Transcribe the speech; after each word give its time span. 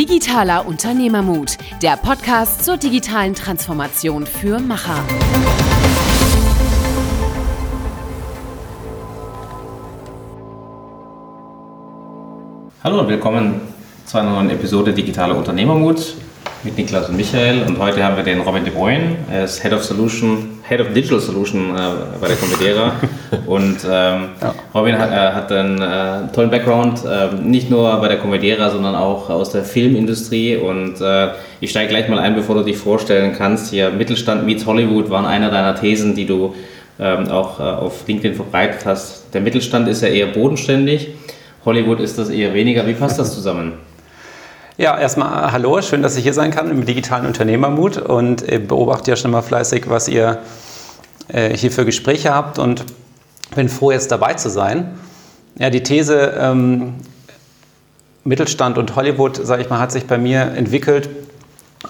Digitaler 0.00 0.66
Unternehmermut, 0.66 1.58
der 1.82 1.98
Podcast 1.98 2.64
zur 2.64 2.78
digitalen 2.78 3.34
Transformation 3.34 4.24
für 4.24 4.58
Macher. 4.58 5.04
Hallo 12.82 13.00
und 13.00 13.08
willkommen 13.08 13.60
zu 14.06 14.16
einer 14.16 14.30
neuen 14.30 14.48
Episode 14.48 14.94
Digitaler 14.94 15.36
Unternehmermut 15.36 16.14
mit 16.62 16.76
Niklas 16.76 17.08
und 17.08 17.16
Michael. 17.16 17.62
Und 17.62 17.78
heute 17.78 18.04
haben 18.04 18.16
wir 18.16 18.22
den 18.22 18.40
Robin 18.40 18.64
de 18.64 18.72
Bruyne. 18.72 19.16
Er 19.30 19.44
ist 19.44 19.62
Head 19.62 19.72
of 19.72 19.82
Solution, 19.82 20.60
Head 20.68 20.80
of 20.80 20.92
Digital 20.92 21.20
Solution 21.20 21.74
äh, 21.74 21.80
bei 22.20 22.28
der 22.28 22.36
Comedera. 22.36 22.92
und 23.46 23.78
ähm, 23.84 24.28
ja. 24.40 24.54
Robin 24.74 24.98
hat, 24.98 25.10
äh, 25.10 25.34
hat 25.34 25.52
einen 25.52 25.80
äh, 25.80 26.32
tollen 26.34 26.50
Background, 26.50 27.00
ähm, 27.10 27.50
nicht 27.50 27.70
nur 27.70 27.96
bei 27.96 28.08
der 28.08 28.18
Comedera, 28.18 28.70
sondern 28.70 28.94
auch 28.94 29.30
aus 29.30 29.52
der 29.52 29.64
Filmindustrie. 29.64 30.56
Und 30.56 31.00
äh, 31.00 31.28
ich 31.60 31.70
steige 31.70 31.88
gleich 31.88 32.08
mal 32.08 32.18
ein, 32.18 32.34
bevor 32.34 32.56
du 32.56 32.62
dich 32.62 32.76
vorstellen 32.76 33.34
kannst. 33.36 33.70
Hier 33.70 33.90
Mittelstand 33.90 34.44
meets 34.44 34.66
Hollywood 34.66 35.08
waren 35.08 35.24
einer 35.24 35.50
deiner 35.50 35.74
Thesen, 35.74 36.14
die 36.14 36.26
du 36.26 36.54
ähm, 36.98 37.28
auch 37.28 37.58
äh, 37.58 37.62
auf 37.62 38.06
LinkedIn 38.06 38.34
verbreitet 38.34 38.84
hast. 38.84 39.32
Der 39.32 39.40
Mittelstand 39.40 39.88
ist 39.88 40.02
ja 40.02 40.08
eher 40.08 40.26
bodenständig. 40.26 41.08
Hollywood 41.64 42.00
ist 42.00 42.18
das 42.18 42.28
eher 42.28 42.52
weniger. 42.52 42.86
Wie 42.86 42.94
passt 42.94 43.18
das 43.18 43.34
zusammen? 43.34 43.72
Ja, 44.80 44.98
erstmal 44.98 45.46
äh, 45.46 45.52
hallo, 45.52 45.82
schön, 45.82 46.00
dass 46.00 46.16
ich 46.16 46.22
hier 46.22 46.32
sein 46.32 46.52
kann 46.52 46.70
im 46.70 46.86
digitalen 46.86 47.26
Unternehmermut 47.26 47.98
und 47.98 48.50
äh, 48.50 48.58
beobachte 48.58 49.10
ja 49.10 49.16
schon 49.18 49.30
mal 49.30 49.42
fleißig, 49.42 49.90
was 49.90 50.08
ihr 50.08 50.38
äh, 51.28 51.54
hier 51.54 51.70
für 51.70 51.84
Gespräche 51.84 52.32
habt 52.32 52.58
und 52.58 52.86
bin 53.54 53.68
froh, 53.68 53.90
jetzt 53.92 54.10
dabei 54.10 54.32
zu 54.32 54.48
sein. 54.48 54.98
Ja, 55.58 55.68
die 55.68 55.82
These 55.82 56.32
ähm, 56.40 56.94
Mittelstand 58.24 58.78
und 58.78 58.96
Hollywood, 58.96 59.36
sage 59.36 59.60
ich 59.60 59.68
mal, 59.68 59.80
hat 59.80 59.92
sich 59.92 60.06
bei 60.06 60.16
mir 60.16 60.52
entwickelt, 60.56 61.10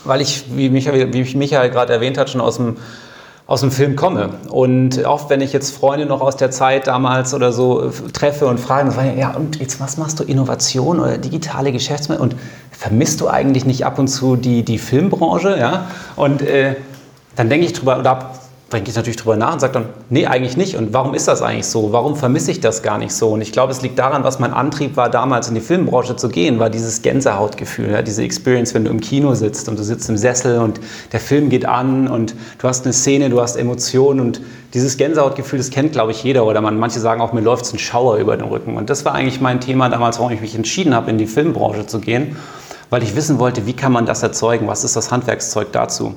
weil 0.03 0.21
ich, 0.21 0.47
wie 0.57 0.69
Michael, 0.69 1.13
wie 1.13 1.37
Michael 1.37 1.71
gerade 1.71 1.93
erwähnt 1.93 2.19
hat, 2.19 2.29
schon 2.29 2.41
aus 2.41 2.57
dem 2.57 2.77
aus 3.51 3.63
dem 3.63 3.73
Film 3.73 3.97
komme. 3.97 4.31
Und 4.49 5.05
oft, 5.05 5.29
wenn 5.29 5.41
ich 5.41 5.53
jetzt 5.53 5.77
Freunde 5.77 6.07
noch 6.07 6.21
aus 6.21 6.37
der 6.37 6.53
Zeit 6.53 6.87
damals 6.87 7.35
oder 7.35 7.51
so 7.51 7.83
äh, 7.83 7.91
treffe 8.13 8.47
und 8.47 8.61
frage, 8.61 8.93
ja, 9.19 9.33
und 9.33 9.59
jetzt 9.59 9.81
was 9.81 9.97
machst 9.97 10.21
du, 10.21 10.23
Innovation 10.23 11.01
oder 11.01 11.19
digitale 11.19 11.73
Geschäftsmodelle? 11.73 12.23
Und 12.23 12.37
vermisst 12.71 13.21
du 13.21 13.27
eigentlich 13.27 13.65
nicht 13.65 13.85
ab 13.85 13.99
und 13.99 14.07
zu 14.07 14.37
die, 14.37 14.65
die 14.65 14.79
Filmbranche? 14.79 15.59
Ja? 15.59 15.87
Und 16.15 16.43
äh, 16.43 16.77
dann 17.35 17.49
denke 17.49 17.67
ich 17.67 17.73
drüber, 17.73 17.99
oder 17.99 18.31
denke 18.73 18.91
ich 18.91 18.97
natürlich 18.97 19.17
drüber 19.17 19.37
nach 19.37 19.55
und 19.55 19.61
sage 19.61 19.73
dann, 19.73 19.87
nee, 20.11 20.27
eigentlich 20.27 20.57
nicht. 20.57 20.77
Und 20.77 20.93
warum 20.93 21.15
ist 21.15 21.27
das 21.27 21.43
eigentlich 21.43 21.67
so? 21.67 21.93
Warum 21.93 22.15
vermisse 22.15 22.53
ich 22.53 22.61
das 22.61 22.83
gar 22.83 22.99
nicht 22.99 23.13
so? 23.13 23.31
Und 23.31 23.41
ich 23.41 23.51
glaube, 23.51 23.73
es 23.73 23.83
liegt 23.83 23.99
daran, 23.99 24.23
was 24.23 24.39
mein 24.39 24.53
Antrieb 24.53 24.97
war, 24.97 25.11
damals 25.11 25.49
in 25.49 25.57
die 25.57 25.61
Filmbranche 25.61 26.15
zu 26.15 26.29
gehen, 26.29 26.61
war 26.61 26.71
dieses 26.71 27.03
Gänsehautgefühl, 27.03 27.91
ja, 27.91 28.03
diese 28.03 28.23
Experience, 28.23 28.73
wenn 28.73 28.85
du 28.85 28.91
im 28.91 29.01
Kino 29.01 29.35
sitzt 29.35 29.69
und 29.69 29.79
du 29.79 29.83
sitzt 29.83 30.09
im 30.09 30.17
Sessel 30.17 30.61
und 30.61 30.81
der 31.13 31.19
Film 31.19 31.49
geht 31.49 31.67
an 31.67 32.07
und 32.07 32.35
du 32.59 32.69
hast 32.69 32.85
eine 32.85 32.93
Szene, 32.93 33.29
du 33.29 33.41
hast 33.41 33.57
Emotionen 33.57 34.21
und 34.21 34.41
dieses 34.73 34.97
Gänsehautgefühl, 34.97 35.59
das 35.59 35.71
kennt, 35.71 35.91
glaube 35.93 36.13
ich, 36.13 36.23
jeder. 36.23 36.47
Oder 36.47 36.61
man, 36.61 36.79
manche 36.79 37.01
sagen 37.01 37.21
auch, 37.21 37.33
mir 37.33 37.41
läuft 37.41 37.73
ein 37.75 37.79
Schauer 37.79 38.19
über 38.19 38.37
den 38.37 38.47
Rücken. 38.47 38.77
Und 38.77 38.89
das 38.89 39.05
war 39.05 39.15
eigentlich 39.15 39.41
mein 39.41 39.61
Thema 39.61 39.89
damals, 39.89 40.19
warum 40.21 40.33
ich 40.33 40.41
mich 40.41 40.55
entschieden 40.55 40.95
habe, 40.95 41.11
in 41.11 41.19
die 41.19 41.27
Filmbranche 41.27 41.87
zu 41.87 41.99
gehen, 41.99 42.37
weil 42.89 43.03
ich 43.03 43.17
wissen 43.17 43.41
wollte, 43.41 43.67
wie 43.67 43.73
kann 43.73 43.91
man 43.91 44.07
das 44.07 44.23
erzeugen? 44.23 44.69
Was 44.69 44.85
ist 44.85 44.95
das 44.95 45.11
Handwerkszeug 45.11 45.73
dazu? 45.73 46.15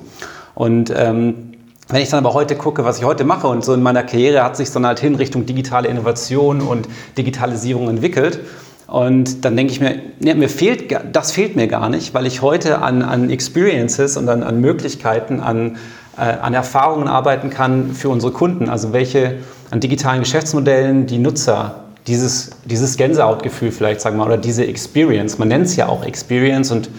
Und 0.53 0.93
ähm, 0.95 1.52
wenn 1.89 2.01
ich 2.01 2.09
dann 2.09 2.23
aber 2.23 2.33
heute 2.33 2.55
gucke, 2.55 2.85
was 2.85 2.99
ich 2.99 3.03
heute 3.03 3.23
mache 3.23 3.47
und 3.47 3.63
so 3.63 3.73
in 3.73 3.83
meiner 3.83 4.03
Karriere 4.03 4.43
hat 4.43 4.55
sich 4.55 4.71
dann 4.71 4.85
halt 4.85 4.99
hin 4.99 5.15
Richtung 5.15 5.45
digitale 5.45 5.87
Innovation 5.87 6.61
und 6.61 6.87
Digitalisierung 7.17 7.89
entwickelt. 7.89 8.39
Und 8.87 9.43
dann 9.43 9.57
denke 9.57 9.73
ich 9.73 9.79
mir, 9.79 9.99
nee, 10.19 10.33
mir 10.35 10.49
fehlt, 10.49 10.95
das 11.11 11.31
fehlt 11.31 11.55
mir 11.55 11.67
gar 11.67 11.89
nicht, 11.89 12.13
weil 12.13 12.25
ich 12.25 12.41
heute 12.41 12.81
an, 12.81 13.01
an 13.01 13.29
Experiences 13.29 14.17
und 14.17 14.29
an, 14.29 14.43
an 14.43 14.61
Möglichkeiten, 14.61 15.39
an, 15.39 15.77
äh, 16.17 16.21
an 16.21 16.53
Erfahrungen 16.53 17.07
arbeiten 17.07 17.49
kann 17.49 17.93
für 17.93 18.09
unsere 18.09 18.31
Kunden. 18.31 18.69
Also 18.69 18.93
welche 18.93 19.37
an 19.71 19.79
digitalen 19.79 20.19
Geschäftsmodellen 20.19 21.07
die 21.07 21.17
Nutzer 21.17 21.83
dieses, 22.07 22.51
dieses 22.65 22.97
Gänsehautgefühl 22.97 23.71
vielleicht, 23.71 24.01
sagen 24.01 24.17
wir 24.17 24.25
oder 24.25 24.37
diese 24.37 24.65
Experience, 24.65 25.39
man 25.39 25.47
nennt 25.47 25.65
es 25.65 25.75
ja 25.75 25.87
auch 25.87 26.03
Experience 26.03 26.71
und 26.71 26.89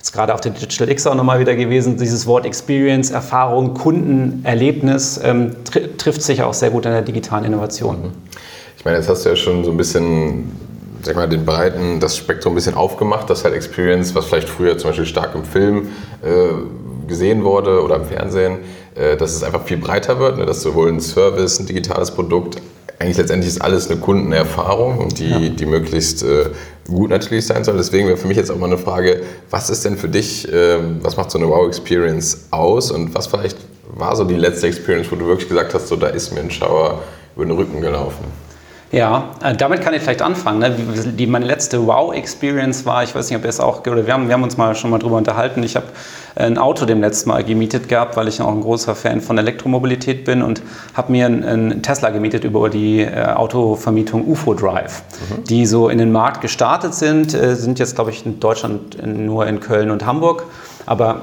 jetzt 0.00 0.12
gerade 0.12 0.32
auf 0.32 0.40
der 0.40 0.52
Digital 0.52 0.90
X 0.90 1.06
auch 1.06 1.14
nochmal 1.14 1.40
wieder 1.40 1.54
gewesen, 1.54 1.98
dieses 1.98 2.26
Wort 2.26 2.46
Experience, 2.46 3.10
Erfahrung, 3.10 3.74
Kundenerlebnis 3.74 5.20
ähm, 5.22 5.56
tr 5.70 5.94
trifft 5.98 6.22
sich 6.22 6.42
auch 6.42 6.54
sehr 6.54 6.70
gut 6.70 6.86
in 6.86 6.92
der 6.92 7.02
digitalen 7.02 7.44
Innovation. 7.44 7.96
Mhm. 7.96 8.12
Ich 8.78 8.84
meine, 8.86 8.96
jetzt 8.96 9.10
hast 9.10 9.26
du 9.26 9.28
ja 9.28 9.36
schon 9.36 9.62
so 9.62 9.70
ein 9.70 9.76
bisschen, 9.76 10.52
sag 11.02 11.16
mal, 11.16 11.28
den 11.28 11.44
breiten, 11.44 12.00
das 12.00 12.16
Spektrum 12.16 12.54
ein 12.54 12.56
bisschen 12.56 12.76
aufgemacht, 12.76 13.28
dass 13.28 13.44
halt 13.44 13.54
Experience, 13.54 14.14
was 14.14 14.24
vielleicht 14.24 14.48
früher 14.48 14.78
zum 14.78 14.88
Beispiel 14.88 15.04
stark 15.04 15.34
im 15.34 15.44
Film 15.44 15.88
äh, 16.22 17.06
gesehen 17.06 17.44
wurde 17.44 17.82
oder 17.82 17.96
im 17.96 18.06
Fernsehen, 18.06 18.60
äh, 18.94 19.18
dass 19.18 19.34
es 19.34 19.42
einfach 19.42 19.64
viel 19.64 19.76
breiter 19.76 20.18
wird, 20.18 20.38
ne? 20.38 20.46
dass 20.46 20.62
sowohl 20.62 20.88
ein 20.88 21.00
Service, 21.02 21.60
ein 21.60 21.66
digitales 21.66 22.10
Produkt 22.10 22.56
eigentlich 22.98 23.16
letztendlich 23.16 23.50
ist 23.50 23.62
alles 23.62 23.90
eine 23.90 23.98
Kundenerfahrung 23.98 24.98
und 24.98 25.18
die, 25.18 25.30
ja. 25.30 25.38
die 25.38 25.66
möglichst 25.66 26.22
äh, 26.22 26.50
gut 26.86 27.10
natürlich 27.10 27.46
sein 27.46 27.64
soll. 27.64 27.78
Deswegen 27.78 28.06
wäre 28.06 28.18
für 28.18 28.28
mich 28.28 28.36
jetzt 28.36 28.50
auch 28.50 28.58
mal 28.58 28.66
eine 28.66 28.78
Frage, 28.78 29.22
was 29.48 29.70
ist 29.70 29.84
denn 29.84 29.96
für 29.96 30.08
dich, 30.08 30.50
äh, 30.52 30.78
was 31.02 31.16
macht 31.16 31.30
so 31.30 31.38
eine 31.38 31.48
Wow-Experience 31.48 32.48
aus 32.50 32.90
und 32.90 33.14
was 33.14 33.26
vielleicht 33.26 33.56
war 33.94 34.14
so 34.16 34.24
die 34.24 34.36
letzte 34.36 34.66
Experience, 34.66 35.10
wo 35.10 35.16
du 35.16 35.26
wirklich 35.26 35.48
gesagt 35.48 35.72
hast, 35.74 35.88
so 35.88 35.96
da 35.96 36.08
ist 36.08 36.32
mir 36.32 36.40
ein 36.40 36.50
Schauer 36.50 37.02
über 37.34 37.44
den 37.44 37.52
Rücken 37.52 37.80
gelaufen? 37.80 38.24
Ja, 38.92 39.30
äh, 39.42 39.54
damit 39.54 39.82
kann 39.82 39.94
ich 39.94 40.02
vielleicht 40.02 40.22
anfangen. 40.22 40.58
Ne? 40.58 40.70
Die, 41.12 41.26
meine 41.28 41.44
letzte 41.44 41.86
Wow-Experience 41.86 42.84
war, 42.86 43.04
ich 43.04 43.14
weiß 43.14 43.30
nicht, 43.30 43.38
ob 43.38 43.44
ihr 43.44 43.48
es 43.48 43.60
auch, 43.60 43.86
oder 43.86 44.04
wir 44.04 44.12
haben, 44.12 44.26
wir 44.26 44.34
haben 44.34 44.42
uns 44.42 44.56
mal 44.56 44.74
schon 44.74 44.90
mal 44.90 44.98
drüber 44.98 45.16
unterhalten. 45.16 45.62
Ich 45.62 45.76
habe 45.76 45.86
ein 46.34 46.58
Auto 46.58 46.86
dem 46.86 47.00
letzten 47.00 47.28
Mal 47.28 47.44
gemietet 47.44 47.88
gehabt, 47.88 48.16
weil 48.16 48.26
ich 48.26 48.40
auch 48.40 48.50
ein 48.50 48.62
großer 48.62 48.96
Fan 48.96 49.20
von 49.20 49.38
Elektromobilität 49.38 50.24
bin 50.24 50.42
und 50.42 50.62
habe 50.94 51.12
mir 51.12 51.26
einen 51.26 51.82
Tesla 51.82 52.10
gemietet 52.10 52.42
über 52.42 52.68
die 52.68 53.02
äh, 53.02 53.26
Autovermietung 53.26 54.26
UFO 54.26 54.54
Drive, 54.54 55.02
mhm. 55.28 55.44
die 55.44 55.66
so 55.66 55.88
in 55.88 55.98
den 55.98 56.10
Markt 56.10 56.40
gestartet 56.40 56.94
sind, 56.94 57.32
äh, 57.32 57.54
sind 57.54 57.78
jetzt, 57.78 57.94
glaube 57.94 58.10
ich, 58.10 58.26
in 58.26 58.40
Deutschland 58.40 59.06
nur 59.06 59.46
in 59.46 59.60
Köln 59.60 59.92
und 59.92 60.04
Hamburg. 60.04 60.44
Aber 60.86 61.22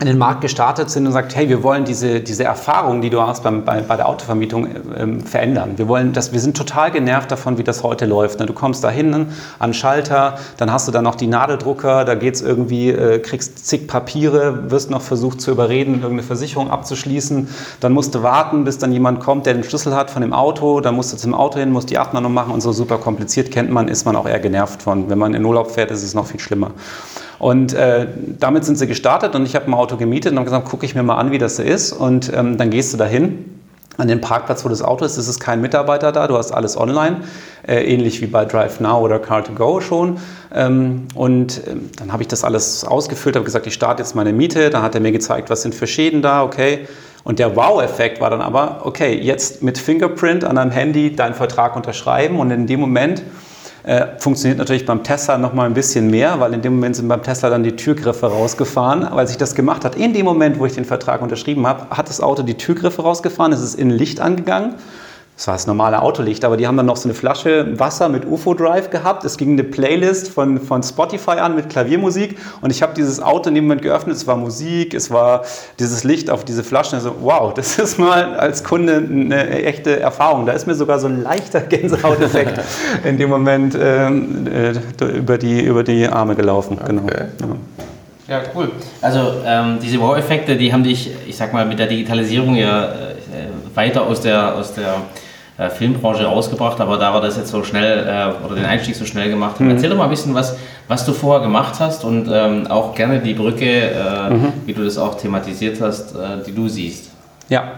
in 0.00 0.06
den 0.06 0.16
Markt 0.16 0.40
gestartet 0.40 0.88
sind 0.88 1.06
und 1.06 1.12
sagt, 1.12 1.36
hey, 1.36 1.50
wir 1.50 1.62
wollen 1.62 1.84
diese, 1.84 2.20
diese 2.20 2.44
Erfahrung, 2.44 3.02
die 3.02 3.10
du 3.10 3.20
hast 3.20 3.42
beim, 3.42 3.66
bei, 3.66 3.82
bei 3.82 3.96
der 3.96 4.08
Autovermietung, 4.08 4.66
ähm, 4.96 5.20
verändern. 5.20 5.74
Wir, 5.76 5.88
wollen 5.88 6.14
das, 6.14 6.32
wir 6.32 6.40
sind 6.40 6.56
total 6.56 6.90
genervt 6.90 7.30
davon, 7.30 7.58
wie 7.58 7.64
das 7.64 7.82
heute 7.82 8.06
läuft. 8.06 8.40
Ne? 8.40 8.46
Du 8.46 8.54
kommst 8.54 8.82
da 8.82 8.88
hin 8.88 9.12
an 9.12 9.28
den 9.60 9.74
Schalter, 9.74 10.38
dann 10.56 10.72
hast 10.72 10.88
du 10.88 10.92
da 10.92 11.02
noch 11.02 11.16
die 11.16 11.26
Nadeldrucker, 11.26 12.06
da 12.06 12.14
geht's 12.14 12.40
irgendwie, 12.40 12.88
äh, 12.88 13.18
kriegst 13.18 13.66
zig 13.66 13.88
Papiere, 13.88 14.70
wirst 14.70 14.90
noch 14.90 15.02
versucht 15.02 15.42
zu 15.42 15.50
überreden, 15.50 15.96
irgendeine 15.96 16.22
Versicherung 16.22 16.70
abzuschließen. 16.70 17.48
Dann 17.80 17.92
musst 17.92 18.14
du 18.14 18.22
warten, 18.22 18.64
bis 18.64 18.78
dann 18.78 18.92
jemand 18.92 19.20
kommt, 19.20 19.44
der 19.44 19.52
den 19.52 19.64
Schlüssel 19.64 19.94
hat 19.94 20.10
von 20.10 20.22
dem 20.22 20.32
Auto. 20.32 20.80
Dann 20.80 20.96
musst 20.96 21.12
du 21.12 21.18
zum 21.18 21.34
Auto 21.34 21.58
hin, 21.58 21.72
musst 21.72 21.90
die 21.90 21.98
Abnahme 21.98 22.30
machen 22.30 22.54
und 22.54 22.62
so 22.62 22.72
super 22.72 22.96
kompliziert 22.96 23.50
kennt 23.50 23.70
man, 23.70 23.88
ist 23.88 24.04
man 24.04 24.16
auch 24.16 24.26
eher 24.26 24.40
genervt 24.40 24.82
von. 24.82 25.10
Wenn 25.10 25.18
man 25.18 25.34
in 25.34 25.44
Urlaub 25.44 25.70
fährt, 25.70 25.90
ist 25.90 26.02
es 26.02 26.14
noch 26.14 26.26
viel 26.26 26.40
schlimmer. 26.40 26.70
Und 27.40 27.72
äh, 27.72 28.06
damit 28.38 28.66
sind 28.66 28.76
sie 28.76 28.86
gestartet 28.86 29.34
und 29.34 29.46
ich 29.46 29.56
habe 29.56 29.66
ein 29.66 29.74
Auto 29.74 29.96
gemietet 29.96 30.32
und 30.32 30.38
habe 30.38 30.44
gesagt, 30.44 30.68
gucke 30.68 30.84
ich 30.84 30.94
mir 30.94 31.02
mal 31.02 31.16
an, 31.16 31.32
wie 31.32 31.38
das 31.38 31.56
so 31.56 31.62
ist. 31.62 31.92
Und 31.92 32.30
ähm, 32.34 32.58
dann 32.58 32.68
gehst 32.68 32.92
du 32.92 32.98
dahin 32.98 33.46
an 33.96 34.08
den 34.08 34.20
Parkplatz, 34.20 34.64
wo 34.64 34.68
das 34.68 34.82
Auto 34.82 35.06
ist, 35.06 35.16
es 35.16 35.26
ist 35.26 35.40
kein 35.40 35.60
Mitarbeiter 35.60 36.12
da, 36.12 36.26
du 36.26 36.36
hast 36.36 36.52
alles 36.52 36.76
online, 36.76 37.22
äh, 37.66 37.82
ähnlich 37.82 38.20
wie 38.20 38.26
bei 38.26 38.44
Drive 38.44 38.80
Now 38.80 39.00
oder 39.00 39.16
Car2Go 39.16 39.80
schon. 39.80 40.18
Ähm, 40.54 41.08
und 41.14 41.66
äh, 41.66 41.76
dann 41.96 42.12
habe 42.12 42.22
ich 42.22 42.28
das 42.28 42.44
alles 42.44 42.84
ausgefüllt, 42.84 43.36
habe 43.36 43.44
gesagt, 43.44 43.66
ich 43.66 43.74
starte 43.74 44.02
jetzt 44.02 44.14
meine 44.14 44.34
Miete, 44.34 44.68
dann 44.68 44.82
hat 44.82 44.94
er 44.94 45.00
mir 45.00 45.12
gezeigt, 45.12 45.48
was 45.48 45.62
sind 45.62 45.74
für 45.74 45.86
Schäden 45.86 46.20
da, 46.20 46.42
okay. 46.42 46.86
Und 47.24 47.38
der 47.38 47.56
Wow-Effekt 47.56 48.20
war 48.20 48.28
dann 48.28 48.42
aber, 48.42 48.82
okay, 48.84 49.18
jetzt 49.18 49.62
mit 49.62 49.78
Fingerprint 49.78 50.44
an 50.44 50.56
deinem 50.56 50.70
Handy 50.70 51.16
deinen 51.16 51.34
Vertrag 51.34 51.74
unterschreiben 51.74 52.38
und 52.38 52.50
in 52.50 52.66
dem 52.66 52.80
Moment 52.80 53.22
äh, 53.82 54.06
funktioniert 54.18 54.58
natürlich 54.58 54.84
beim 54.84 55.02
Tesla 55.02 55.38
noch 55.38 55.52
mal 55.52 55.66
ein 55.66 55.74
bisschen 55.74 56.10
mehr, 56.10 56.38
weil 56.40 56.52
in 56.54 56.62
dem 56.62 56.74
Moment 56.74 56.96
sind 56.96 57.08
beim 57.08 57.22
Tesla 57.22 57.50
dann 57.50 57.62
die 57.62 57.76
Türgriffe 57.76 58.26
rausgefahren, 58.26 59.08
weil 59.12 59.26
sich 59.26 59.38
das 59.38 59.54
gemacht 59.54 59.84
hat. 59.84 59.96
In 59.96 60.12
dem 60.12 60.24
Moment, 60.26 60.58
wo 60.58 60.66
ich 60.66 60.74
den 60.74 60.84
Vertrag 60.84 61.22
unterschrieben 61.22 61.66
habe, 61.66 61.96
hat 61.96 62.08
das 62.08 62.20
Auto 62.20 62.42
die 62.42 62.54
Türgriffe 62.54 63.02
rausgefahren, 63.02 63.52
es 63.52 63.60
ist 63.60 63.74
in 63.74 63.90
Licht 63.90 64.20
angegangen 64.20 64.74
das 65.40 65.46
war 65.46 65.54
das 65.54 65.66
normale 65.66 66.02
Autolicht, 66.02 66.44
aber 66.44 66.58
die 66.58 66.66
haben 66.66 66.76
dann 66.76 66.84
noch 66.84 66.98
so 66.98 67.08
eine 67.08 67.14
Flasche 67.14 67.78
Wasser 67.78 68.10
mit 68.10 68.26
UFO 68.26 68.52
Drive 68.52 68.90
gehabt. 68.90 69.24
Es 69.24 69.38
ging 69.38 69.52
eine 69.52 69.64
Playlist 69.64 70.28
von, 70.28 70.60
von 70.60 70.82
Spotify 70.82 71.38
an 71.38 71.54
mit 71.54 71.70
Klaviermusik 71.70 72.36
und 72.60 72.70
ich 72.70 72.82
habe 72.82 72.92
dieses 72.94 73.22
Auto 73.22 73.48
in 73.48 73.54
dem 73.54 73.64
Moment 73.64 73.80
geöffnet. 73.80 74.16
Es 74.16 74.26
war 74.26 74.36
Musik, 74.36 74.92
es 74.92 75.10
war 75.10 75.46
dieses 75.78 76.04
Licht 76.04 76.28
auf 76.28 76.44
diese 76.44 76.62
Flaschen. 76.62 76.96
Also, 76.96 77.14
wow, 77.22 77.54
das 77.54 77.78
ist 77.78 77.98
mal 77.98 78.34
als 78.34 78.64
Kunde 78.64 78.96
eine 78.96 79.48
echte 79.64 79.98
Erfahrung. 79.98 80.44
Da 80.44 80.52
ist 80.52 80.66
mir 80.66 80.74
sogar 80.74 80.98
so 80.98 81.06
ein 81.06 81.22
leichter 81.22 81.60
Gänsehauteffekt 81.70 82.60
in 83.04 83.16
dem 83.16 83.30
Moment 83.30 83.74
ähm, 83.80 84.46
äh, 84.46 84.74
über, 85.06 85.38
die, 85.38 85.62
über 85.62 85.82
die 85.84 86.06
Arme 86.06 86.34
gelaufen. 86.34 86.78
Genau. 86.86 87.04
Okay. 87.04 87.24
Genau. 87.38 87.54
Ja. 88.28 88.36
Ja, 88.36 88.42
cool. 88.54 88.70
Also 89.00 89.32
ähm, 89.44 89.78
diese 89.82 89.98
Wow-Effekte, 89.98 90.56
die 90.56 90.72
haben 90.72 90.84
dich, 90.84 91.10
ich 91.26 91.36
sag 91.36 91.52
mal, 91.52 91.64
mit 91.66 91.80
der 91.80 91.88
Digitalisierung 91.88 92.54
ja 92.54 92.84
äh, 92.84 93.10
weiter 93.74 94.06
aus 94.06 94.20
der, 94.20 94.54
aus 94.54 94.74
der 94.74 95.02
äh, 95.60 95.68
Filmbranche 95.68 96.24
rausgebracht, 96.24 96.80
aber 96.80 96.96
da 96.96 97.12
war 97.12 97.20
das 97.20 97.36
jetzt 97.36 97.50
so 97.50 97.62
schnell 97.62 98.06
äh, 98.06 98.46
oder 98.46 98.54
den 98.54 98.64
Einstieg 98.64 98.96
so 98.96 99.04
schnell 99.04 99.28
gemacht. 99.28 99.60
Mhm. 99.60 99.70
Erzähl 99.70 99.90
doch 99.90 99.96
mal 99.98 100.04
ein 100.04 100.10
bisschen, 100.10 100.34
was, 100.34 100.56
was 100.88 101.04
du 101.04 101.12
vorher 101.12 101.42
gemacht 101.42 101.74
hast 101.80 102.02
und 102.02 102.30
ähm, 102.32 102.66
auch 102.68 102.94
gerne 102.94 103.18
die 103.18 103.34
Brücke, 103.34 103.90
äh, 103.90 104.30
mhm. 104.30 104.52
wie 104.64 104.72
du 104.72 104.82
das 104.82 104.96
auch 104.96 105.16
thematisiert 105.16 105.78
hast, 105.82 106.14
äh, 106.14 106.42
die 106.46 106.54
du 106.54 106.66
siehst. 106.66 107.10
Ja. 107.50 107.72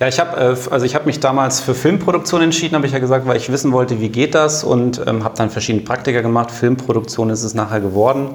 Ja, 0.00 0.08
ich 0.08 0.18
habe 0.18 0.40
äh, 0.40 0.70
also 0.70 0.86
ich 0.86 1.04
mich 1.04 1.20
damals 1.20 1.60
für 1.60 1.74
Filmproduktion 1.74 2.40
entschieden, 2.40 2.76
habe 2.76 2.86
ich 2.86 2.94
ja 2.94 2.98
gesagt, 2.98 3.26
weil 3.26 3.36
ich 3.36 3.52
wissen 3.52 3.72
wollte, 3.72 4.00
wie 4.00 4.08
geht 4.08 4.34
das 4.34 4.64
und 4.64 5.02
ähm, 5.06 5.22
habe 5.22 5.36
dann 5.36 5.50
verschiedene 5.50 5.84
Praktika 5.84 6.22
gemacht. 6.22 6.50
Filmproduktion 6.50 7.28
ist 7.28 7.42
es 7.42 7.52
nachher 7.52 7.80
geworden. 7.80 8.30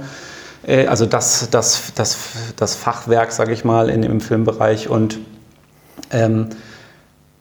Also 0.88 1.06
das, 1.06 1.50
das, 1.50 1.94
das, 1.96 2.18
das 2.58 2.76
Fachwerk, 2.76 3.32
sage 3.32 3.54
ich 3.54 3.64
mal, 3.64 3.90
in, 3.90 4.04
im 4.04 4.20
Filmbereich 4.20 4.90
und 4.90 5.18
ähm, 6.12 6.50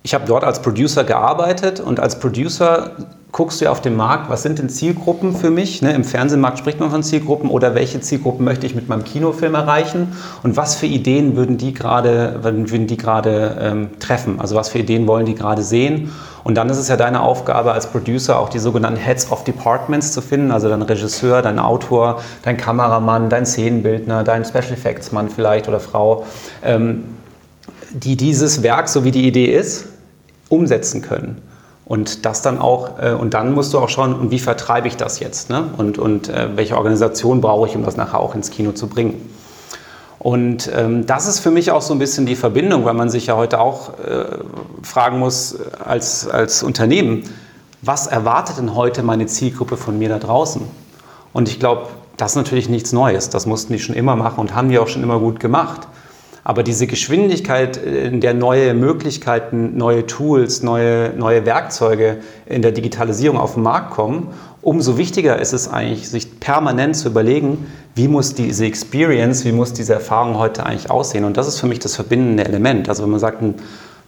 ich 0.07 0.15
habe 0.15 0.25
dort 0.25 0.45
als 0.45 0.63
Producer 0.63 1.03
gearbeitet 1.03 1.81
und 1.81 1.99
als 1.99 2.21
Producer 2.21 2.93
guckst 3.33 3.61
du 3.61 3.65
ja 3.65 3.73
auf 3.73 3.81
den 3.81 3.97
Markt, 3.97 4.31
was 4.31 4.45
sind 4.45 4.61
denn 4.61 4.69
Zielgruppen 4.69 5.35
für 5.35 5.51
mich? 5.51 5.83
Ne? 5.83 5.93
Im 5.95 6.05
Fernsehmarkt 6.05 6.61
spricht 6.61 6.79
man 6.79 6.93
von 6.93 7.03
Zielgruppen 7.03 7.51
oder 7.51 7.75
welche 7.75 8.01
Zielgruppen 8.01 8.45
möchte 8.45 8.67
ich 8.67 8.77
mit 8.77 8.89
meinem 8.89 9.03
Kinofilm 9.03 9.57
erreichen 9.57 10.13
und 10.45 10.57
was 10.57 10.77
für 10.77 10.87
Ideen 10.87 11.35
würden 11.35 11.59
die 11.59 11.75
gerade, 11.75 12.39
würden 12.43 12.87
die 12.87 12.97
ähm, 13.05 13.99
treffen? 13.99 14.39
Also 14.39 14.55
was 14.55 14.69
für 14.69 14.79
Ideen 14.79 15.09
wollen 15.09 15.27
die 15.27 15.35
gerade 15.35 15.65
sehen? 15.65 16.13
Und 16.45 16.55
dann 16.55 16.71
ist 16.71 16.79
es 16.79 16.87
ja 16.87 16.97
deine 16.97 17.21
Aufgabe 17.23 17.73
als 17.73 17.89
Producer 17.89 18.39
auch 18.39 18.49
die 18.49 18.61
sogenannten 18.61 19.01
Heads 19.01 19.33
of 19.33 19.43
Departments 19.43 20.13
zu 20.13 20.21
finden, 20.21 20.53
also 20.53 20.69
dein 20.69 20.83
Regisseur, 20.83 21.43
dein 21.43 21.59
Autor, 21.59 22.23
dein 22.45 22.57
Kameramann, 22.57 23.29
dein 23.29 23.45
Szenenbildner, 23.45 24.23
dein 24.23 24.45
Special 24.45 24.75
Effects 24.75 25.11
Mann 25.11 25.31
vielleicht 25.31 25.67
oder 25.67 25.81
Frau, 25.81 26.25
ähm, 26.65 27.03
die 27.91 28.17
dieses 28.17 28.63
Werk, 28.63 28.89
so 28.89 29.03
wie 29.03 29.11
die 29.11 29.27
Idee 29.27 29.47
ist, 29.47 29.87
umsetzen 30.49 31.03
können. 31.03 31.43
Und 31.85 32.25
das 32.27 32.43
dann 32.43 32.59
auch, 32.59 32.99
äh, 33.01 33.13
und 33.13 33.35
dann 33.35 33.55
musst 33.55 33.73
du 33.73 33.79
auch 33.79 33.89
schauen, 33.89 34.15
und 34.15 34.31
wie 34.33 34.41
vertreibe 34.41 34.89
ich 34.89 34.97
das 34.97 35.21
jetzt? 35.21 35.51
Ne? 35.51 35.71
Und, 35.77 35.99
und 35.99 36.29
äh, 36.29 36.57
welche 36.57 36.77
Organisation 36.77 37.41
brauche 37.41 37.69
ich, 37.69 37.77
um 37.77 37.85
das 37.85 37.97
nachher 37.97 38.19
auch 38.19 38.35
ins 38.35 38.51
Kino 38.51 38.73
zu 38.73 38.89
bringen? 38.89 39.31
Und 40.19 40.69
ähm, 40.75 41.07
das 41.07 41.29
ist 41.29 41.39
für 41.39 41.53
mich 41.53 41.71
auch 41.71 41.83
so 41.83 41.95
ein 41.95 42.01
bisschen 42.01 42.27
die 42.27 42.35
Verbindung, 42.35 42.85
weil 42.85 42.95
man 42.95 43.09
sich 43.11 43.27
ja 43.27 43.37
heute 43.37 43.61
auch 43.61 43.91
äh, 44.01 44.25
fragen 44.83 45.21
muss 45.21 45.57
als, 45.85 46.29
als 46.29 46.65
Unternehmen, 46.65 47.23
was 47.83 48.09
erwartet 48.09 48.59
denn 48.59 48.75
heute 48.75 49.05
meine 49.05 49.27
Zielgruppe 49.27 49.77
von 49.77 49.97
mir 49.97 50.09
da 50.09 50.19
draußen? 50.19 50.63
Und 51.33 51.49
ich 51.49 51.61
glaube, 51.61 51.83
das 52.17 52.33
ist 52.33 52.37
natürlich 52.37 52.69
nichts 52.69 52.93
Neues. 52.93 53.31
Das 53.31 53.47
mussten 53.47 53.75
die 53.75 53.79
schon 53.79 53.95
immer 53.95 54.17
machen 54.17 54.41
und 54.41 54.55
haben 54.55 54.71
die 54.71 54.79
auch 54.79 54.89
schon 54.89 55.05
immer 55.05 55.21
gut 55.21 55.39
gemacht. 55.39 55.87
Aber 56.49 56.63
diese 56.63 56.87
Geschwindigkeit, 56.87 57.77
in 57.77 58.21
der 58.21 58.33
neue 58.33 58.73
Möglichkeiten, 58.73 59.77
neue 59.77 60.07
Tools, 60.07 60.63
neue, 60.63 61.13
neue 61.17 61.45
Werkzeuge 61.45 62.19
in 62.47 62.63
der 62.63 62.71
Digitalisierung 62.71 63.37
auf 63.37 63.55
den 63.55 63.65
Markt 63.65 63.91
kommen, 63.91 64.29
umso 64.63 64.97
wichtiger 64.97 65.41
ist 65.41 65.53
es 65.53 65.67
eigentlich, 65.67 66.09
sich 66.09 66.39
permanent 66.39 66.95
zu 66.95 67.09
überlegen, 67.09 67.67
wie 67.97 68.07
muss 68.07 68.35
diese 68.35 68.65
Experience, 68.65 69.45
wie 69.45 69.51
muss 69.51 69.73
diese 69.73 69.95
Erfahrung 69.95 70.39
heute 70.39 70.65
eigentlich 70.65 70.89
aussehen. 70.89 71.25
Und 71.25 71.37
das 71.37 71.49
ist 71.49 71.59
für 71.59 71.67
mich 71.67 71.81
das 71.81 71.97
verbindende 71.97 72.45
Element. 72.45 72.89
Also 72.89 73.03
wenn 73.03 73.11
man 73.11 73.19
sagt, 73.19 73.43
ein 73.43 73.57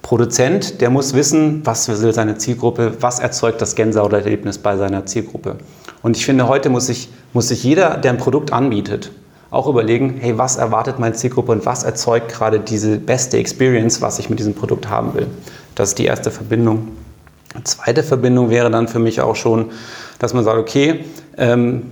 Produzent, 0.02 0.80
der 0.80 0.90
muss 0.90 1.14
wissen, 1.14 1.62
was 1.64 1.88
will 1.88 2.14
seine 2.14 2.38
Zielgruppe, 2.38 2.92
was 3.00 3.18
erzeugt 3.18 3.60
das 3.60 3.74
Gänsehaut-Erlebnis 3.74 4.58
bei 4.58 4.76
seiner 4.76 5.06
Zielgruppe. 5.06 5.56
Und 6.02 6.16
ich 6.16 6.24
finde, 6.24 6.46
heute 6.46 6.70
muss 6.70 6.86
sich, 6.86 7.08
muss 7.32 7.48
sich 7.48 7.64
jeder, 7.64 7.96
der 7.96 8.12
ein 8.12 8.18
Produkt 8.18 8.52
anbietet, 8.52 9.10
auch 9.50 9.66
überlegen, 9.66 10.16
hey, 10.20 10.36
was 10.36 10.56
erwartet 10.56 10.98
meine 10.98 11.14
Zielgruppe 11.14 11.52
und 11.52 11.64
was 11.64 11.82
erzeugt 11.82 12.28
gerade 12.30 12.60
diese 12.60 12.98
beste 12.98 13.38
Experience, 13.38 14.02
was 14.02 14.18
ich 14.18 14.28
mit 14.28 14.38
diesem 14.38 14.54
Produkt 14.54 14.90
haben 14.90 15.14
will. 15.14 15.26
Das 15.74 15.90
ist 15.90 15.98
die 15.98 16.04
erste 16.04 16.30
Verbindung. 16.30 16.88
Eine 17.54 17.64
zweite 17.64 18.02
Verbindung 18.02 18.50
wäre 18.50 18.70
dann 18.70 18.88
für 18.88 18.98
mich 18.98 19.20
auch 19.20 19.36
schon, 19.36 19.70
dass 20.18 20.34
man 20.34 20.44
sagt, 20.44 20.58
okay, 20.58 21.04
ähm, 21.38 21.84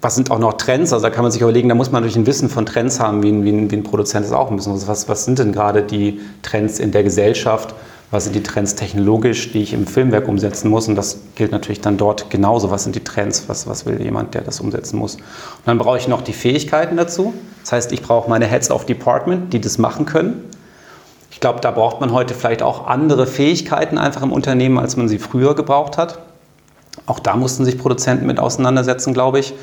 was 0.00 0.14
sind 0.14 0.30
auch 0.30 0.38
noch 0.38 0.54
Trends? 0.54 0.92
Also 0.92 1.02
da 1.02 1.10
kann 1.10 1.22
man 1.22 1.32
sich 1.32 1.40
überlegen, 1.40 1.68
da 1.68 1.74
muss 1.74 1.90
man 1.90 2.02
natürlich 2.02 2.16
ein 2.16 2.26
Wissen 2.26 2.48
von 2.48 2.66
Trends 2.66 3.00
haben, 3.00 3.22
wie 3.22 3.32
ein, 3.32 3.44
wie 3.44 3.50
ein, 3.50 3.70
wie 3.70 3.76
ein 3.76 3.82
Produzent 3.82 4.24
es 4.24 4.32
auch 4.32 4.50
müssen. 4.50 4.70
Also 4.72 4.86
was, 4.86 5.08
was 5.08 5.24
sind 5.24 5.38
denn 5.38 5.52
gerade 5.52 5.82
die 5.82 6.20
Trends 6.42 6.78
in 6.78 6.92
der 6.92 7.02
Gesellschaft? 7.02 7.74
Was 8.14 8.24
sind 8.24 8.34
die 8.36 8.42
Trends 8.42 8.76
technologisch, 8.76 9.52
die 9.52 9.62
ich 9.62 9.74
im 9.74 9.86
Filmwerk 9.86 10.28
umsetzen 10.28 10.70
muss. 10.70 10.88
Und 10.88 10.94
das 10.94 11.18
gilt 11.34 11.50
natürlich 11.52 11.80
dann 11.80 11.96
dort 11.96 12.30
genauso. 12.30 12.70
Was 12.70 12.84
sind 12.84 12.94
die 12.94 13.02
Trends, 13.04 13.44
was, 13.48 13.66
was 13.66 13.84
will 13.84 14.00
jemand, 14.00 14.34
der 14.34 14.42
das 14.42 14.60
umsetzen 14.60 14.98
muss. 14.98 15.16
Und 15.16 15.66
dann 15.66 15.78
brauche 15.78 15.98
ich 15.98 16.06
noch 16.06 16.22
die 16.22 16.32
Fähigkeiten 16.32 16.96
dazu. 16.96 17.34
Das 17.62 17.72
heißt, 17.72 17.92
ich 17.92 18.02
brauche 18.02 18.30
meine 18.30 18.46
Heads 18.46 18.70
of 18.70 18.86
Department, 18.86 19.52
die 19.52 19.60
das 19.60 19.78
machen 19.78 20.06
können. 20.06 20.48
Ich 21.30 21.40
glaube, 21.40 21.60
da 21.60 21.72
braucht 21.72 22.00
man 22.00 22.12
heute 22.12 22.34
vielleicht 22.34 22.62
auch 22.62 22.86
andere 22.86 23.26
Fähigkeiten 23.26 23.98
einfach 23.98 24.22
im 24.22 24.32
Unternehmen, 24.32 24.78
als 24.78 24.96
man 24.96 25.08
sie 25.08 25.18
früher 25.18 25.56
gebraucht 25.56 25.98
hat. 25.98 26.20
Auch 27.06 27.18
da 27.18 27.34
mussten 27.34 27.64
sich 27.64 27.76
Produzenten 27.76 28.26
mit 28.26 28.38
auseinandersetzen, 28.38 29.12
glaube 29.12 29.40
ich, 29.40 29.54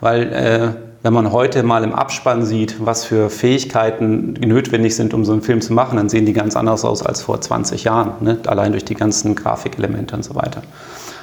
weil 0.00 0.32
äh, 0.32 0.87
wenn 1.02 1.12
man 1.12 1.32
heute 1.32 1.62
mal 1.62 1.84
im 1.84 1.94
Abspann 1.94 2.44
sieht, 2.44 2.84
was 2.84 3.04
für 3.04 3.30
Fähigkeiten 3.30 4.34
notwendig 4.34 4.96
sind, 4.96 5.14
um 5.14 5.24
so 5.24 5.32
einen 5.32 5.42
Film 5.42 5.60
zu 5.60 5.72
machen, 5.72 5.96
dann 5.96 6.08
sehen 6.08 6.26
die 6.26 6.32
ganz 6.32 6.56
anders 6.56 6.84
aus 6.84 7.04
als 7.04 7.22
vor 7.22 7.40
20 7.40 7.84
Jahren, 7.84 8.12
ne? 8.20 8.38
allein 8.46 8.72
durch 8.72 8.84
die 8.84 8.94
ganzen 8.94 9.34
Grafikelemente 9.34 10.16
und 10.16 10.24
so 10.24 10.34
weiter. 10.34 10.62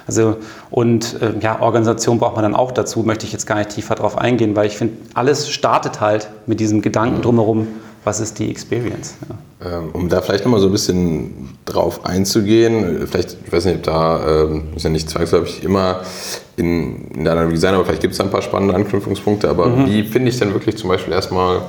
Also, 0.08 0.38
und 0.70 1.20
äh, 1.22 1.34
ja, 1.42 1.62
Organisation 1.62 2.20
braucht 2.20 2.36
man 2.36 2.44
dann 2.44 2.56
auch 2.56 2.72
dazu, 2.72 3.02
möchte 3.02 3.26
ich 3.26 3.34
jetzt 3.34 3.48
gar 3.48 3.58
nicht 3.58 3.72
tiefer 3.72 3.96
drauf 3.96 4.18
eingehen, 4.18 4.56
weil 4.56 4.68
ich 4.68 4.78
finde, 4.78 4.96
alles 5.16 5.50
startet 5.50 6.00
halt 6.00 6.30
mit 6.46 6.60
diesem 6.60 6.82
Gedanken 6.82 7.22
drumherum, 7.22 7.68
was 8.06 8.20
ist 8.20 8.40
die 8.40 8.50
Experience. 8.50 9.16
Ja. 9.28 9.80
Ähm, 9.80 9.90
um 9.94 10.08
da 10.08 10.22
vielleicht 10.22 10.46
nochmal 10.46 10.62
so 10.62 10.68
ein 10.68 10.72
bisschen 10.72 11.50
drauf 11.66 12.06
einzugehen, 12.06 13.08
vielleicht, 13.08 13.38
ich 13.46 13.52
weiß 13.52 13.66
nicht, 13.66 13.78
ob 13.78 13.84
da, 13.84 14.44
ähm, 14.44 14.64
ist 14.76 14.84
ja 14.84 14.90
nicht 14.92 15.10
zwangsläufig 15.10 15.64
immer 15.64 16.02
in, 16.56 17.08
in 17.12 17.24
der 17.24 17.34
Analyse 17.34 17.62
sein, 17.62 17.74
aber 17.74 17.84
vielleicht 17.84 18.02
gibt 18.02 18.12
es 18.12 18.20
da 18.20 18.24
ein 18.24 18.32
paar 18.32 18.44
spannende 18.44 18.76
Anknüpfungspunkte, 18.76 19.50
aber 19.50 19.68
mhm. 19.68 19.88
wie 19.88 20.04
finde 20.04 20.30
ich 20.30 20.40
denn 20.40 20.54
wirklich 20.54 20.78
zum 20.78 20.90
Beispiel 20.90 21.14
erstmal 21.14 21.62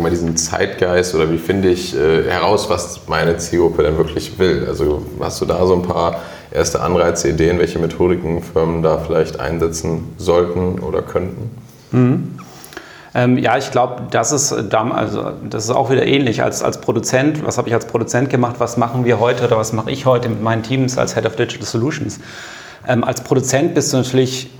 mal 0.00 0.10
diesen 0.10 0.36
Zeitgeist 0.36 1.14
oder 1.14 1.30
wie 1.30 1.36
finde 1.36 1.68
ich 1.68 1.94
äh, 1.94 2.24
heraus, 2.24 2.70
was 2.70 3.00
meine 3.08 3.36
Zielgruppe 3.36 3.82
denn 3.82 3.98
wirklich 3.98 4.38
will? 4.38 4.64
Also 4.66 5.02
hast 5.20 5.40
du 5.42 5.44
da 5.44 5.66
so 5.66 5.74
ein 5.74 5.82
paar 5.82 6.22
erste 6.50 6.80
Anreize, 6.80 7.28
Ideen, 7.28 7.58
welche 7.58 7.78
Methodiken 7.78 8.42
Firmen 8.42 8.82
da 8.82 8.98
vielleicht 8.98 9.38
einsetzen 9.38 10.14
sollten 10.16 10.78
oder 10.78 11.02
könnten? 11.02 11.50
Mhm. 11.90 12.38
Ähm, 13.14 13.36
ja, 13.36 13.58
ich 13.58 13.70
glaube, 13.70 14.04
das 14.10 14.32
ist, 14.32 14.52
also, 14.52 15.32
das 15.48 15.64
ist 15.64 15.70
auch 15.70 15.90
wieder 15.90 16.06
ähnlich 16.06 16.42
als, 16.42 16.62
als 16.62 16.80
Produzent. 16.80 17.44
Was 17.44 17.58
habe 17.58 17.68
ich 17.68 17.74
als 17.74 17.86
Produzent 17.86 18.30
gemacht? 18.30 18.56
Was 18.58 18.76
machen 18.76 19.04
wir 19.04 19.20
heute 19.20 19.44
oder 19.44 19.58
was 19.58 19.72
mache 19.72 19.90
ich 19.90 20.06
heute 20.06 20.28
mit 20.28 20.42
meinen 20.42 20.62
Teams 20.62 20.96
als 20.96 21.14
Head 21.14 21.26
of 21.26 21.36
Digital 21.36 21.66
Solutions? 21.66 22.20
Ähm, 22.88 23.04
als 23.04 23.20
Produzent 23.20 23.74
bist 23.74 23.92
du 23.92 23.98
natürlich 23.98 24.50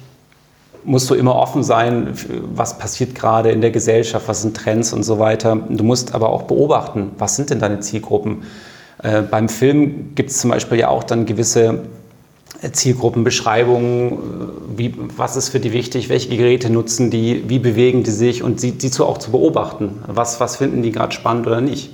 musst 0.84 1.08
du 1.10 1.14
immer 1.14 1.37
offen 1.37 1.62
sein, 1.62 2.09
was 2.54 2.78
passiert 2.78 3.14
gerade 3.14 3.50
in 3.50 3.61
der 3.61 3.71
Gesellschaft, 3.71 4.26
was 4.28 4.42
sind 4.42 4.56
Trends 4.56 4.92
und 4.92 5.04
so 5.04 5.18
weiter. 5.18 5.56
Du 5.68 5.85
musst 5.85 6.14
aber 6.14 6.30
auch 6.30 6.42
beobachten, 6.42 7.12
was 7.18 7.37
sind 7.37 7.50
denn 7.50 7.61
deine 7.61 7.80
Zielgruppen. 7.80 8.42
Äh, 9.02 9.23
beim 9.23 9.49
Film 9.49 10.14
gibt 10.14 10.30
es 10.30 10.38
zum 10.38 10.50
Beispiel 10.50 10.78
ja 10.78 10.88
auch 10.88 11.04
dann 11.04 11.26
gewisse 11.26 11.82
Zielgruppenbeschreibungen, 12.71 14.12
äh, 14.12 14.16
wie, 14.76 14.95
was 15.16 15.37
ist 15.37 15.49
für 15.49 15.61
die 15.61 15.73
wichtig, 15.73 16.09
welche 16.09 16.37
Geräte 16.37 16.71
nutzen 16.71 17.11
die, 17.11 17.49
wie 17.49 17.59
bewegen 17.59 18.02
die 18.02 18.11
sich 18.11 18.42
und 18.42 18.61
sie, 18.61 18.73
die 18.73 18.90
zu, 18.90 19.07
auch 19.07 19.19
zu 19.19 19.33
beobachten. 19.33 20.02
Was, 20.07 20.40
was 20.40 20.57
finden 20.57 20.83
die 20.83 20.92
gerade 20.92 21.12
spannend 21.12 21.47
oder 21.47 21.61
nicht. 21.61 21.90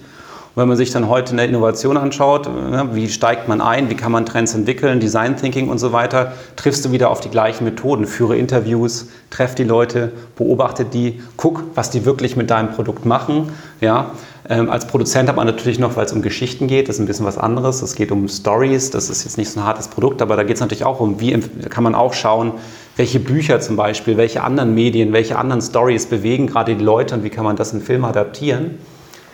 Wenn 0.59 0.67
man 0.67 0.77
sich 0.77 0.91
dann 0.91 1.09
heute 1.09 1.35
eine 1.35 1.45
Innovation 1.45 1.97
anschaut, 1.97 2.49
äh, 2.49 2.93
wie 2.93 3.09
steigt 3.09 3.47
man 3.47 3.61
ein, 3.61 3.91
wie 3.91 3.95
kann 3.95 4.11
man 4.11 4.27
Trends 4.27 4.57
entwickeln, 4.57 4.99
Design 4.99 5.37
Thinking 5.37 5.69
und 5.69 5.79
so 5.79 5.93
weiter, 5.93 6.33
triffst 6.57 6.85
du 6.85 6.91
wieder 6.91 7.11
auf 7.11 7.21
die 7.21 7.29
gleichen 7.29 7.63
Methoden. 7.63 8.07
Führe 8.07 8.37
Interviews, 8.37 9.07
treff 9.31 9.55
die 9.55 9.63
Leute, 9.63 10.11
beobachte 10.35 10.85
die, 10.85 11.23
guck, 11.37 11.63
was 11.77 11.91
die 11.91 12.05
wirklich 12.05 12.35
mit 12.35 12.51
deinem 12.51 12.73
Produkt 12.73 13.07
machen. 13.07 13.53
Ja, 13.81 14.11
ähm, 14.49 14.69
als 14.69 14.89
Produzent 14.89 15.29
hat 15.29 15.37
man 15.37 15.47
natürlich 15.47 15.79
noch, 15.79 15.95
weil 15.95 16.07
es 16.07 16.13
um 16.13 16.23
Geschichten 16.23 16.67
geht, 16.67 16.89
das 16.89 16.97
ist 16.97 17.03
ein 17.03 17.07
bisschen 17.07 17.25
was 17.25 17.39
anderes. 17.39 17.81
Es 17.81 17.95
geht 17.95 18.11
um 18.11 18.27
Stories, 18.27 18.91
das 18.91 19.11
ist 19.11 19.23
jetzt 19.23 19.39
nicht 19.39 19.51
so 19.51 19.61
ein 19.61 19.65
hartes 19.65 19.87
Produkt, 19.87 20.23
aber 20.23 20.35
da 20.35 20.43
geht 20.43 20.57
es 20.57 20.61
natürlich 20.61 20.85
auch 20.85 20.99
um, 20.99 21.21
wie 21.21 21.39
kann 21.69 21.85
man 21.85 21.95
auch 21.95 22.15
schauen, 22.15 22.51
welche 22.97 23.21
Bücher 23.21 23.61
zum 23.61 23.77
Beispiel, 23.77 24.17
welche 24.17 24.43
anderen 24.43 24.75
Medien, 24.75 25.13
welche 25.13 25.39
anderen 25.39 25.63
Stories 25.63 26.07
bewegen 26.07 26.49
gerade 26.49 26.75
die 26.75 26.83
Leute 26.83 27.15
und 27.15 27.23
wie 27.23 27.31
kann 27.31 27.45
man 27.45 27.55
das 27.55 27.73
in 27.73 27.81
Film 27.81 28.05
adaptieren. 28.05 28.79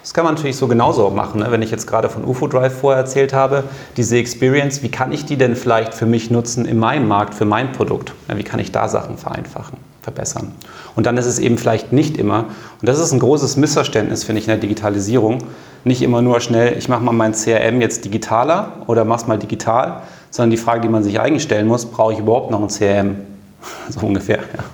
Das 0.04 0.12
kann 0.12 0.26
man 0.26 0.34
natürlich 0.34 0.56
so 0.56 0.68
genauso 0.68 1.08
machen. 1.08 1.40
Ne? 1.40 1.46
Wenn 1.48 1.62
ich 1.62 1.70
jetzt 1.70 1.86
gerade 1.86 2.10
von 2.10 2.26
UFO 2.26 2.46
Drive 2.46 2.78
vorher 2.78 3.00
erzählt 3.00 3.32
habe, 3.32 3.64
diese 3.96 4.18
Experience, 4.18 4.82
wie 4.82 4.90
kann 4.90 5.12
ich 5.12 5.24
die 5.24 5.38
denn 5.38 5.56
vielleicht 5.56 5.94
für 5.94 6.04
mich 6.04 6.30
nutzen 6.30 6.66
in 6.66 6.78
meinem 6.78 7.08
Markt, 7.08 7.32
für 7.32 7.46
mein 7.46 7.72
Produkt? 7.72 8.12
Ja, 8.28 8.36
wie 8.36 8.42
kann 8.42 8.60
ich 8.60 8.70
da 8.70 8.86
Sachen 8.86 9.16
vereinfachen, 9.16 9.78
verbessern? 10.02 10.52
Und 10.94 11.06
dann 11.06 11.16
ist 11.16 11.24
es 11.24 11.38
eben 11.38 11.56
vielleicht 11.56 11.94
nicht 11.94 12.18
immer, 12.18 12.40
und 12.82 12.86
das 12.86 12.98
ist 12.98 13.12
ein 13.12 13.18
großes 13.18 13.56
Missverständnis, 13.56 14.24
finde 14.24 14.40
ich, 14.40 14.44
in 14.46 14.50
der 14.50 14.58
Digitalisierung, 14.58 15.38
nicht 15.84 16.02
immer 16.02 16.20
nur 16.20 16.40
schnell, 16.40 16.76
ich 16.76 16.90
mache 16.90 17.02
mal 17.02 17.12
mein 17.12 17.32
CRM 17.32 17.80
jetzt 17.80 18.04
digitaler 18.04 18.74
oder 18.86 19.06
mach's 19.06 19.26
mal 19.26 19.38
digital, 19.38 20.02
sondern 20.28 20.50
die 20.50 20.58
Frage, 20.58 20.82
die 20.82 20.90
man 20.90 21.02
sich 21.02 21.18
eigentlich 21.18 21.44
stellen 21.44 21.66
muss, 21.66 21.86
brauche 21.86 22.12
ich 22.12 22.18
überhaupt 22.18 22.50
noch 22.50 22.60
ein 22.60 22.68
CRM? 22.68 23.16
So 23.88 24.06
ungefähr, 24.06 24.36
ja. 24.36 24.64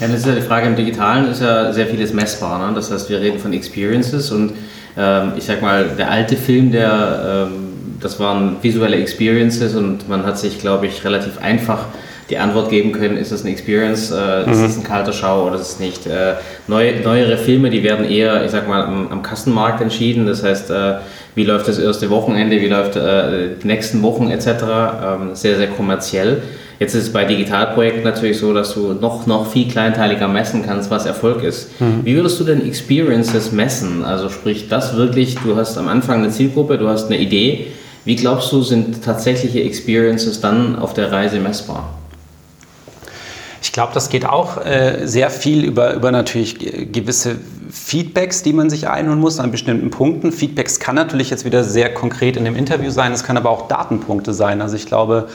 Ja, 0.00 0.08
das 0.08 0.20
ist 0.20 0.26
ja 0.26 0.34
die 0.34 0.40
Frage 0.40 0.66
im 0.66 0.76
Digitalen, 0.76 1.30
ist 1.30 1.42
ja 1.42 1.72
sehr 1.72 1.86
vieles 1.86 2.12
messbar. 2.12 2.66
Ne? 2.66 2.74
Das 2.74 2.90
heißt, 2.90 3.10
wir 3.10 3.20
reden 3.20 3.38
von 3.38 3.52
Experiences 3.52 4.30
und 4.30 4.52
ähm, 4.96 5.32
ich 5.36 5.44
sag 5.44 5.60
mal, 5.60 5.90
der 5.98 6.10
alte 6.10 6.36
Film, 6.36 6.72
der 6.72 7.48
ähm, 7.48 7.76
das 8.00 8.20
waren 8.20 8.56
visuelle 8.62 8.96
Experiences 8.96 9.74
und 9.74 10.08
man 10.08 10.24
hat 10.24 10.38
sich, 10.38 10.60
glaube 10.60 10.86
ich, 10.86 11.04
relativ 11.04 11.38
einfach 11.38 11.86
die 12.28 12.38
Antwort 12.38 12.70
geben 12.70 12.92
können, 12.92 13.16
ist 13.16 13.30
es 13.30 13.42
eine 13.42 13.52
Experience, 13.52 14.10
äh, 14.10 14.50
ist 14.50 14.58
es 14.58 14.76
ein 14.76 14.84
kalter 14.84 15.12
Schau 15.12 15.46
oder 15.46 15.56
ist 15.56 15.72
es 15.72 15.78
nicht. 15.78 16.06
Äh, 16.06 16.34
neu, 16.66 16.94
neuere 17.04 17.36
Filme, 17.36 17.70
die 17.70 17.84
werden 17.84 18.04
eher, 18.04 18.44
ich 18.44 18.50
sag 18.50 18.66
mal, 18.66 18.82
am, 18.82 19.08
am 19.08 19.22
Kassenmarkt 19.22 19.80
entschieden. 19.80 20.26
Das 20.26 20.42
heißt, 20.42 20.70
äh, 20.70 20.94
wie 21.36 21.44
läuft 21.44 21.68
das 21.68 21.78
erste 21.78 22.10
Wochenende, 22.10 22.60
wie 22.60 22.68
läuft 22.68 22.96
äh, 22.96 23.50
die 23.62 23.66
nächsten 23.66 24.02
Wochen 24.02 24.30
etc. 24.30 24.46
Ähm, 24.48 25.34
sehr, 25.34 25.56
sehr 25.56 25.68
kommerziell. 25.68 26.42
Jetzt 26.78 26.94
ist 26.94 27.04
es 27.04 27.12
bei 27.12 27.24
Digitalprojekten 27.24 28.04
natürlich 28.04 28.38
so, 28.38 28.52
dass 28.52 28.74
du 28.74 28.92
noch, 28.92 29.26
noch 29.26 29.50
viel 29.50 29.68
kleinteiliger 29.68 30.28
messen 30.28 30.64
kannst, 30.64 30.90
was 30.90 31.06
Erfolg 31.06 31.42
ist. 31.42 31.80
Mhm. 31.80 32.04
Wie 32.04 32.16
würdest 32.16 32.38
du 32.38 32.44
denn 32.44 32.66
Experiences 32.66 33.52
messen? 33.52 34.04
Also 34.04 34.28
sprich, 34.28 34.68
das 34.68 34.94
wirklich, 34.96 35.36
du 35.36 35.56
hast 35.56 35.78
am 35.78 35.88
Anfang 35.88 36.18
eine 36.22 36.30
Zielgruppe, 36.30 36.76
du 36.76 36.88
hast 36.88 37.06
eine 37.06 37.18
Idee. 37.18 37.68
Wie 38.04 38.14
glaubst 38.14 38.52
du, 38.52 38.62
sind 38.62 39.02
tatsächliche 39.02 39.62
Experiences 39.62 40.40
dann 40.40 40.78
auf 40.78 40.92
der 40.92 41.10
Reise 41.10 41.40
messbar? 41.40 41.94
Ich 43.62 43.72
glaube, 43.72 43.92
das 43.94 44.10
geht 44.10 44.26
auch 44.26 44.64
äh, 44.64 45.06
sehr 45.06 45.30
viel 45.30 45.64
über, 45.64 45.94
über 45.94 46.12
natürlich 46.12 46.58
gewisse 46.92 47.36
Feedbacks, 47.70 48.42
die 48.42 48.52
man 48.52 48.70
sich 48.70 48.88
einholen 48.88 49.18
muss 49.18 49.40
an 49.40 49.50
bestimmten 49.50 49.90
Punkten. 49.90 50.30
Feedbacks 50.30 50.78
kann 50.78 50.94
natürlich 50.94 51.30
jetzt 51.30 51.44
wieder 51.44 51.64
sehr 51.64 51.92
konkret 51.92 52.36
in 52.36 52.44
dem 52.44 52.54
Interview 52.54 52.90
sein, 52.90 53.12
es 53.12 53.24
kann 53.24 53.36
aber 53.36 53.50
auch 53.50 53.66
Datenpunkte 53.66 54.34
sein. 54.34 54.62
Also 54.62 54.76
ich 54.76 54.86
glaube, 54.86 55.28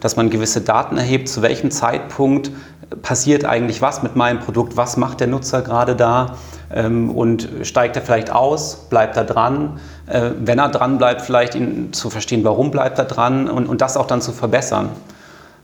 dass 0.00 0.16
man 0.16 0.30
gewisse 0.30 0.60
Daten 0.60 0.96
erhebt, 0.96 1.28
zu 1.28 1.42
welchem 1.42 1.70
Zeitpunkt 1.70 2.52
passiert 3.00 3.44
eigentlich 3.44 3.80
was 3.80 4.02
mit 4.02 4.16
meinem 4.16 4.40
Produkt, 4.40 4.76
was 4.76 4.96
macht 4.96 5.20
der 5.20 5.26
Nutzer 5.26 5.62
gerade 5.62 5.96
da 5.96 6.36
ähm, 6.72 7.10
und 7.10 7.48
steigt 7.62 7.96
er 7.96 8.02
vielleicht 8.02 8.30
aus, 8.30 8.86
bleibt 8.90 9.16
er 9.16 9.24
dran, 9.24 9.80
äh, 10.06 10.30
wenn 10.38 10.58
er 10.58 10.68
dran 10.68 10.98
bleibt, 10.98 11.22
vielleicht 11.22 11.54
ihn 11.54 11.92
zu 11.92 12.10
verstehen, 12.10 12.44
warum 12.44 12.70
bleibt 12.70 12.98
er 12.98 13.04
dran 13.04 13.48
und, 13.48 13.66
und 13.66 13.80
das 13.80 13.96
auch 13.96 14.06
dann 14.06 14.20
zu 14.20 14.32
verbessern. 14.32 14.90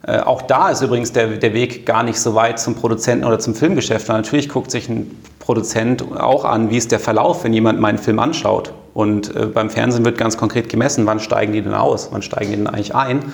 Äh, 0.06 0.20
auch 0.20 0.42
da 0.42 0.70
ist 0.70 0.80
übrigens 0.80 1.12
der, 1.12 1.36
der 1.36 1.52
Weg 1.54 1.84
gar 1.84 2.02
nicht 2.02 2.20
so 2.20 2.34
weit 2.34 2.58
zum 2.58 2.74
Produzenten 2.74 3.24
oder 3.24 3.38
zum 3.38 3.54
Filmgeschäft. 3.54 4.08
Natürlich 4.08 4.48
guckt 4.48 4.70
sich 4.70 4.88
ein 4.88 5.10
Produzent 5.38 6.04
auch 6.16 6.44
an, 6.44 6.70
wie 6.70 6.76
ist 6.76 6.92
der 6.92 7.00
Verlauf, 7.00 7.44
wenn 7.44 7.52
jemand 7.52 7.80
meinen 7.80 7.98
Film 7.98 8.18
anschaut. 8.18 8.72
Und 8.94 9.34
äh, 9.34 9.46
beim 9.46 9.70
Fernsehen 9.70 10.04
wird 10.04 10.18
ganz 10.18 10.36
konkret 10.36 10.68
gemessen, 10.68 11.06
wann 11.06 11.20
steigen 11.20 11.52
die 11.52 11.62
denn 11.62 11.74
aus, 11.74 12.08
wann 12.12 12.22
steigen 12.22 12.50
die 12.50 12.56
denn 12.56 12.66
eigentlich 12.66 12.94
ein. 12.94 13.32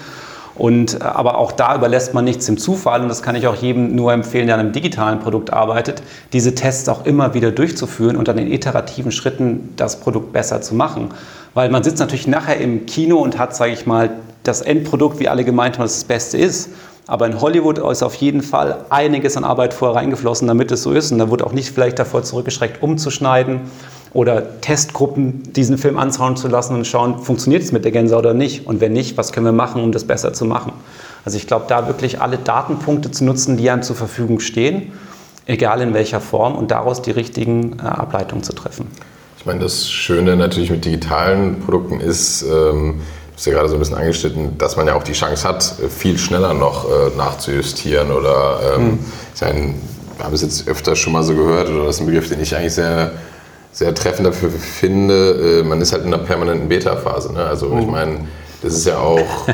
Und, 0.56 1.00
äh, 1.00 1.04
aber 1.04 1.38
auch 1.38 1.52
da 1.52 1.75
überlässt 1.75 2.14
man 2.14 2.25
nichts 2.25 2.46
dem 2.46 2.58
Zufall 2.58 3.02
und 3.02 3.08
das 3.08 3.23
kann 3.23 3.34
ich 3.34 3.46
auch 3.46 3.56
jedem 3.56 3.94
nur 3.94 4.12
empfehlen, 4.12 4.46
der 4.46 4.54
an 4.56 4.61
einem 4.61 4.73
digitalen 4.73 5.18
Produkt 5.18 5.52
arbeitet, 5.52 6.02
diese 6.32 6.54
Tests 6.54 6.88
auch 6.88 7.04
immer 7.06 7.34
wieder 7.34 7.50
durchzuführen 7.50 8.16
und 8.16 8.28
dann 8.28 8.38
in 8.38 8.50
iterativen 8.50 9.12
Schritten 9.12 9.73
das 9.76 10.00
Produkt 10.00 10.32
besser 10.32 10.61
zu 10.61 10.75
machen. 10.75 11.08
Weil 11.54 11.70
man 11.70 11.82
sitzt 11.82 11.99
natürlich 11.99 12.26
nachher 12.26 12.58
im 12.58 12.87
Kino 12.87 13.18
und 13.18 13.38
hat, 13.38 13.54
sage 13.54 13.73
ich 13.73 13.87
mal, 13.87 14.11
das 14.42 14.61
Endprodukt, 14.61 15.18
wie 15.20 15.28
alle 15.28 15.44
gemeint 15.44 15.78
haben, 15.78 15.84
das 15.84 15.94
das 15.94 16.04
Beste 16.04 16.38
ist. 16.38 16.70
Aber 17.06 17.26
in 17.26 17.40
Hollywood 17.40 17.78
ist 17.78 18.02
auf 18.02 18.14
jeden 18.14 18.42
Fall 18.42 18.87
einiges 18.88 19.37
an 19.37 19.44
Arbeit 19.44 19.75
vorher 19.75 19.96
reingeflossen, 19.96 20.49
damit 20.49 20.73
es 20.73 20.82
so 20.82 20.92
ist. 20.92 21.12
Und 21.12 21.18
da 21.18 21.28
wurde 21.28 21.46
auch 21.46 21.52
nicht 21.52 21.70
vielleicht 21.70 21.99
davor 21.99 22.23
zurückgeschreckt, 22.23 22.82
umzuschneiden 22.82 23.62
oder 24.14 24.61
Testgruppen 24.61 25.42
diesen 25.52 25.76
Film 25.76 25.99
anschauen 25.99 26.37
zu 26.37 26.49
lassen 26.49 26.76
und 26.76 26.87
schauen, 26.87 27.18
funktioniert 27.18 27.62
es 27.62 27.73
mit 27.73 27.84
der 27.84 27.92
Gänse 27.92 28.16
oder 28.16 28.32
nicht? 28.32 28.66
Und 28.66 28.80
wenn 28.80 28.92
nicht, 28.92 29.18
was 29.18 29.32
können 29.32 29.44
wir 29.44 29.52
machen, 29.52 29.82
um 29.82 29.92
das 29.92 30.04
besser 30.04 30.32
zu 30.32 30.44
machen? 30.44 30.73
Also 31.25 31.37
ich 31.37 31.46
glaube, 31.46 31.66
da 31.68 31.87
wirklich 31.88 32.20
alle 32.20 32.38
Datenpunkte 32.38 33.11
zu 33.11 33.25
nutzen, 33.25 33.56
die 33.56 33.68
einem 33.68 33.82
zur 33.82 33.96
Verfügung 33.96 34.40
stehen, 34.40 34.92
egal 35.46 35.82
in 35.82 35.92
welcher 35.94 36.20
Form, 36.20 36.54
und 36.54 36.70
daraus 36.70 37.02
die 37.02 37.11
richtigen 37.11 37.78
äh, 37.78 37.82
Ableitungen 37.82 38.44
zu 38.44 38.54
treffen. 38.54 38.87
Ich 39.38 39.46
meine, 39.46 39.61
das 39.61 39.90
Schöne 39.90 40.37
natürlich 40.37 40.70
mit 40.70 40.84
digitalen 40.84 41.61
Produkten 41.61 42.00
ist, 42.00 42.42
ähm, 42.42 43.00
du 43.34 43.38
hast 43.38 43.46
ja 43.46 43.52
gerade 43.52 43.68
so 43.68 43.74
ein 43.74 43.80
bisschen 43.80 43.96
angeschnitten, 43.96 44.56
dass 44.58 44.76
man 44.76 44.86
ja 44.86 44.94
auch 44.94 45.02
die 45.02 45.12
Chance 45.12 45.46
hat, 45.46 45.74
viel 45.96 46.18
schneller 46.18 46.54
noch 46.54 46.86
äh, 46.88 47.16
nachzujustieren 47.16 48.12
oder 48.12 48.60
ähm, 48.76 48.84
mhm. 48.84 48.98
ich 49.34 49.40
meine, 49.40 49.74
wir 50.16 50.24
haben 50.24 50.34
es 50.34 50.42
jetzt 50.42 50.68
öfter 50.68 50.94
schon 50.94 51.12
mal 51.12 51.24
so 51.24 51.34
gehört 51.34 51.68
oder 51.68 51.86
das 51.86 51.96
ist 51.96 52.02
ein 52.02 52.06
Begriff, 52.06 52.28
den 52.28 52.40
ich 52.40 52.54
eigentlich 52.54 52.74
sehr 52.74 53.12
sehr 53.72 53.92
treffend 53.92 54.28
dafür 54.28 54.50
finde, 54.50 55.60
äh, 55.60 55.64
man 55.64 55.80
ist 55.80 55.92
halt 55.92 56.04
in 56.04 56.14
einer 56.14 56.22
permanenten 56.22 56.68
Beta-Phase. 56.68 57.32
Ne? 57.32 57.44
Also 57.44 57.76
ich 57.76 57.84
mhm. 57.84 57.90
meine, 57.90 58.18
das 58.62 58.72
ist 58.74 58.86
ja 58.86 58.98
auch 58.98 59.18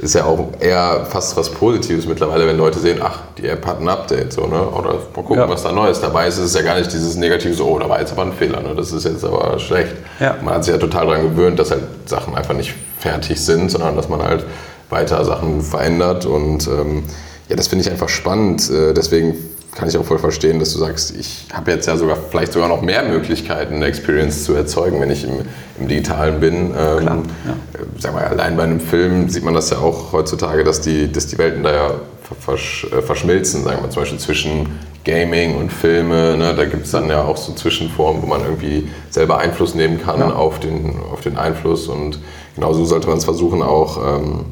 ist 0.00 0.14
ja 0.14 0.24
auch 0.24 0.48
eher 0.60 1.06
fast 1.10 1.36
was 1.36 1.50
Positives 1.50 2.06
mittlerweile, 2.06 2.46
wenn 2.46 2.56
Leute 2.56 2.78
sehen, 2.78 3.00
ach, 3.02 3.20
die 3.36 3.46
App 3.46 3.66
hat 3.66 3.80
ein 3.80 3.88
Update, 3.88 4.32
so, 4.32 4.46
ne? 4.46 4.60
Oder 4.62 4.94
mal 4.94 5.00
gucken, 5.14 5.36
ja. 5.36 5.48
was 5.48 5.62
da 5.62 5.72
Neues 5.72 6.00
dabei 6.00 6.26
ist. 6.26 6.38
Es 6.38 6.46
ist 6.46 6.54
ja 6.54 6.62
gar 6.62 6.78
nicht 6.78 6.92
dieses 6.92 7.16
negative, 7.16 7.52
so, 7.54 7.66
oh, 7.66 7.78
da 7.78 7.88
war 7.88 8.00
jetzt 8.00 8.12
aber 8.12 8.22
ein 8.22 8.32
Fehler, 8.32 8.60
ne? 8.60 8.74
Das 8.74 8.92
ist 8.92 9.04
jetzt 9.04 9.24
aber 9.24 9.58
schlecht. 9.58 9.94
Ja. 10.18 10.36
Man 10.42 10.54
hat 10.54 10.64
sich 10.64 10.72
ja 10.72 10.80
total 10.80 11.06
daran 11.06 11.22
gewöhnt, 11.22 11.58
dass 11.58 11.70
halt 11.70 11.82
Sachen 12.06 12.34
einfach 12.34 12.54
nicht 12.54 12.74
fertig 13.00 13.40
sind, 13.40 13.70
sondern 13.70 13.96
dass 13.96 14.08
man 14.08 14.22
halt 14.22 14.44
weiter 14.90 15.24
Sachen 15.24 15.62
verändert 15.62 16.26
und 16.26 16.66
ähm, 16.68 17.04
ja, 17.48 17.56
das 17.56 17.68
finde 17.68 17.84
ich 17.84 17.90
einfach 17.90 18.08
spannend. 18.08 18.70
Äh, 18.70 18.92
deswegen 18.94 19.34
kann 19.74 19.88
ich 19.88 19.96
auch 19.96 20.04
voll 20.04 20.18
verstehen, 20.18 20.58
dass 20.58 20.72
du 20.72 20.78
sagst, 20.78 21.16
ich 21.16 21.46
habe 21.52 21.70
jetzt 21.70 21.86
ja 21.86 21.96
sogar 21.96 22.16
vielleicht 22.16 22.52
sogar 22.52 22.68
noch 22.68 22.82
mehr 22.82 23.04
Möglichkeiten, 23.04 23.74
eine 23.74 23.86
Experience 23.86 24.44
zu 24.44 24.54
erzeugen, 24.54 25.00
wenn 25.00 25.10
ich 25.10 25.24
im, 25.24 25.40
im 25.78 25.88
Digitalen 25.88 26.40
bin. 26.40 26.54
Ähm, 26.54 26.72
Klar, 26.72 27.22
ja. 27.46 27.52
Äh, 27.80 27.84
sag 27.98 28.14
mal, 28.14 28.24
allein 28.24 28.56
bei 28.56 28.64
einem 28.64 28.80
Film 28.80 29.28
sieht 29.28 29.44
man 29.44 29.54
das 29.54 29.70
ja 29.70 29.78
auch 29.78 30.12
heutzutage, 30.12 30.64
dass 30.64 30.80
die, 30.80 31.10
dass 31.10 31.26
die 31.28 31.38
Welten 31.38 31.62
da 31.62 31.72
ja 31.72 31.94
versch 32.38 32.86
äh, 32.92 33.02
verschmilzen, 33.02 33.64
sagen 33.64 33.82
wir 33.82 33.90
zum 33.90 34.02
Beispiel 34.02 34.18
zwischen 34.18 34.78
Gaming 35.04 35.56
und 35.56 35.72
Filme. 35.72 36.36
Ne? 36.36 36.54
Da 36.54 36.64
gibt 36.64 36.86
es 36.86 36.92
dann 36.92 37.08
ja 37.08 37.22
auch 37.22 37.36
so 37.36 37.52
Zwischenformen, 37.52 38.22
wo 38.22 38.26
man 38.26 38.42
irgendwie 38.42 38.88
selber 39.08 39.38
Einfluss 39.38 39.74
nehmen 39.74 40.00
kann 40.00 40.20
ja. 40.20 40.34
auf, 40.34 40.60
den, 40.60 40.94
auf 41.12 41.20
den 41.20 41.36
Einfluss. 41.36 41.88
Und 41.88 42.18
genauso 42.54 42.84
sollte 42.84 43.08
man 43.08 43.18
es 43.18 43.24
versuchen, 43.24 43.62
auch, 43.62 44.18
ähm, 44.18 44.44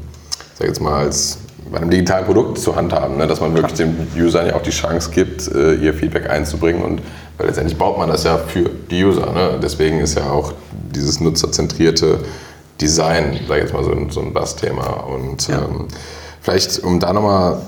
sag 0.57 0.67
jetzt 0.67 0.81
mal, 0.81 1.05
als 1.05 1.39
bei 1.71 1.77
einem 1.77 1.89
digitalen 1.89 2.25
Produkt 2.25 2.57
zu 2.57 2.75
handhaben, 2.75 3.17
ne? 3.17 3.27
dass 3.27 3.41
man 3.41 3.53
wirklich 3.53 3.73
den 3.73 4.07
Usern 4.17 4.47
ja 4.47 4.55
auch 4.55 4.61
die 4.61 4.71
Chance 4.71 5.11
gibt, 5.11 5.47
äh, 5.53 5.75
ihr 5.75 5.93
Feedback 5.93 6.29
einzubringen 6.29 6.83
und 6.83 7.01
weil 7.37 7.47
letztendlich 7.47 7.77
baut 7.77 7.97
man 7.97 8.09
das 8.09 8.23
ja 8.23 8.37
für 8.37 8.69
die 8.91 9.03
User. 9.03 9.31
Ne? 9.31 9.59
Deswegen 9.61 9.99
ist 9.99 10.17
ja 10.17 10.29
auch 10.29 10.53
dieses 10.71 11.19
nutzerzentrierte 11.19 12.19
Design, 12.81 13.39
sag 13.47 13.57
ich 13.57 13.63
jetzt 13.63 13.73
mal, 13.73 13.83
so 13.83 13.91
ein, 13.91 14.09
so 14.09 14.21
ein 14.21 14.33
Bass-Thema. 14.33 15.05
Und 15.05 15.47
ja. 15.47 15.59
ähm, 15.59 15.87
vielleicht, 16.41 16.83
um 16.83 16.99
da 16.99 17.13
nochmal 17.13 17.61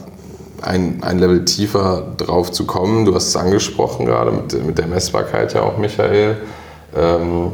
ein, 0.61 1.01
ein 1.03 1.19
Level 1.19 1.45
tiefer 1.45 2.03
drauf 2.17 2.51
zu 2.51 2.65
kommen, 2.65 3.05
du 3.05 3.15
hast 3.15 3.29
es 3.29 3.35
angesprochen 3.35 4.05
gerade 4.05 4.31
mit, 4.31 4.65
mit 4.65 4.77
der 4.77 4.87
Messbarkeit 4.87 5.53
ja 5.53 5.61
auch, 5.61 5.77
Michael. 5.77 6.37
Ähm, 6.95 7.53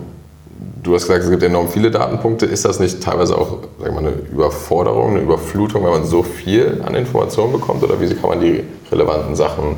Du 0.84 0.96
hast 0.96 1.04
gesagt, 1.04 1.26
es 1.26 1.30
gibt 1.30 1.44
enorm 1.44 1.68
viele 1.70 1.92
Datenpunkte. 1.92 2.46
Ist 2.46 2.66
das 2.66 2.80
nicht 2.80 3.02
teilweise 3.04 3.38
auch 3.38 3.60
sagen 3.80 3.94
wir, 3.94 4.00
eine 4.00 4.12
Überforderung, 4.32 5.12
eine 5.12 5.20
Überflutung, 5.20 5.84
weil 5.84 5.92
man 5.92 6.06
so 6.06 6.24
viel 6.24 6.82
an 6.86 6.96
Informationen 6.96 7.52
bekommt? 7.52 7.84
Oder 7.84 8.00
wie 8.00 8.14
kann 8.16 8.30
man 8.30 8.40
die 8.40 8.64
relevanten 8.92 9.36
Sachen 9.36 9.76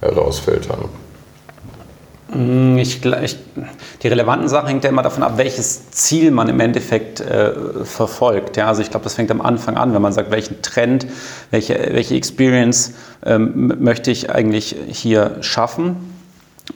herausfiltern? 0.00 0.84
Mm, 2.32 2.78
ich, 2.78 3.04
ich, 3.04 3.36
die 4.02 4.08
relevanten 4.08 4.48
Sachen 4.48 4.68
hängt 4.68 4.84
ja 4.84 4.90
immer 4.90 5.02
davon 5.02 5.22
ab, 5.22 5.32
welches 5.36 5.90
Ziel 5.90 6.30
man 6.30 6.48
im 6.48 6.60
Endeffekt 6.60 7.20
äh, 7.20 7.52
verfolgt. 7.84 8.56
Ja, 8.56 8.68
also 8.68 8.82
ich 8.82 8.90
glaube, 8.90 9.04
das 9.04 9.14
fängt 9.14 9.30
am 9.30 9.40
Anfang 9.40 9.76
an, 9.76 9.94
wenn 9.94 10.02
man 10.02 10.12
sagt, 10.12 10.30
welchen 10.30 10.62
Trend, 10.62 11.06
welche, 11.50 11.74
welche 11.92 12.14
Experience 12.14 12.94
ähm, 13.24 13.74
möchte 13.80 14.10
ich 14.10 14.30
eigentlich 14.30 14.76
hier 14.88 15.38
schaffen 15.40 15.96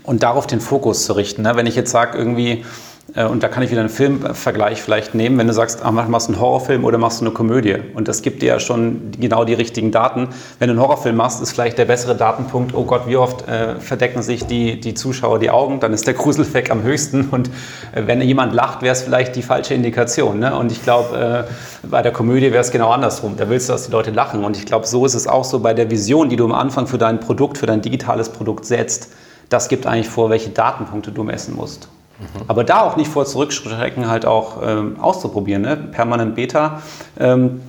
und 0.03 0.23
darauf 0.23 0.47
den 0.47 0.61
Fokus 0.61 1.05
zu 1.05 1.13
richten. 1.13 1.43
Ne? 1.43 1.55
Wenn 1.55 1.67
ich 1.67 1.77
jetzt 1.77 1.93
sage, 1.93 2.19
irgendwie, 2.19 2.51
äh, 2.51 2.65
und 3.13 3.43
da 3.43 3.49
kann 3.49 3.63
ich 3.63 3.71
wieder 3.71 3.81
einen 3.81 3.91
Filmvergleich 3.91 4.83
vielleicht 4.83 5.15
nehmen, 5.15 5.39
wenn 5.39 5.47
du 5.47 5.53
sagst, 5.53 5.85
ah, 5.85 5.93
machst 5.93 6.29
du 6.29 6.33
einen 6.33 6.41
Horrorfilm 6.41 6.85
oder 6.85 6.99
machst 6.99 7.21
du 7.21 7.27
eine 7.27 7.35
Komödie. 7.35 7.77
Und 7.95 8.09
das 8.09 8.23
gibt 8.23 8.43
dir 8.43 8.47
ja 8.47 8.59
schon 8.59 9.13
genau 9.21 9.45
die 9.45 9.55
richtigen 9.55 9.93
Daten. 9.93 10.29
Wenn 10.59 10.69
du 10.69 10.73
einen 10.73 10.81
Horrorfilm 10.81 11.15
machst, 11.15 11.41
ist 11.41 11.53
vielleicht 11.53 11.79
der 11.79 11.85
bessere 11.85 12.17
Datenpunkt, 12.17 12.75
oh 12.75 12.85
Gott, 12.85 13.07
wie 13.07 13.17
oft 13.17 13.47
äh, 13.47 13.77
verdecken 13.79 14.23
sich 14.23 14.47
die, 14.47 14.81
die 14.81 14.95
Zuschauer 14.95 15.39
die 15.39 15.51
Augen, 15.51 15.79
dann 15.79 15.93
ist 15.93 16.09
der 16.09 16.15
Gruseleffekt 16.15 16.73
am 16.73 16.83
höchsten. 16.83 17.29
Und 17.31 17.51
äh, 17.93 18.07
wenn 18.07 18.21
jemand 18.21 18.53
lacht, 18.53 18.83
wäre 18.83 18.95
es 18.95 19.03
vielleicht 19.03 19.37
die 19.37 19.43
falsche 19.43 19.75
Indikation. 19.75 20.41
Ne? 20.41 20.57
Und 20.57 20.73
ich 20.73 20.83
glaube, 20.83 21.47
äh, 21.47 21.87
bei 21.87 22.03
der 22.03 22.13
Komödie 22.13 22.51
wäre 22.51 22.63
es 22.63 22.73
genau 22.73 22.91
andersrum. 22.91 23.37
Da 23.37 23.49
willst 23.49 23.69
du, 23.69 23.75
dass 23.75 23.87
die 23.87 23.93
Leute 23.93 24.11
lachen. 24.11 24.45
Und 24.45 24.57
ich 24.57 24.67
glaube, 24.67 24.89
so 24.89 25.07
ist 25.07 25.15
es 25.15 25.29
auch 25.29 25.45
so 25.45 25.61
bei 25.61 25.73
der 25.73 25.89
Vision, 25.89 26.31
die 26.31 26.37
du 26.37 26.47
am 26.47 26.53
Anfang 26.53 26.89
für 26.89 26.99
dein 26.99 27.21
Produkt, 27.21 27.59
für 27.59 27.67
dein 27.67 27.81
digitales 27.81 28.31
Produkt 28.31 28.65
setzt. 28.65 29.13
Das 29.51 29.69
gibt 29.69 29.87
eigentlich 29.87 30.09
vor, 30.09 30.31
welche 30.31 30.51
Datenpunkte 30.51 31.13
du 31.13 31.23
messen 31.23 31.55
musst. 31.55 31.89
Mhm. 32.19 32.45
Aber 32.47 32.65
da 32.65 32.83
auch 32.83 32.97
nicht 32.97 33.11
vor 33.11 33.27
zurückschrecken, 33.27 34.09
halt 34.09 34.27
auch 34.27 34.59
ähm, 34.63 34.97
auszuprobieren. 35.01 35.63
Ne? 35.63 35.77
Permanent 35.77 36.35
Beta. 36.35 36.83
Ähm, 37.19 37.61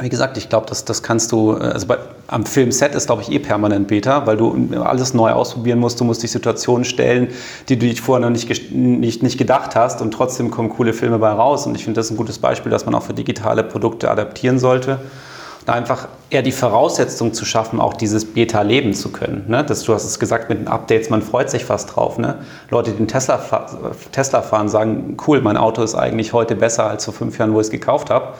wie 0.00 0.08
gesagt, 0.08 0.36
ich 0.36 0.48
glaube, 0.48 0.66
das, 0.68 0.84
das 0.84 1.04
kannst 1.04 1.30
du, 1.30 1.52
äh, 1.52 1.60
also 1.60 1.86
bei, 1.86 1.98
am 2.26 2.44
Filmset 2.46 2.94
ist, 2.94 3.06
glaube 3.06 3.22
ich, 3.22 3.30
eh 3.30 3.38
permanent 3.38 3.86
Beta, 3.86 4.26
weil 4.26 4.36
du 4.36 4.56
alles 4.82 5.14
neu 5.14 5.30
ausprobieren 5.30 5.78
musst. 5.78 6.00
Du 6.00 6.04
musst 6.04 6.22
dich 6.22 6.32
Situationen 6.32 6.84
stellen, 6.84 7.28
die 7.68 7.78
du 7.78 7.86
dich 7.86 8.00
vorher 8.00 8.28
noch 8.28 8.30
nicht, 8.30 8.72
nicht, 8.72 9.22
nicht 9.22 9.38
gedacht 9.38 9.76
hast 9.76 10.02
und 10.02 10.12
trotzdem 10.12 10.50
kommen 10.50 10.70
coole 10.70 10.94
Filme 10.94 11.18
bei 11.18 11.30
raus. 11.30 11.66
Und 11.66 11.76
ich 11.76 11.84
finde, 11.84 12.00
das 12.00 12.10
ein 12.10 12.16
gutes 12.16 12.38
Beispiel, 12.38 12.70
das 12.70 12.86
man 12.86 12.94
auch 12.94 13.02
für 13.02 13.14
digitale 13.14 13.62
Produkte 13.62 14.10
adaptieren 14.10 14.58
sollte. 14.58 14.98
Einfach 15.72 16.08
eher 16.30 16.42
die 16.42 16.52
Voraussetzung 16.52 17.32
zu 17.32 17.44
schaffen, 17.44 17.80
auch 17.80 17.94
dieses 17.94 18.24
Beta 18.24 18.62
leben 18.62 18.92
zu 18.92 19.10
können. 19.10 19.44
Ne? 19.48 19.64
Das, 19.64 19.82
du 19.84 19.94
hast 19.94 20.04
es 20.04 20.18
gesagt 20.18 20.48
mit 20.50 20.58
den 20.58 20.68
Updates, 20.68 21.08
man 21.08 21.22
freut 21.22 21.48
sich 21.50 21.64
fast 21.64 21.96
drauf. 21.96 22.18
Ne? 22.18 22.38
Leute, 22.70 22.90
die 22.90 22.98
den 22.98 23.08
Tesla, 23.08 23.38
Tesla 24.12 24.42
fahren, 24.42 24.68
sagen, 24.68 25.16
cool, 25.26 25.40
mein 25.40 25.56
Auto 25.56 25.82
ist 25.82 25.94
eigentlich 25.94 26.32
heute 26.32 26.54
besser 26.54 26.88
als 26.88 27.06
vor 27.06 27.14
fünf 27.14 27.38
Jahren, 27.38 27.54
wo 27.54 27.60
ich 27.60 27.66
es 27.66 27.70
gekauft 27.70 28.10
habe. 28.10 28.34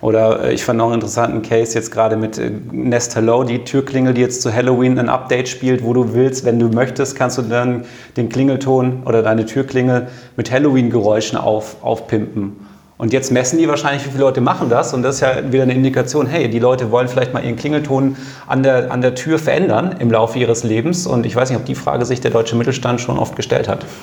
Oder 0.00 0.44
äh, 0.44 0.54
ich 0.54 0.64
fand 0.64 0.78
noch 0.78 0.86
einen 0.86 0.94
interessanten 0.94 1.42
Case 1.42 1.74
jetzt 1.74 1.90
gerade 1.90 2.16
mit 2.16 2.38
äh, 2.38 2.50
Nest 2.72 3.16
Hello, 3.16 3.44
die 3.44 3.64
Türklingel, 3.64 4.14
die 4.14 4.20
jetzt 4.20 4.42
zu 4.42 4.52
Halloween 4.52 4.98
ein 4.98 5.08
Update 5.08 5.48
spielt, 5.48 5.84
wo 5.84 5.92
du 5.92 6.14
willst, 6.14 6.44
wenn 6.44 6.58
du 6.58 6.68
möchtest, 6.68 7.16
kannst 7.16 7.38
du 7.38 7.42
dann 7.42 7.84
den 8.16 8.28
Klingelton 8.28 9.02
oder 9.04 9.22
deine 9.22 9.46
Türklingel 9.46 10.08
mit 10.36 10.50
Halloween-Geräuschen 10.50 11.38
auf, 11.38 11.82
aufpimpen. 11.82 12.69
Und 13.00 13.14
jetzt 13.14 13.32
messen 13.32 13.58
die 13.58 13.66
wahrscheinlich, 13.66 14.04
wie 14.04 14.10
viele 14.10 14.24
Leute 14.24 14.42
machen 14.42 14.68
das. 14.68 14.92
Und 14.92 15.02
das 15.02 15.14
ist 15.14 15.20
ja 15.22 15.50
wieder 15.50 15.62
eine 15.62 15.72
Indikation, 15.72 16.26
hey, 16.26 16.50
die 16.50 16.58
Leute 16.58 16.90
wollen 16.90 17.08
vielleicht 17.08 17.32
mal 17.32 17.42
ihren 17.42 17.56
Klingelton 17.56 18.14
an 18.46 18.62
der, 18.62 18.92
an 18.92 19.00
der 19.00 19.14
Tür 19.14 19.38
verändern 19.38 19.96
im 20.00 20.10
Laufe 20.10 20.38
ihres 20.38 20.64
Lebens. 20.64 21.06
Und 21.06 21.24
ich 21.24 21.34
weiß 21.34 21.48
nicht, 21.48 21.58
ob 21.58 21.64
die 21.64 21.74
Frage 21.74 22.04
sich 22.04 22.20
der 22.20 22.30
deutsche 22.30 22.56
Mittelstand 22.56 23.00
schon 23.00 23.18
oft 23.18 23.36
gestellt 23.36 23.68
hat. 23.68 23.86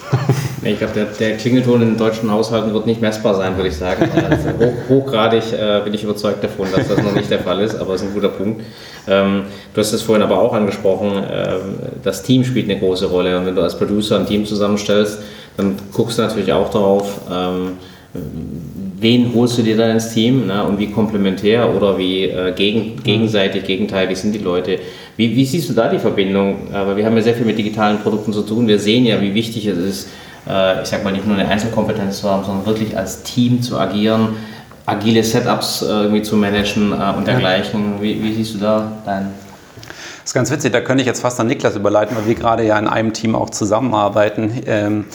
Ich 0.64 0.80
glaube, 0.80 0.94
der, 0.96 1.06
der, 1.06 1.38
Klingelton 1.38 1.82
in 1.82 1.98
deutschen 1.98 2.30
Haushalten 2.30 2.74
wird 2.74 2.88
nicht 2.88 3.00
messbar 3.00 3.36
sein, 3.36 3.56
würde 3.56 3.70
ich 3.70 3.78
sagen. 3.78 4.10
Also 4.30 4.50
hoch, 4.60 4.74
hochgradig 4.90 5.54
äh, 5.54 5.80
bin 5.82 5.94
ich 5.94 6.04
überzeugt 6.04 6.44
davon, 6.44 6.68
dass 6.76 6.90
das 6.90 7.02
noch 7.02 7.14
nicht 7.14 7.32
der 7.32 7.40
Fall 7.40 7.62
ist, 7.62 7.76
aber 7.76 7.94
es 7.94 8.02
ist 8.02 8.10
ein 8.10 8.14
guter 8.14 8.28
Punkt. 8.30 8.64
Ähm, 9.08 9.44
du 9.74 9.80
hast 9.80 9.94
es 9.94 10.02
vorhin 10.02 10.24
aber 10.24 10.42
auch 10.42 10.54
angesprochen, 10.54 11.24
äh, 11.24 11.60
das 12.04 12.22
Team 12.24 12.44
spielt 12.44 12.70
eine 12.70 12.78
große 12.80 13.06
Rolle. 13.06 13.38
Und 13.38 13.46
wenn 13.46 13.56
du 13.56 13.62
als 13.62 13.78
Producer 13.78 14.20
ein 14.20 14.26
Team 14.26 14.46
zusammenstellst, 14.46 15.20
dann 15.56 15.78
guckst 15.94 16.18
du 16.18 16.24
natürlich 16.24 16.52
auch 16.52 16.70
darauf, 16.70 17.22
ähm, 17.32 17.78
wen 19.00 19.32
holst 19.34 19.58
du 19.58 19.62
dir 19.62 19.78
dann 19.78 19.92
ins 19.92 20.14
Team 20.14 20.48
ne? 20.48 20.64
und 20.64 20.80
wie 20.80 20.88
komplementär 20.88 21.74
oder 21.74 21.98
wie 21.98 22.24
äh, 22.24 22.52
gegen, 22.54 23.02
gegenseitig, 23.04 23.64
gegenteilig 23.64 24.18
sind 24.18 24.34
die 24.34 24.40
Leute. 24.40 24.80
Wie, 25.16 25.36
wie 25.36 25.46
siehst 25.46 25.70
du 25.70 25.74
da 25.74 25.88
die 25.88 26.00
Verbindung? 26.00 26.74
Aber 26.74 26.96
wir 26.98 27.06
haben 27.06 27.16
ja 27.16 27.22
sehr 27.22 27.36
viel 27.36 27.46
mit 27.46 27.58
digitalen 27.58 28.00
Produkten 28.00 28.34
zu 28.34 28.42
tun. 28.42 28.68
Wir 28.68 28.80
sehen 28.80 29.06
ja, 29.06 29.22
wie 29.22 29.34
wichtig 29.34 29.66
es 29.68 29.78
ist, 29.78 30.10
äh, 30.48 30.82
ich 30.82 30.88
sag 30.88 31.04
mal, 31.04 31.12
nicht 31.12 31.28
nur 31.28 31.38
eine 31.38 31.48
Einzelkompetenz 31.48 32.22
zu 32.22 32.30
haben, 32.30 32.44
sondern 32.44 32.66
wirklich 32.66 32.98
als 32.98 33.24
Team 33.24 33.62
zu 33.62 33.78
agieren, 33.78 34.30
agile 34.86 35.24
Setups 35.24 35.82
äh, 35.82 35.86
irgendwie 35.86 36.22
zu 36.24 36.36
managen 36.36 36.92
äh, 36.92 37.18
und 37.18 37.28
dergleichen. 37.28 38.02
Wie, 38.02 38.22
wie 38.24 38.34
siehst 38.34 38.56
du 38.56 38.60
da 38.60 38.92
dein 39.06 39.32
das 40.28 40.32
ist 40.32 40.36
ganz 40.36 40.52
witzig, 40.52 40.74
da 40.74 40.82
könnte 40.82 41.00
ich 41.00 41.08
jetzt 41.08 41.22
fast 41.22 41.40
an 41.40 41.48
Niklas 41.48 41.78
überleiten, 41.78 42.18
weil 42.18 42.28
wir 42.28 42.36
gerade 42.36 42.66
ja 42.66 42.78
in 42.78 42.90
einem 42.90 43.14
Team 43.14 43.34
auch 43.34 43.50
zusammenarbeiten. 43.50 44.62
Ähm, 44.66 45.06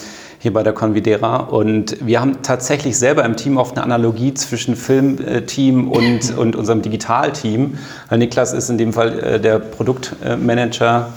hier 0.43 0.53
bei 0.53 0.65
der 0.65 0.73
Convidera. 0.73 1.37
Und 1.37 2.05
wir 2.05 2.21
haben 2.21 2.43
tatsächlich 2.43 2.99
selber 2.99 3.25
im 3.25 3.37
Team 3.37 3.59
oft 3.59 3.77
eine 3.77 3.85
Analogie 3.85 4.35
zwischen 4.35 4.75
Filmteam 4.75 5.89
und, 5.89 6.37
und 6.37 6.57
unserem 6.57 6.83
Digitalteam. 6.83 7.79
Niklas 8.11 8.53
ist 8.53 8.69
in 8.69 8.77
dem 8.77 8.93
Fall 8.93 9.19
äh, 9.21 9.41
der 9.41 9.61
Produktmanager 9.61 11.11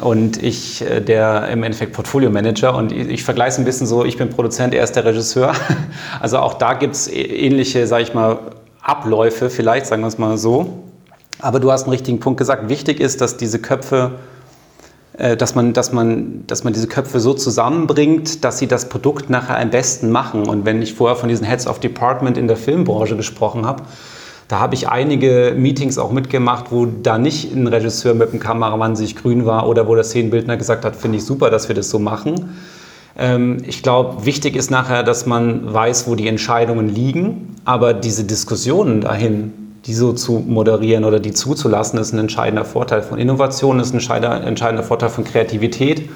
und 0.00 0.42
ich 0.42 0.82
äh, 0.82 1.00
der 1.00 1.48
im 1.50 1.62
Endeffekt 1.62 1.92
Portfolio 1.92 2.30
Manager 2.30 2.74
und 2.74 2.90
ich, 2.90 3.08
ich 3.08 3.22
vergleiche 3.22 3.50
es 3.50 3.58
ein 3.58 3.64
bisschen 3.64 3.86
so, 3.86 4.04
ich 4.04 4.16
bin 4.16 4.28
Produzent, 4.28 4.74
er 4.74 4.82
ist 4.82 4.96
der 4.96 5.04
Regisseur. 5.04 5.52
Also 6.20 6.38
auch 6.38 6.54
da 6.54 6.74
gibt 6.74 6.94
es 6.94 7.06
ähnliche, 7.06 7.86
sage 7.86 8.02
ich 8.02 8.12
mal, 8.12 8.38
Abläufe, 8.82 9.50
vielleicht 9.50 9.86
sagen 9.86 10.02
wir 10.02 10.08
es 10.08 10.18
mal 10.18 10.36
so. 10.36 10.82
Aber 11.38 11.60
du 11.60 11.70
hast 11.70 11.84
einen 11.84 11.92
richtigen 11.92 12.18
Punkt 12.18 12.38
gesagt. 12.38 12.68
Wichtig 12.68 12.98
ist, 12.98 13.20
dass 13.20 13.36
diese 13.36 13.60
Köpfe 13.60 14.12
äh, 14.12 14.33
dass 15.16 15.54
man, 15.54 15.72
dass, 15.72 15.92
man, 15.92 16.44
dass 16.48 16.64
man 16.64 16.72
diese 16.72 16.88
Köpfe 16.88 17.20
so 17.20 17.34
zusammenbringt, 17.34 18.44
dass 18.44 18.58
sie 18.58 18.66
das 18.66 18.88
Produkt 18.88 19.30
nachher 19.30 19.58
am 19.58 19.70
besten 19.70 20.10
machen. 20.10 20.48
Und 20.48 20.64
wenn 20.64 20.82
ich 20.82 20.94
vorher 20.94 21.16
von 21.16 21.28
diesen 21.28 21.46
Heads 21.46 21.68
of 21.68 21.78
Department 21.78 22.36
in 22.36 22.48
der 22.48 22.56
Filmbranche 22.56 23.16
gesprochen 23.16 23.64
habe, 23.64 23.84
da 24.48 24.58
habe 24.58 24.74
ich 24.74 24.88
einige 24.88 25.54
Meetings 25.56 25.98
auch 25.98 26.12
mitgemacht, 26.12 26.66
wo 26.70 26.86
da 26.86 27.18
nicht 27.18 27.54
ein 27.54 27.66
Regisseur 27.66 28.14
mit 28.14 28.32
dem 28.32 28.40
Kameramann 28.40 28.94
sich 28.94 29.16
grün 29.16 29.46
war 29.46 29.68
oder 29.68 29.88
wo 29.88 29.94
der 29.94 30.04
Szenenbildner 30.04 30.56
gesagt 30.56 30.84
hat, 30.84 30.96
finde 30.96 31.18
ich 31.18 31.24
super, 31.24 31.50
dass 31.50 31.68
wir 31.68 31.74
das 31.74 31.88
so 31.88 31.98
machen. 31.98 32.56
Ähm, 33.16 33.58
ich 33.66 33.82
glaube, 33.82 34.26
wichtig 34.26 34.56
ist 34.56 34.70
nachher, 34.70 35.02
dass 35.02 35.26
man 35.26 35.72
weiß, 35.72 36.06
wo 36.08 36.14
die 36.14 36.28
Entscheidungen 36.28 36.88
liegen, 36.88 37.56
aber 37.64 37.94
diese 37.94 38.24
Diskussionen 38.24 39.00
dahin, 39.00 39.63
die 39.86 39.94
so 39.94 40.12
zu 40.12 40.42
moderieren 40.46 41.04
oder 41.04 41.20
die 41.20 41.32
zuzulassen, 41.32 41.98
ist 41.98 42.12
ein 42.12 42.18
entscheidender 42.18 42.64
Vorteil 42.64 43.02
von 43.02 43.18
Innovation, 43.18 43.80
ist 43.80 43.92
ein 43.92 44.22
entscheidender 44.44 44.82
Vorteil 44.82 45.10
von 45.10 45.24
Kreativität. 45.24 46.08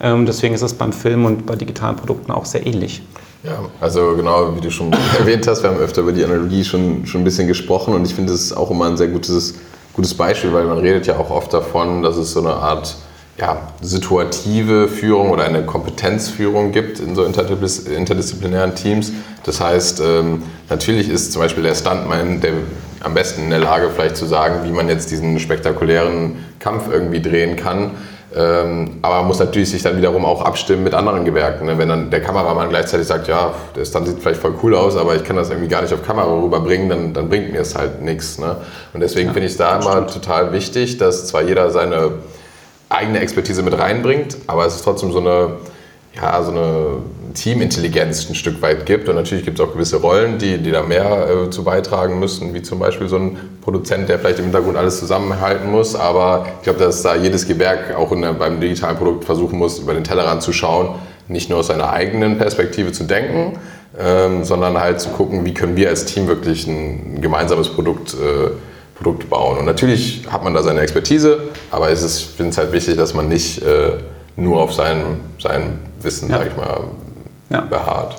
Ähm, 0.00 0.26
deswegen 0.26 0.54
ist 0.54 0.62
es 0.62 0.74
beim 0.74 0.92
Film 0.92 1.24
und 1.24 1.46
bei 1.46 1.56
digitalen 1.56 1.96
Produkten 1.96 2.30
auch 2.30 2.44
sehr 2.44 2.66
ähnlich. 2.66 3.02
Ja, 3.42 3.60
also 3.80 4.14
genau, 4.16 4.54
wie 4.56 4.60
du 4.60 4.70
schon 4.70 4.92
erwähnt 5.18 5.46
hast, 5.46 5.62
wir 5.62 5.70
haben 5.70 5.78
öfter 5.78 6.02
über 6.02 6.12
die 6.12 6.24
Analogie 6.24 6.64
schon, 6.64 7.06
schon 7.06 7.22
ein 7.22 7.24
bisschen 7.24 7.48
gesprochen 7.48 7.94
und 7.94 8.04
ich 8.04 8.14
finde, 8.14 8.32
es 8.32 8.42
ist 8.42 8.52
auch 8.52 8.70
immer 8.70 8.86
ein 8.86 8.96
sehr 8.96 9.08
gutes, 9.08 9.54
gutes 9.94 10.14
Beispiel, 10.14 10.52
weil 10.52 10.64
man 10.64 10.78
redet 10.78 11.06
ja 11.06 11.16
auch 11.16 11.30
oft 11.30 11.52
davon, 11.52 12.02
dass 12.02 12.16
es 12.16 12.32
so 12.32 12.40
eine 12.40 12.54
Art 12.54 12.96
ja, 13.38 13.68
situative 13.80 14.88
Führung 14.88 15.30
oder 15.30 15.44
eine 15.44 15.64
Kompetenzführung 15.64 16.72
gibt 16.72 16.98
in 16.98 17.14
so 17.14 17.24
interdisziplinären 17.24 18.74
Teams. 18.74 19.12
Das 19.44 19.60
heißt, 19.60 20.02
ähm, 20.04 20.42
natürlich 20.68 21.08
ist 21.08 21.32
zum 21.32 21.42
Beispiel 21.42 21.62
der 21.62 21.76
Stuntman 21.76 22.40
der 22.40 22.54
am 23.02 23.14
besten 23.14 23.44
in 23.44 23.50
der 23.50 23.60
Lage, 23.60 23.90
vielleicht 23.90 24.16
zu 24.16 24.26
sagen, 24.26 24.60
wie 24.64 24.72
man 24.72 24.88
jetzt 24.88 25.10
diesen 25.10 25.38
spektakulären 25.38 26.44
Kampf 26.58 26.84
irgendwie 26.90 27.22
drehen 27.22 27.56
kann. 27.56 27.92
Ähm, 28.36 28.98
aber 29.00 29.16
man 29.16 29.28
muss 29.28 29.38
natürlich 29.38 29.70
sich 29.70 29.82
dann 29.82 29.96
wiederum 29.96 30.26
auch 30.26 30.42
abstimmen 30.42 30.84
mit 30.84 30.92
anderen 30.92 31.24
Gewerken. 31.24 31.66
Ne? 31.66 31.78
Wenn 31.78 31.88
dann 31.88 32.10
der 32.10 32.20
Kameramann 32.20 32.68
gleichzeitig 32.68 33.06
sagt, 33.06 33.26
ja, 33.26 33.54
der 33.74 33.86
Stunt 33.86 34.06
sieht 34.06 34.20
vielleicht 34.20 34.40
voll 34.40 34.54
cool 34.62 34.74
aus, 34.74 34.96
aber 34.96 35.16
ich 35.16 35.24
kann 35.24 35.36
das 35.36 35.48
irgendwie 35.48 35.68
gar 35.68 35.80
nicht 35.80 35.94
auf 35.94 36.02
Kamera 36.02 36.30
rüberbringen, 36.42 36.90
dann, 36.90 37.12
dann 37.14 37.28
bringt 37.30 37.52
mir 37.52 37.60
es 37.60 37.74
halt 37.74 38.02
nichts. 38.02 38.38
Ne? 38.38 38.56
Und 38.92 39.00
deswegen 39.00 39.28
ja, 39.28 39.32
finde 39.32 39.46
ich 39.46 39.52
es 39.52 39.58
da 39.58 39.76
immer 39.76 39.92
stimmt. 39.92 40.12
total 40.12 40.52
wichtig, 40.52 40.98
dass 40.98 41.26
zwar 41.26 41.42
jeder 41.42 41.70
seine 41.70 42.10
eigene 42.90 43.20
Expertise 43.20 43.62
mit 43.62 43.78
reinbringt, 43.78 44.36
aber 44.46 44.66
es 44.66 44.76
ist 44.76 44.84
trotzdem 44.84 45.10
so 45.10 45.20
eine, 45.20 45.52
ja, 46.14 46.42
so 46.42 46.50
eine 46.50 46.98
Teamintelligenz 47.34 48.28
ein 48.28 48.34
Stück 48.34 48.60
weit 48.62 48.86
gibt. 48.86 49.08
Und 49.08 49.16
natürlich 49.16 49.44
gibt 49.44 49.58
es 49.58 49.64
auch 49.64 49.72
gewisse 49.72 49.96
Rollen, 49.96 50.38
die, 50.38 50.58
die 50.58 50.70
da 50.70 50.82
mehr 50.82 51.28
äh, 51.28 51.50
zu 51.50 51.64
beitragen 51.64 52.18
müssen, 52.18 52.54
wie 52.54 52.62
zum 52.62 52.78
Beispiel 52.78 53.08
so 53.08 53.16
ein 53.16 53.36
Produzent, 53.62 54.08
der 54.08 54.18
vielleicht 54.18 54.38
im 54.38 54.46
Hintergrund 54.46 54.76
alles 54.76 54.98
zusammenhalten 54.98 55.70
muss. 55.70 55.94
Aber 55.94 56.46
ich 56.58 56.64
glaube, 56.64 56.78
dass 56.78 57.02
da 57.02 57.14
jedes 57.14 57.46
Gewerk 57.46 57.96
auch 57.96 58.10
der, 58.18 58.32
beim 58.32 58.60
digitalen 58.60 58.96
Produkt 58.96 59.24
versuchen 59.24 59.58
muss, 59.58 59.78
über 59.78 59.94
den 59.94 60.04
Tellerrand 60.04 60.42
zu 60.42 60.52
schauen, 60.52 60.96
nicht 61.28 61.50
nur 61.50 61.58
aus 61.58 61.66
seiner 61.66 61.92
eigenen 61.92 62.38
Perspektive 62.38 62.92
zu 62.92 63.04
denken, 63.04 63.58
ähm, 63.98 64.44
sondern 64.44 64.78
halt 64.78 65.00
zu 65.00 65.10
gucken, 65.10 65.44
wie 65.44 65.54
können 65.54 65.76
wir 65.76 65.88
als 65.88 66.04
Team 66.06 66.26
wirklich 66.26 66.66
ein 66.66 67.20
gemeinsames 67.20 67.68
Produkt 67.68 68.14
äh, 68.14 68.50
Produkt 68.98 69.30
bauen. 69.30 69.58
Und 69.58 69.64
natürlich 69.64 70.24
hat 70.28 70.42
man 70.42 70.54
da 70.54 70.62
seine 70.62 70.80
Expertise, 70.80 71.38
aber 71.70 71.90
es 71.90 72.02
ist, 72.02 72.20
ich 72.20 72.26
finde 72.36 72.50
es 72.50 72.58
halt 72.58 72.72
wichtig, 72.72 72.96
dass 72.96 73.14
man 73.14 73.28
nicht 73.28 73.62
äh, 73.62 73.92
nur 74.36 74.60
auf 74.60 74.74
sein, 74.74 75.20
sein 75.40 75.78
Wissen, 76.02 76.28
ja. 76.28 76.38
sag 76.38 76.48
ich 76.48 76.56
mal, 76.56 76.80
ja. 77.50 77.60
beharrt. 77.62 78.16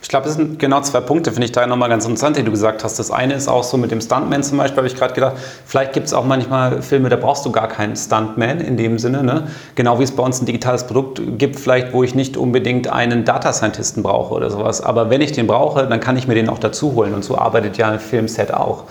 Ich 0.00 0.08
glaube, 0.08 0.26
das 0.26 0.36
sind 0.36 0.58
genau 0.58 0.80
zwei 0.80 1.00
Punkte, 1.00 1.32
finde 1.32 1.46
ich 1.46 1.52
da 1.52 1.66
nochmal 1.66 1.88
ganz 1.88 2.04
interessant, 2.04 2.36
die 2.36 2.44
du 2.44 2.52
gesagt 2.52 2.84
hast. 2.84 2.98
Das 2.98 3.10
eine 3.10 3.34
ist 3.34 3.48
auch 3.48 3.64
so 3.64 3.76
mit 3.76 3.90
dem 3.90 4.00
Stuntman 4.00 4.42
zum 4.42 4.58
Beispiel, 4.58 4.78
habe 4.78 4.86
ich 4.86 4.94
gerade 4.94 5.12
gedacht, 5.12 5.36
vielleicht 5.66 5.92
gibt 5.92 6.06
es 6.06 6.14
auch 6.14 6.24
manchmal 6.24 6.82
Filme, 6.82 7.08
da 7.08 7.16
brauchst 7.16 7.44
du 7.44 7.50
gar 7.50 7.68
keinen 7.68 7.96
Stuntman 7.96 8.60
in 8.60 8.76
dem 8.76 8.98
Sinne. 8.98 9.24
Ne? 9.24 9.48
Genau 9.74 9.98
wie 9.98 10.04
es 10.04 10.12
bei 10.12 10.22
uns 10.22 10.40
ein 10.40 10.46
digitales 10.46 10.86
Produkt 10.86 11.20
gibt, 11.36 11.58
vielleicht, 11.58 11.92
wo 11.92 12.04
ich 12.04 12.14
nicht 12.14 12.36
unbedingt 12.36 12.88
einen 12.88 13.24
Data 13.24 13.52
Scientisten 13.52 14.02
brauche 14.02 14.34
oder 14.34 14.50
sowas. 14.50 14.80
Aber 14.80 15.10
wenn 15.10 15.20
ich 15.20 15.32
den 15.32 15.48
brauche, 15.48 15.86
dann 15.86 16.00
kann 16.00 16.16
ich 16.16 16.28
mir 16.28 16.34
den 16.34 16.48
auch 16.48 16.60
dazu 16.60 16.94
holen. 16.94 17.12
Und 17.12 17.24
so 17.24 17.36
arbeitet 17.36 17.76
ja 17.76 17.90
ein 17.90 18.00
Filmset 18.00 18.54
auch. 18.54 18.84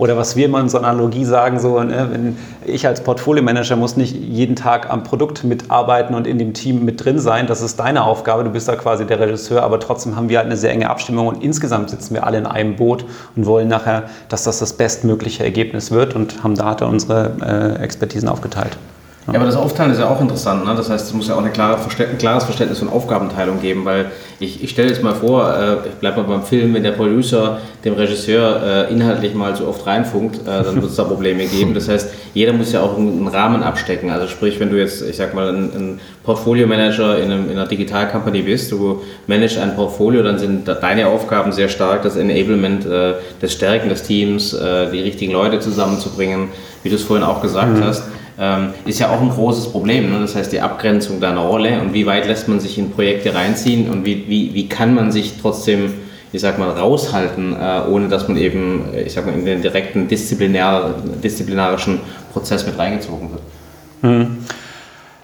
Oder 0.00 0.16
was 0.16 0.34
wir 0.34 0.46
immer 0.46 0.60
in 0.60 0.70
so 0.70 0.78
einer 0.78 0.88
Analogie 0.88 1.26
sagen, 1.26 1.60
so, 1.60 1.78
ne, 1.82 2.34
ich 2.64 2.86
als 2.86 3.02
Portfolio-Manager 3.02 3.76
muss 3.76 3.98
nicht 3.98 4.16
jeden 4.16 4.56
Tag 4.56 4.88
am 4.88 5.02
Produkt 5.02 5.44
mitarbeiten 5.44 6.14
und 6.14 6.26
in 6.26 6.38
dem 6.38 6.54
Team 6.54 6.86
mit 6.86 7.04
drin 7.04 7.18
sein. 7.18 7.46
Das 7.46 7.60
ist 7.60 7.78
deine 7.78 8.04
Aufgabe. 8.04 8.42
Du 8.42 8.48
bist 8.48 8.66
da 8.66 8.76
quasi 8.76 9.04
der 9.04 9.20
Regisseur, 9.20 9.62
aber 9.62 9.78
trotzdem 9.78 10.16
haben 10.16 10.30
wir 10.30 10.38
halt 10.38 10.46
eine 10.46 10.56
sehr 10.56 10.70
enge 10.70 10.88
Abstimmung 10.88 11.26
und 11.26 11.44
insgesamt 11.44 11.90
sitzen 11.90 12.14
wir 12.14 12.26
alle 12.26 12.38
in 12.38 12.46
einem 12.46 12.76
Boot 12.76 13.04
und 13.36 13.44
wollen 13.44 13.68
nachher, 13.68 14.04
dass 14.30 14.44
das 14.44 14.58
das 14.58 14.72
bestmögliche 14.72 15.44
Ergebnis 15.44 15.90
wird 15.90 16.16
und 16.16 16.42
haben 16.42 16.54
da 16.54 16.72
unsere 16.86 17.76
äh, 17.78 17.82
Expertisen 17.82 18.30
aufgeteilt. 18.30 18.78
Ja, 19.26 19.34
aber 19.34 19.44
das 19.44 19.56
Aufteilen 19.56 19.92
ist 19.92 19.98
ja 19.98 20.08
auch 20.08 20.20
interessant. 20.20 20.64
Ne? 20.64 20.74
Das 20.74 20.88
heißt, 20.88 21.06
es 21.06 21.12
muss 21.12 21.28
ja 21.28 21.34
auch 21.34 21.40
eine 21.40 21.50
klare, 21.50 21.78
ein 21.78 22.18
klares 22.18 22.44
Verständnis 22.44 22.78
von 22.78 22.88
Aufgabenteilung 22.88 23.60
geben, 23.60 23.84
weil 23.84 24.06
ich, 24.40 24.64
ich 24.64 24.70
stelle 24.70 24.88
jetzt 24.88 25.02
mal 25.02 25.14
vor, 25.14 25.54
äh, 25.54 25.88
ich 25.88 25.94
bleibe 25.96 26.22
mal 26.22 26.28
beim 26.28 26.42
Film, 26.42 26.72
wenn 26.72 26.82
der 26.82 26.92
Producer 26.92 27.58
dem 27.84 27.94
Regisseur 27.94 28.88
äh, 28.88 28.92
inhaltlich 28.92 29.34
mal 29.34 29.54
zu 29.54 29.68
oft 29.68 29.86
reinfunkt, 29.86 30.38
äh, 30.38 30.64
dann 30.64 30.74
wird 30.76 30.86
es 30.86 30.96
da 30.96 31.04
Probleme 31.04 31.44
geben. 31.44 31.74
Das 31.74 31.88
heißt, 31.88 32.10
jeder 32.32 32.54
muss 32.54 32.72
ja 32.72 32.80
auch 32.80 32.96
einen 32.96 33.28
Rahmen 33.28 33.62
abstecken. 33.62 34.10
Also 34.10 34.26
sprich, 34.26 34.58
wenn 34.58 34.70
du 34.70 34.78
jetzt, 34.78 35.02
ich 35.02 35.16
sag 35.16 35.34
mal, 35.34 35.50
ein, 35.50 35.64
ein 35.64 36.00
Portfolio-Manager 36.24 37.18
in, 37.18 37.30
in, 37.30 37.50
einer 37.50 37.66
Digital-Company 37.66 38.42
bist, 38.42 38.72
du 38.72 39.02
managst 39.26 39.58
ein 39.58 39.76
Portfolio, 39.76 40.22
dann 40.22 40.38
sind 40.38 40.66
deine 40.66 41.08
Aufgaben 41.08 41.52
sehr 41.52 41.68
stark, 41.68 42.02
das 42.02 42.16
Enablement, 42.16 42.86
äh, 42.86 43.14
das 43.40 43.52
Stärken 43.52 43.90
des 43.90 44.02
Teams, 44.02 44.54
äh, 44.54 44.90
die 44.90 45.00
richtigen 45.00 45.32
Leute 45.32 45.60
zusammenzubringen, 45.60 46.48
wie 46.82 46.88
du 46.88 46.96
es 46.96 47.02
vorhin 47.02 47.24
auch 47.24 47.42
gesagt 47.42 47.76
mhm. 47.76 47.84
hast 47.84 48.04
ähm, 48.40 48.70
ist 48.86 48.98
ja 48.98 49.10
auch 49.10 49.20
ein 49.20 49.30
großes 49.30 49.70
Problem. 49.70 50.10
Ne? 50.10 50.20
Das 50.20 50.34
heißt, 50.34 50.52
die 50.52 50.60
Abgrenzung 50.60 51.20
deiner 51.20 51.42
Rolle 51.42 51.80
und 51.80 51.92
wie 51.92 52.06
weit 52.06 52.26
lässt 52.26 52.48
man 52.48 52.58
sich 52.58 52.78
in 52.78 52.90
Projekte 52.90 53.34
reinziehen 53.34 53.90
und 53.90 54.04
wie, 54.04 54.24
wie, 54.28 54.54
wie 54.54 54.68
kann 54.68 54.94
man 54.94 55.12
sich 55.12 55.34
trotzdem 55.40 55.92
ich 56.32 56.40
sag 56.40 56.58
mal, 56.58 56.70
raushalten, 56.70 57.56
äh, 57.60 57.82
ohne 57.88 58.08
dass 58.08 58.28
man 58.28 58.36
eben, 58.36 58.84
ich 58.94 59.12
sag 59.12 59.26
mal, 59.26 59.34
in 59.34 59.44
den 59.44 59.62
direkten 59.62 60.06
disziplinär, 60.06 60.94
disziplinarischen 61.22 62.00
Prozess 62.32 62.64
mit 62.66 62.78
reingezogen 62.78 63.30
wird. 63.32 63.42
Hm. 64.02 64.38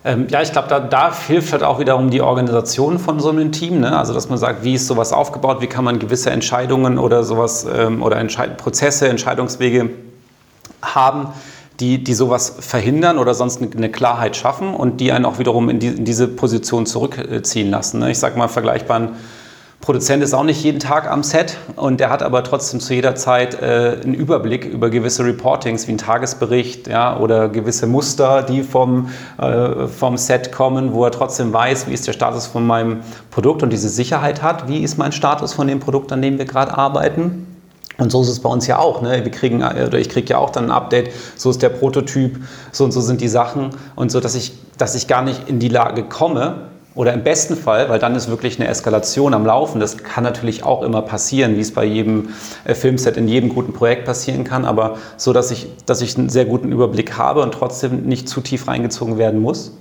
Ähm, 0.05 0.27
ja, 0.31 0.43
ich 0.43 0.53
glaube, 0.53 0.69
da, 0.69 0.81
da, 0.81 1.13
hilft 1.15 1.53
halt 1.53 1.63
auch 1.63 1.79
wiederum 1.79 2.11
die 2.11 2.21
Organisation 2.21 2.99
von 2.99 3.21
so 3.21 3.31
einem 3.31 3.53
Team. 3.53 3.81
Ne? 3.81 3.97
Also, 3.97 4.15
dass 4.15 4.29
man 4.29 4.39
sagt, 4.39 4.65
wie 4.65 4.75
ist 4.75 4.87
sowas 4.87 5.13
aufgebaut, 5.13 5.61
wie 5.61 5.67
kann 5.67 5.85
man 5.85 5.99
gewisse 5.99 6.31
Entscheidungen 6.31 6.99
oder 6.99 7.23
sowas 7.23 7.67
ähm, 7.73 8.03
oder 8.03 8.17
Entscheid 8.17 8.57
Prozesse, 8.57 9.09
Entscheidungswege 9.09 9.91
haben, 10.83 11.29
die, 11.81 12.03
die 12.03 12.15
sowas 12.15 12.57
verhindern 12.61 13.19
oder 13.19 13.35
sonst 13.35 13.61
eine 13.61 13.91
Klarheit 13.91 14.37
schaffen 14.37 14.75
und 14.75 15.01
die 15.01 15.13
einen 15.13 15.25
auch 15.25 15.39
wiederum 15.39 15.69
in, 15.69 15.79
die, 15.79 15.89
in 15.89 16.05
diese 16.05 16.29
Position 16.29 16.87
zurückziehen 16.87 17.71
lassen. 17.71 18.01
Ne? 18.01 18.11
Ich 18.11 18.19
sage 18.19 18.39
mal, 18.39 18.49
vergleichbaren 18.49 19.11
Produzent 19.87 20.21
ist 20.23 20.35
auch 20.35 20.43
nicht 20.43 20.65
jeden 20.65 20.81
Tag 20.81 21.09
am 21.09 21.23
Set 21.23 21.59
und 21.77 22.01
der 22.01 22.11
hat 22.11 22.23
aber 22.23 22.43
trotzdem 22.43 22.81
zu 22.81 22.93
jeder 22.93 23.15
Zeit 23.15 23.63
äh, 23.63 24.01
einen 24.03 24.15
Überblick 24.15 24.65
über 24.65 24.91
gewisse 24.91 25.25
Reportings 25.25 25.87
wie 25.87 25.93
ein 25.93 25.99
Tagesbericht 25.99 26.89
ja, 26.89 27.17
oder 27.19 27.49
gewisse 27.49 27.87
Muster, 27.87 28.43
die 28.43 28.65
vom, 28.65 29.11
äh, 29.39 29.87
vom 29.87 30.17
Set 30.17 30.51
kommen, 30.51 30.93
wo 30.93 31.05
er 31.05 31.13
trotzdem 31.13 31.53
weiß, 31.53 31.87
wie 31.87 31.93
ist 31.93 32.07
der 32.07 32.15
Status 32.15 32.49
von 32.49 32.67
meinem 32.67 33.03
Produkt 33.31 33.63
und 33.63 33.71
diese 33.71 33.89
Sicherheit 33.89 34.43
hat, 34.43 34.67
wie 34.67 34.83
ist 34.83 34.99
mein 34.99 35.13
Status 35.13 35.53
von 35.53 35.69
dem 35.69 35.79
Produkt, 35.79 36.11
an 36.11 36.21
dem 36.21 36.39
wir 36.39 36.47
gerade 36.47 36.77
arbeiten. 36.77 37.46
Und 37.99 38.13
so 38.13 38.23
ist 38.23 38.29
es 38.29 38.41
bei 38.41 38.49
uns 38.49 38.67
ja 38.67 38.79
auch. 38.79 39.01
Ne? 39.01 39.25
Wir 39.25 39.31
kriegen, 39.31 39.63
oder 39.63 39.99
ich 39.99 40.09
kriege 40.09 40.29
ja 40.29 40.39
auch 40.39 40.51
dann 40.51 40.67
ein 40.67 40.71
Update, 40.71 41.11
so 41.37 41.51
ist 41.51 41.63
der 41.63 41.71
Prototyp, 41.71 42.39
so 42.73 42.85
und 42.85 42.93
so 42.93 43.01
sind 43.01 43.21
die 43.21 43.29
Sachen 43.29 43.71
und 43.95 44.11
so, 44.11 44.21
dass 44.21 44.35
ich, 44.35 44.53
dass 44.77 44.95
ich 44.95 45.07
gar 45.07 45.23
nicht 45.23 45.49
in 45.49 45.59
die 45.59 45.69
Lage 45.69 46.03
komme, 46.03 46.69
oder 46.97 47.13
im 47.13 47.23
besten 47.23 47.57
Fall, 47.57 47.91
weil 47.91 47.99
dann 47.99 48.15
ist 48.17 48.29
wirklich 48.29 48.59
eine 48.59 48.69
Eskalation 48.69 49.35
am 49.35 49.45
Laufen. 49.45 49.81
Das 49.81 49.99
kann 49.99 50.25
natürlich 50.25 50.65
auch 50.65 50.83
immer 50.83 51.03
passieren, 51.03 51.57
wie 51.57 51.61
es 51.61 51.73
bei 51.73 51.85
jedem 51.85 52.31
äh, 52.65 52.75
Filmset 52.75 53.19
in 53.19 53.29
jedem 53.29 53.51
guten 53.51 53.75
Projekt 53.75 54.07
passieren 54.07 54.45
kann, 54.45 54.65
aber 54.65 54.97
so, 55.19 55.35
dass 55.35 55.51
ich, 55.51 55.69
dass 55.85 56.01
ich 56.01 56.17
einen 56.17 56.31
sehr 56.31 56.47
guten 56.47 56.73
Überblick 56.73 57.19
habe 57.19 57.43
und 57.43 57.53
trotzdem 57.53 58.05
nicht 58.05 58.29
zu 58.29 58.41
tief 58.41 58.67
reingezogen 58.67 59.19
werden 59.19 59.41
muss. 59.41 59.73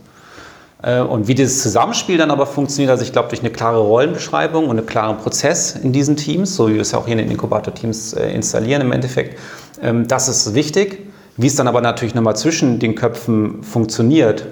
Äh, 0.85 1.01
und 1.01 1.27
wie 1.27 1.35
dieses 1.35 1.61
Zusammenspiel 1.63 2.17
dann 2.17 2.31
aber 2.31 2.45
funktioniert, 2.45 2.91
also 2.91 3.03
ich 3.03 3.11
glaube, 3.11 3.29
durch 3.29 3.41
eine 3.41 3.49
klare 3.49 3.79
Rollenbeschreibung 3.79 4.69
und 4.69 4.77
einen 4.77 4.85
klaren 4.85 5.17
Prozess 5.17 5.75
in 5.75 5.91
diesen 5.91 6.15
Teams, 6.15 6.55
so 6.55 6.69
wie 6.69 6.75
wir 6.75 6.81
es 6.81 6.91
ja 6.91 6.99
auch 6.99 7.05
hier 7.05 7.13
in 7.13 7.19
den 7.19 7.31
Inkubator-Teams 7.31 8.13
äh, 8.13 8.29
installieren 8.29 8.81
im 8.81 8.91
Endeffekt, 8.91 9.39
ähm, 9.81 10.07
das 10.07 10.27
ist 10.27 10.53
wichtig. 10.53 11.07
Wie 11.37 11.47
es 11.47 11.55
dann 11.55 11.67
aber 11.67 11.81
natürlich 11.81 12.15
nochmal 12.15 12.35
zwischen 12.37 12.79
den 12.79 12.95
Köpfen 12.95 13.61
funktioniert, 13.61 14.45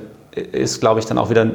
ist, 0.52 0.82
glaube 0.82 1.00
ich, 1.00 1.06
dann 1.06 1.18
auch 1.18 1.30
wieder 1.30 1.50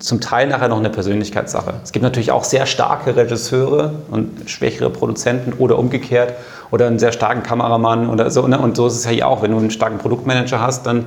zum 0.00 0.20
Teil 0.20 0.48
nachher 0.48 0.68
noch 0.68 0.78
eine 0.78 0.90
Persönlichkeitssache. 0.90 1.74
Es 1.84 1.92
gibt 1.92 2.02
natürlich 2.02 2.32
auch 2.32 2.42
sehr 2.42 2.66
starke 2.66 3.14
Regisseure 3.14 3.92
und 4.10 4.50
schwächere 4.50 4.90
Produzenten 4.90 5.52
oder 5.52 5.78
umgekehrt 5.78 6.34
oder 6.70 6.86
einen 6.86 6.98
sehr 6.98 7.12
starken 7.12 7.42
Kameramann 7.42 8.08
oder 8.08 8.30
so. 8.30 8.46
Ne? 8.48 8.58
Und 8.58 8.76
so 8.76 8.88
ist 8.88 8.94
es 8.94 9.04
ja 9.04 9.10
hier 9.10 9.28
auch. 9.28 9.42
Wenn 9.42 9.52
du 9.52 9.58
einen 9.58 9.70
starken 9.70 9.98
Produktmanager 9.98 10.60
hast, 10.60 10.86
dann 10.86 11.06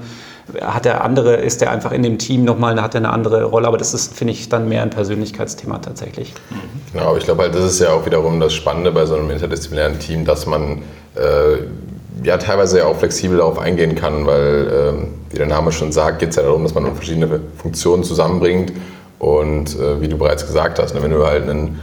hat 0.60 0.86
der 0.86 1.04
andere, 1.04 1.36
ist 1.36 1.62
der 1.62 1.72
einfach 1.72 1.92
in 1.92 2.04
dem 2.04 2.18
Team 2.18 2.44
nochmal, 2.44 2.82
hat 2.82 2.96
er 2.96 3.00
eine 3.00 3.12
andere 3.12 3.46
Rolle. 3.46 3.68
Aber 3.68 3.78
das 3.78 3.94
ist, 3.94 4.14
finde 4.16 4.34
ich, 4.34 4.50
dann 4.50 4.68
mehr 4.68 4.82
ein 4.82 4.90
Persönlichkeitsthema 4.90 5.80
tatsächlich. 5.80 6.34
Genau, 6.92 7.10
aber 7.10 7.18
ich 7.18 7.24
glaube 7.24 7.44
halt, 7.44 7.56
das 7.56 7.64
ist 7.64 7.80
ja 7.80 7.94
auch 7.94 8.06
wiederum 8.06 8.40
das 8.40 8.54
Spannende 8.54 8.92
bei 8.92 9.06
so 9.06 9.16
einem 9.16 9.30
interdisziplinären 9.30 10.00
Team, 10.00 10.26
dass 10.26 10.46
man 10.46 10.84
äh, 11.16 11.64
ja 12.24 12.38
teilweise 12.38 12.80
ja 12.80 12.86
auch 12.86 12.98
flexibel 12.98 13.38
darauf 13.38 13.60
eingehen 13.60 13.96
kann, 13.96 14.26
weil, 14.26 14.72
ähm, 14.74 15.08
wie 15.30 15.38
der 15.38 15.48
Name 15.48 15.72
schon 15.72 15.92
sagt, 15.92 16.20
geht 16.20 16.30
es 16.30 16.36
ja 16.36 16.44
darum, 16.44 16.64
dass 16.64 16.74
man 16.74 16.94
verschiedene 16.96 17.40
Funktionen 17.58 18.04
zusammenbringt. 18.04 18.74
Und 19.20 19.80
äh, 19.80 20.02
wie 20.02 20.08
du 20.08 20.18
bereits 20.18 20.46
gesagt 20.46 20.80
hast, 20.80 20.96
ne, 20.96 21.04
wenn 21.04 21.12
du 21.12 21.26
halt 21.26 21.44
einen, 21.48 21.80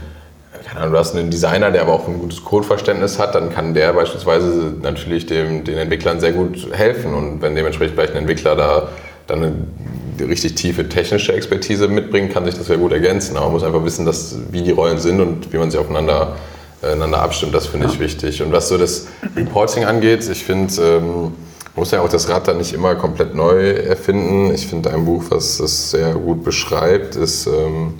keine 0.69 0.81
Ahnung, 0.81 0.93
du 0.93 0.99
hast 0.99 1.15
einen 1.15 1.31
Designer, 1.31 1.71
der 1.71 1.81
aber 1.81 1.93
auch 1.93 2.07
ein 2.07 2.19
gutes 2.19 2.43
Codeverständnis 2.43 3.17
hat, 3.17 3.33
dann 3.33 3.49
kann 3.49 3.73
der 3.73 3.91
beispielsweise 3.93 4.73
natürlich 4.81 5.25
dem, 5.25 5.63
den 5.63 5.79
Entwicklern 5.79 6.19
sehr 6.19 6.31
gut 6.31 6.67
helfen. 6.71 7.15
Und 7.15 7.41
wenn 7.41 7.55
dementsprechend 7.55 7.95
vielleicht 7.95 8.13
ein 8.13 8.19
Entwickler 8.19 8.55
da 8.55 8.89
dann 9.25 9.43
eine 9.43 10.27
richtig 10.29 10.55
tiefe 10.55 10.87
technische 10.87 11.33
Expertise 11.33 11.87
mitbringt, 11.87 12.31
kann 12.33 12.45
sich 12.45 12.55
das 12.55 12.67
sehr 12.67 12.77
gut 12.77 12.91
ergänzen. 12.91 13.35
Aber 13.35 13.47
man 13.47 13.53
muss 13.53 13.63
einfach 13.63 13.83
wissen, 13.83 14.05
dass, 14.05 14.35
wie 14.51 14.61
die 14.61 14.71
Rollen 14.71 14.99
sind 14.99 15.19
und 15.21 15.51
wie 15.51 15.57
man 15.57 15.71
sie 15.71 15.77
aufeinander 15.79 16.35
einander 16.81 17.21
abstimmt, 17.21 17.53
das 17.53 17.67
finde 17.67 17.87
ja. 17.87 17.93
ich 17.93 17.99
wichtig. 17.99 18.41
Und 18.41 18.51
was 18.51 18.69
so 18.69 18.77
das 18.77 19.07
Reporting 19.35 19.85
angeht, 19.85 20.29
ich 20.29 20.43
finde, 20.43 20.73
ähm, 20.81 21.11
man 21.11 21.31
muss 21.75 21.91
ja 21.91 22.01
auch 22.01 22.09
das 22.09 22.29
Rad 22.29 22.47
dann 22.47 22.57
nicht 22.57 22.73
immer 22.73 22.95
komplett 22.95 23.35
neu 23.35 23.71
erfinden. 23.71 24.53
Ich 24.53 24.67
finde 24.67 24.91
ein 24.91 25.05
Buch, 25.05 25.23
was 25.29 25.57
das 25.57 25.91
sehr 25.91 26.13
gut 26.13 26.43
beschreibt, 26.43 27.15
ist 27.15 27.47
ähm, 27.47 27.95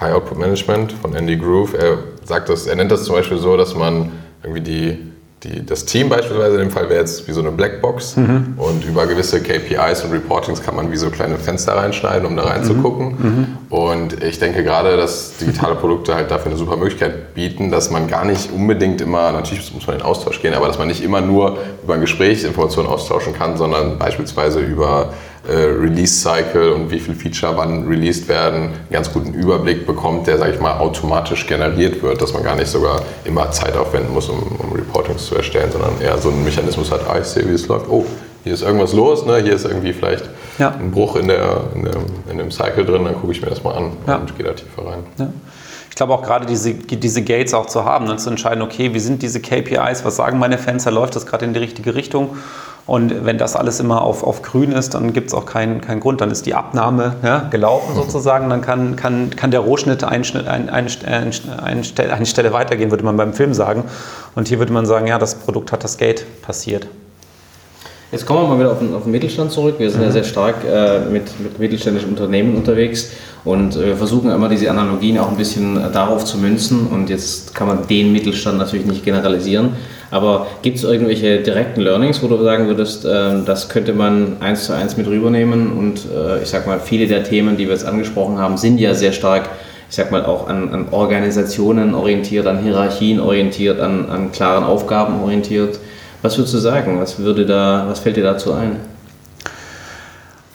High 0.00 0.14
Output 0.14 0.38
Management 0.38 0.92
von 0.92 1.14
Andy 1.14 1.36
Groove. 1.36 1.74
Er 1.74 1.98
sagt 2.24 2.48
das, 2.48 2.66
er 2.66 2.76
nennt 2.76 2.90
das 2.90 3.04
zum 3.04 3.14
Beispiel 3.14 3.38
so, 3.38 3.56
dass 3.56 3.74
man 3.74 4.12
irgendwie 4.42 4.60
die 4.62 5.10
die, 5.42 5.64
das 5.64 5.86
Team 5.86 6.08
beispielsweise 6.08 6.56
in 6.56 6.68
dem 6.68 6.70
Fall 6.70 6.88
wäre 6.90 7.00
jetzt 7.00 7.26
wie 7.26 7.32
so 7.32 7.40
eine 7.40 7.50
Blackbox 7.50 8.16
mhm. 8.16 8.54
und 8.58 8.84
über 8.84 9.06
gewisse 9.06 9.40
KPIs 9.40 10.04
und 10.04 10.12
Reportings 10.12 10.62
kann 10.62 10.76
man 10.76 10.92
wie 10.92 10.96
so 10.96 11.08
kleine 11.08 11.36
Fenster 11.36 11.76
reinschneiden, 11.76 12.26
um 12.26 12.36
da 12.36 12.44
reinzugucken. 12.44 13.06
Mhm. 13.06 13.28
mhm. 13.28 13.46
Und 13.70 14.22
ich 14.22 14.38
denke 14.38 14.62
gerade, 14.62 14.96
dass 14.96 15.36
digitale 15.38 15.76
Produkte 15.76 16.14
halt 16.14 16.30
dafür 16.30 16.50
eine 16.50 16.58
super 16.58 16.76
Möglichkeit 16.76 17.34
bieten, 17.34 17.70
dass 17.70 17.90
man 17.90 18.08
gar 18.08 18.24
nicht 18.24 18.52
unbedingt 18.52 19.00
immer, 19.00 19.32
natürlich 19.32 19.72
muss 19.72 19.86
man 19.86 19.96
in 19.96 20.02
den 20.02 20.06
Austausch 20.06 20.42
gehen, 20.42 20.54
aber 20.54 20.66
dass 20.66 20.78
man 20.78 20.88
nicht 20.88 21.02
immer 21.02 21.20
nur 21.20 21.58
über 21.82 21.94
ein 21.94 22.00
Gespräch 22.00 22.44
Informationen 22.44 22.88
austauschen 22.88 23.32
kann, 23.32 23.56
sondern 23.56 23.98
beispielsweise 23.98 24.60
über 24.60 25.14
äh, 25.48 25.52
Release-Cycle 25.52 26.72
und 26.72 26.90
wie 26.90 27.00
viele 27.00 27.16
Feature 27.16 27.56
wann 27.56 27.86
released 27.88 28.28
werden, 28.28 28.62
einen 28.62 28.74
ganz 28.90 29.12
guten 29.12 29.32
Überblick 29.32 29.86
bekommt, 29.86 30.26
der, 30.26 30.38
sage 30.38 30.52
ich 30.52 30.60
mal, 30.60 30.78
automatisch 30.78 31.46
generiert 31.46 32.02
wird, 32.02 32.20
dass 32.20 32.32
man 32.34 32.42
gar 32.42 32.56
nicht 32.56 32.68
sogar 32.68 33.00
immer 33.24 33.50
Zeit 33.50 33.76
aufwenden 33.76 34.12
muss, 34.12 34.28
um, 34.28 34.38
um 34.38 34.72
Reportings 34.72 35.26
zu 35.26 35.36
erstellen, 35.36 35.72
sondern 35.72 36.00
eher 36.00 36.18
so 36.18 36.28
einen 36.28 36.44
Mechanismus 36.44 36.90
hat, 36.90 37.00
ah, 37.08 37.18
ich 37.18 37.26
sehe, 37.26 37.48
wie 37.48 37.54
es 37.54 37.66
läuft, 37.68 37.88
oh, 37.88 38.04
hier 38.44 38.54
ist 38.54 38.62
irgendwas 38.62 38.92
los, 38.92 39.24
ne? 39.26 39.38
hier 39.38 39.54
ist 39.54 39.64
irgendwie 39.64 39.92
vielleicht 39.92 40.28
ja. 40.58 40.70
ein 40.70 40.90
Bruch 40.90 41.16
in, 41.16 41.28
der, 41.28 41.62
in, 41.74 41.84
dem, 41.84 42.04
in 42.30 42.38
dem 42.38 42.50
Cycle 42.50 42.84
drin, 42.84 43.04
dann 43.04 43.14
gucke 43.14 43.32
ich 43.32 43.40
mir 43.40 43.48
das 43.48 43.62
mal 43.62 43.74
an 43.74 43.92
ja. 44.06 44.16
und 44.16 44.36
gehe 44.36 44.46
da 44.46 44.52
tiefer 44.52 44.86
rein. 44.86 45.04
Ja. 45.18 45.32
Ich 45.90 45.96
glaube 45.96 46.14
auch 46.14 46.22
gerade 46.22 46.46
diese, 46.46 46.72
diese 46.72 47.22
Gates 47.22 47.52
auch 47.52 47.66
zu 47.66 47.84
haben, 47.84 48.06
dann 48.06 48.18
zu 48.18 48.30
entscheiden, 48.30 48.62
okay, 48.62 48.94
wie 48.94 49.00
sind 49.00 49.22
diese 49.22 49.40
KPIs, 49.40 50.04
was 50.04 50.16
sagen 50.16 50.38
meine 50.38 50.56
Fenster, 50.56 50.90
läuft 50.90 51.16
das 51.16 51.26
gerade 51.26 51.44
in 51.44 51.52
die 51.52 51.58
richtige 51.60 51.94
Richtung 51.94 52.36
und 52.86 53.24
wenn 53.24 53.38
das 53.38 53.54
alles 53.54 53.78
immer 53.78 54.02
auf, 54.02 54.24
auf 54.24 54.42
grün 54.42 54.72
ist, 54.72 54.94
dann 54.94 55.12
gibt 55.12 55.28
es 55.28 55.34
auch 55.34 55.46
keinen, 55.46 55.80
keinen 55.80 56.00
Grund. 56.00 56.20
Dann 56.20 56.30
ist 56.30 56.46
die 56.46 56.54
Abnahme 56.54 57.16
ja, 57.22 57.48
gelaufen 57.50 57.94
sozusagen. 57.94 58.50
Dann 58.50 58.62
kann, 58.62 58.96
kann, 58.96 59.30
kann 59.36 59.50
der 59.50 59.60
Rohschnitt 59.60 60.02
ein, 60.02 60.24
ein, 60.44 60.68
ein, 60.68 60.88
ein, 61.06 61.84
eine 62.10 62.26
Stelle 62.26 62.52
weitergehen, 62.52 62.90
würde 62.90 63.04
man 63.04 63.16
beim 63.16 63.32
Film 63.32 63.54
sagen. 63.54 63.84
Und 64.34 64.48
hier 64.48 64.58
würde 64.58 64.72
man 64.72 64.86
sagen, 64.86 65.06
ja, 65.06 65.18
das 65.18 65.36
Produkt 65.36 65.72
hat 65.72 65.84
das 65.84 65.98
Gate 65.98 66.26
passiert. 66.42 66.88
Jetzt 68.12 68.26
kommen 68.26 68.42
wir 68.42 68.48
mal 68.48 68.58
wieder 68.58 68.72
auf 68.72 68.80
den, 68.80 68.92
auf 68.92 69.04
den 69.04 69.12
Mittelstand 69.12 69.52
zurück. 69.52 69.76
Wir 69.78 69.88
sind 69.88 70.00
mhm. 70.00 70.06
ja 70.06 70.12
sehr 70.12 70.24
stark 70.24 70.56
äh, 70.68 70.98
mit, 70.98 71.38
mit 71.38 71.60
mittelständischen 71.60 72.10
Unternehmen 72.10 72.56
unterwegs 72.56 73.12
und 73.44 73.76
äh, 73.76 73.86
wir 73.86 73.96
versuchen 73.96 74.30
immer 74.30 74.48
diese 74.48 74.68
Analogien 74.68 75.16
auch 75.18 75.28
ein 75.28 75.36
bisschen 75.36 75.76
äh, 75.76 75.92
darauf 75.92 76.24
zu 76.24 76.36
münzen. 76.36 76.88
Und 76.88 77.08
jetzt 77.08 77.54
kann 77.54 77.68
man 77.68 77.86
den 77.86 78.12
Mittelstand 78.12 78.58
natürlich 78.58 78.84
nicht 78.84 79.04
generalisieren. 79.04 79.76
Aber 80.10 80.46
gibt 80.62 80.78
es 80.78 80.84
irgendwelche 80.84 81.38
direkten 81.38 81.82
Learnings, 81.82 82.22
wo 82.22 82.26
du 82.26 82.42
sagen 82.42 82.66
würdest, 82.66 83.04
äh, 83.04 83.42
das 83.44 83.68
könnte 83.68 83.92
man 83.92 84.38
eins 84.40 84.64
zu 84.64 84.72
eins 84.72 84.96
mit 84.96 85.06
rübernehmen? 85.06 85.72
Und 85.72 86.00
äh, 86.12 86.42
ich 86.42 86.48
sag 86.48 86.66
mal, 86.66 86.80
viele 86.80 87.06
der 87.06 87.22
Themen, 87.22 87.56
die 87.56 87.66
wir 87.66 87.72
jetzt 87.72 87.86
angesprochen 87.86 88.38
haben, 88.38 88.56
sind 88.56 88.78
ja 88.78 88.94
sehr 88.94 89.12
stark, 89.12 89.48
ich 89.88 89.94
sag 89.94 90.10
mal, 90.10 90.24
auch 90.24 90.48
an, 90.48 90.74
an 90.74 90.88
Organisationen 90.90 91.94
orientiert, 91.94 92.46
an 92.46 92.58
Hierarchien 92.58 93.20
orientiert, 93.20 93.78
an, 93.80 94.10
an 94.10 94.32
klaren 94.32 94.64
Aufgaben 94.64 95.22
orientiert. 95.22 95.78
Was 96.22 96.36
würdest 96.36 96.54
du 96.54 96.58
sagen? 96.58 97.00
Was, 97.00 97.18
würde 97.20 97.46
da, 97.46 97.84
was 97.88 98.00
fällt 98.00 98.16
dir 98.16 98.24
dazu 98.24 98.52
ein? 98.52 98.76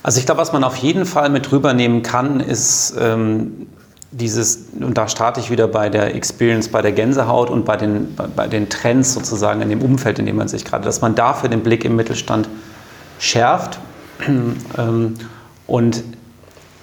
Also 0.04 0.20
ich 0.20 0.26
glaube, 0.26 0.42
was 0.42 0.54
man 0.54 0.64
auf 0.64 0.76
jeden 0.76 1.06
Fall 1.06 1.30
mit 1.30 1.52
rübernehmen 1.52 2.04
kann, 2.04 2.40
ist 2.40 2.94
ähm, 3.00 3.68
dieses, 4.12 4.68
und 4.80 4.98
da 4.98 5.08
starte 5.08 5.40
ich 5.40 5.52
wieder 5.52 5.68
bei 5.68 5.90
der 5.90 6.16
Experience, 6.16 6.70
bei 6.70 6.82
der 6.82 6.92
Gänsehaut 6.92 7.50
und 7.50 7.66
bei 7.66 7.76
den, 7.76 8.16
bei 8.36 8.48
den 8.48 8.70
Trends 8.70 9.14
sozusagen 9.14 9.62
in 9.62 9.70
dem 9.70 9.82
Umfeld, 9.82 10.20
in 10.20 10.26
dem 10.26 10.38
man 10.38 10.48
sich 10.48 10.64
gerade, 10.64 10.86
dass 10.86 11.02
man 11.02 11.16
dafür 11.16 11.50
den 11.50 11.62
Blick 11.62 11.84
im 11.86 11.96
Mittelstand 11.96 12.50
schärft. 13.20 13.80
Ähm, 14.78 15.16
und 15.68 16.04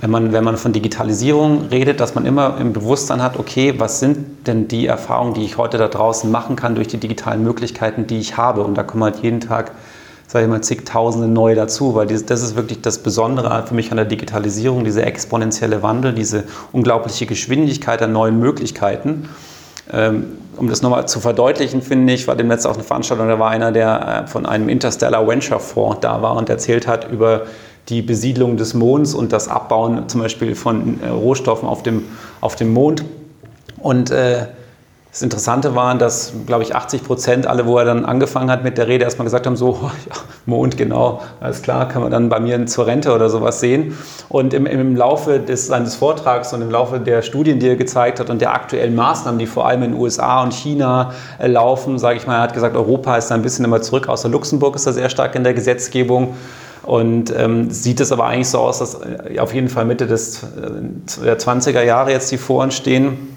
wenn 0.03 0.11
man, 0.11 0.33
wenn 0.33 0.43
man 0.43 0.57
von 0.57 0.73
Digitalisierung 0.73 1.67
redet, 1.69 2.01
dass 2.01 2.17
man 2.17 2.27
immer 2.27 2.59
im 2.59 2.73
Bewusstsein 2.73 3.23
hat, 3.23 3.39
okay, 3.39 3.75
was 3.79 4.01
sind 4.01 4.49
denn 4.49 4.67
die 4.67 4.87
Erfahrungen, 4.87 5.33
die 5.33 5.45
ich 5.45 5.59
heute 5.59 5.79
da 5.79 5.87
draußen 5.87 6.29
machen 6.29 6.57
kann 6.57 6.75
durch 6.75 6.89
die 6.89 6.99
digitalen 6.99 7.45
Möglichkeiten, 7.45 8.09
die 8.09 8.19
ich 8.19 8.37
habe. 8.37 8.65
Und 8.65 8.75
da 8.75 8.83
kommen 8.83 9.05
halt 9.05 9.23
jeden 9.23 9.39
Tag 9.39 9.71
sage 10.33 10.47
ich 10.47 10.51
mal, 10.51 10.63
zigtausende 10.63 11.29
neu 11.29 11.55
dazu, 11.55 11.95
weil 11.95 12.07
das 12.07 12.43
ist 12.43 12.57
wirklich 12.57 12.81
das 12.81 12.97
Besondere 12.97 13.67
für 13.67 13.75
mich 13.75 13.91
an 13.91 13.99
der 13.99 14.07
Digitalisierung, 14.07 14.83
dieser 14.83 15.07
exponentielle 15.07 15.83
Wandel, 15.83 16.15
diese 16.15 16.45
unglaubliche 16.73 17.27
Geschwindigkeit 17.27 18.01
an 18.01 18.13
neuen 18.13 18.39
Möglichkeiten. 18.39 19.29
Ähm, 19.93 20.39
um 20.57 20.71
das 20.71 20.81
nochmal 20.81 21.07
zu 21.07 21.21
verdeutlichen, 21.21 21.83
finde 21.83 22.15
ich, 22.15 22.27
war 22.29 22.35
demnächst 22.35 22.67
auch 22.67 22.73
eine 22.73 22.83
Veranstaltung, 22.83 23.29
da 23.29 23.39
war 23.39 23.51
einer, 23.51 23.73
der 23.73 24.25
äh, 24.25 24.27
von 24.27 24.47
einem 24.47 24.71
Interstellar 24.71 25.29
Venture 25.29 25.61
Fonds 25.61 25.99
da 26.01 26.23
war 26.23 26.35
und 26.35 26.49
erzählt 26.49 26.87
hat 26.87 27.13
über 27.13 27.43
die 27.91 28.01
Besiedlung 28.01 28.57
des 28.57 28.73
Monds 28.73 29.13
und 29.13 29.35
das 29.35 29.49
Abbauen 29.49 30.09
zum 30.09 30.23
Beispiel 30.23 30.55
von 30.55 30.99
äh, 31.03 31.09
Rohstoffen 31.11 31.69
auf 31.69 31.83
dem, 31.83 32.05
auf 32.41 32.57
dem 32.57 32.73
Mond. 32.73 33.05
Und 33.81 34.11
äh, 34.11 34.47
Das 35.13 35.21
Interessante 35.21 35.75
war, 35.75 35.95
dass, 35.95 36.33
glaube 36.47 36.63
ich, 36.63 36.75
80 36.75 37.05
Prozent 37.05 37.47
alle, 37.47 37.67
wo 37.67 37.77
er 37.77 37.85
dann 37.85 38.07
angefangen 38.07 38.51
hat 38.51 38.65
mit 38.65 38.79
der 38.79 38.89
Rede, 38.89 39.05
erstmal 39.05 39.27
gesagt 39.27 39.47
haben, 39.47 39.57
so, 39.57 39.73
ja, 40.09 40.17
Mond, 40.47 40.79
genau, 40.79 41.21
alles 41.39 41.61
klar, 41.61 41.87
kann 41.87 42.01
man 42.01 42.11
dann 42.11 42.31
bei 42.31 42.41
mir 42.41 42.65
zur 42.65 42.87
Rente 42.87 43.15
oder 43.15 43.29
sowas 43.29 43.61
sehen. 43.61 43.95
Und 44.31 44.55
im, 44.55 44.65
im 44.65 44.97
Laufe 44.97 45.39
des, 45.39 45.67
seines 45.67 45.97
Vortrags 45.97 46.55
und 46.55 46.63
im 46.63 46.71
Laufe 46.71 46.99
der 46.99 47.21
Studien, 47.21 47.59
die 47.59 47.69
er 47.69 47.77
gezeigt 47.77 48.21
hat 48.21 48.31
und 48.31 48.41
der 48.41 48.55
aktuellen 48.55 48.95
Maßnahmen, 48.95 49.39
die 49.39 49.47
vor 49.47 49.67
allem 49.67 49.83
in 49.83 49.93
den 49.93 50.01
USA 50.01 50.43
und 50.43 50.55
China 50.55 51.13
äh, 51.39 51.47
laufen, 51.47 51.99
sage 51.99 52.17
ich 52.17 52.27
mal, 52.27 52.37
er 52.37 52.43
hat 52.45 52.55
gesagt, 52.55 52.75
Europa 52.75 53.15
ist 53.19 53.29
da 53.29 53.35
ein 53.35 53.43
bisschen 53.43 53.67
immer 53.67 53.83
zurück, 53.83 54.09
außer 54.09 54.31
Luxemburg 54.31 54.77
ist 54.77 54.87
da 54.87 54.95
sehr 54.95 55.11
stark 55.11 55.35
in 55.35 55.45
der 55.45 55.53
Gesetzgebung. 55.53 56.37
Und 56.85 57.33
ähm, 57.37 57.71
sieht 57.71 58.01
es 58.01 58.13
aber 58.13 58.25
eigentlich 58.25 58.49
so 58.49 58.61
aus, 58.61 58.79
dass 58.79 58.95
äh, 58.95 59.39
auf 59.39 59.53
jeden 59.53 59.69
Fall 59.69 59.85
Mitte 59.85 60.07
des, 60.07 60.43
äh, 60.43 60.47
der 61.23 61.39
20er 61.39 61.83
Jahre 61.83 62.13
jetzt 62.13 62.33
die 62.33 62.39
Foren 62.39 62.71
stehen 62.71 63.32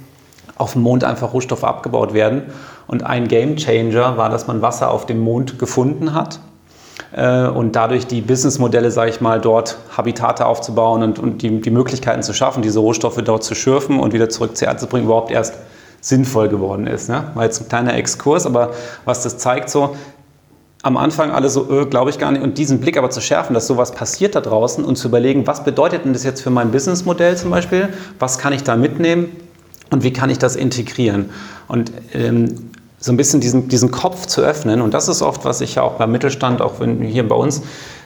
auf 0.58 0.74
dem 0.74 0.82
Mond 0.82 1.04
einfach 1.04 1.34
Rohstoffe 1.34 1.64
abgebaut 1.64 2.14
werden. 2.14 2.44
Und 2.88 3.04
ein 3.04 3.28
Game 3.28 3.56
Changer 3.58 4.18
war, 4.18 4.30
dass 4.30 4.48
man 4.48 4.62
Wasser 4.62 4.92
auf 4.92 5.06
dem 5.06 5.20
Mond 5.20 5.60
gefunden 5.60 6.14
hat 6.14 6.40
äh, 7.14 7.48
und 7.48 7.76
dadurch 7.76 8.08
die 8.08 8.22
Businessmodelle, 8.22 8.92
sage 8.92 9.10
ich 9.10 9.22
mal, 9.22 9.42
dort 9.42 9.78
Habitate 9.96 10.46
aufzubauen 10.46 11.04
und, 11.04 11.20
und 11.20 11.42
die, 11.42 11.62
die 11.62 11.72
Möglichkeiten 11.72 12.24
zu 12.24 12.34
schaffen, 12.34 12.62
diese 12.62 12.80
Rohstoffe 12.80 13.22
dort 13.24 13.44
zu 13.44 13.56
schürfen 13.56 14.00
und 14.00 14.14
wieder 14.14 14.30
zurück 14.30 14.56
zur 14.56 14.68
Erde 14.68 14.80
zu 14.80 14.88
bringen, 14.88 15.06
überhaupt 15.06 15.32
erst 15.32 15.56
sinnvoll 16.02 16.50
geworden 16.50 16.88
ist. 16.88 17.10
Ne? 17.10 17.24
War 17.34 17.46
jetzt 17.46 17.62
ein 17.62 17.68
kleiner 17.68 17.96
Exkurs, 17.96 18.46
aber 18.46 18.72
was 19.06 19.24
das 19.24 19.38
zeigt 19.38 19.70
so, 19.70 19.96
am 20.84 20.98
Anfang 20.98 21.32
alle 21.32 21.50
so, 21.50 21.82
äh, 21.82 21.86
glaube 21.88 22.12
ich 22.12 22.20
gar 22.20 22.32
nicht. 22.32 22.44
Und 22.44 22.60
diesen 22.60 22.80
Blick 22.80 22.96
aber 22.96 23.10
zu 23.10 23.20
schärfen, 23.20 23.56
dass 23.56 23.66
sowas 23.66 23.92
passiert 23.92 24.36
da 24.36 24.42
draußen 24.42 24.86
und 24.86 24.98
zu 24.98 25.08
überlegen, 25.08 25.48
was 25.48 25.64
bedeutet 25.64 26.06
denn 26.06 26.14
das 26.14 26.24
jetzt 26.24 26.42
für 26.42 26.52
mein 26.52 26.70
Businessmodell 26.70 27.36
zum 27.38 27.50
Beispiel? 27.50 27.90
Was 28.20 28.38
kann 28.38 28.54
ich 28.54 28.64
da 28.64 28.76
mitnehmen? 28.76 29.32
Und 29.92 30.04
wie 30.04 30.14
kann 30.14 30.30
ich 30.30 30.38
das 30.38 30.56
integrieren? 30.56 31.30
Und 31.68 31.92
ähm, 32.14 32.72
so 33.06 33.12
ein 33.12 33.18
bisschen 33.18 33.40
diesen, 33.40 33.68
diesen 33.68 33.92
Kopf 33.92 34.26
zu 34.26 34.42
öffnen. 34.42 34.82
Und 34.82 34.94
das 34.94 35.08
ist 35.08 35.22
oft, 35.22 35.46
was 35.46 35.62
ich 35.62 35.76
ja 35.76 35.84
auch 35.84 35.94
beim 35.94 36.12
Mittelstand, 36.12 36.62
auch 36.62 36.80
wenn 36.80 37.02
hier 37.02 37.28
bei 37.28 37.36
uns 37.36 37.62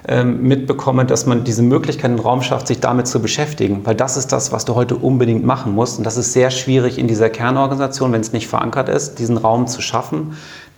ähm, 0.08 0.44
mitbekomme, 0.44 1.06
dass 1.06 1.26
man 1.26 1.46
diese 1.46 1.62
Möglichkeit 1.62 2.12
im 2.12 2.20
Raum 2.20 2.42
schafft, 2.42 2.68
sich 2.68 2.82
damit 2.82 3.08
zu 3.08 3.22
beschäftigen. 3.22 3.82
Weil 3.86 3.96
das 3.96 4.18
ist 4.18 4.34
das, 4.34 4.52
was 4.52 4.66
du 4.66 4.76
heute 4.76 4.96
unbedingt 4.96 5.46
machen 5.46 5.74
musst. 5.74 6.00
Und 6.00 6.04
das 6.04 6.18
ist 6.18 6.34
sehr 6.34 6.52
schwierig 6.52 6.98
in 6.98 7.08
dieser 7.08 7.30
Kernorganisation, 7.30 8.12
wenn 8.12 8.20
es 8.20 8.34
nicht 8.34 8.50
verankert 8.50 8.90
ist, 8.90 9.20
diesen 9.20 9.38
Raum 9.38 9.68
zu 9.68 9.82
schaffen, 9.82 10.36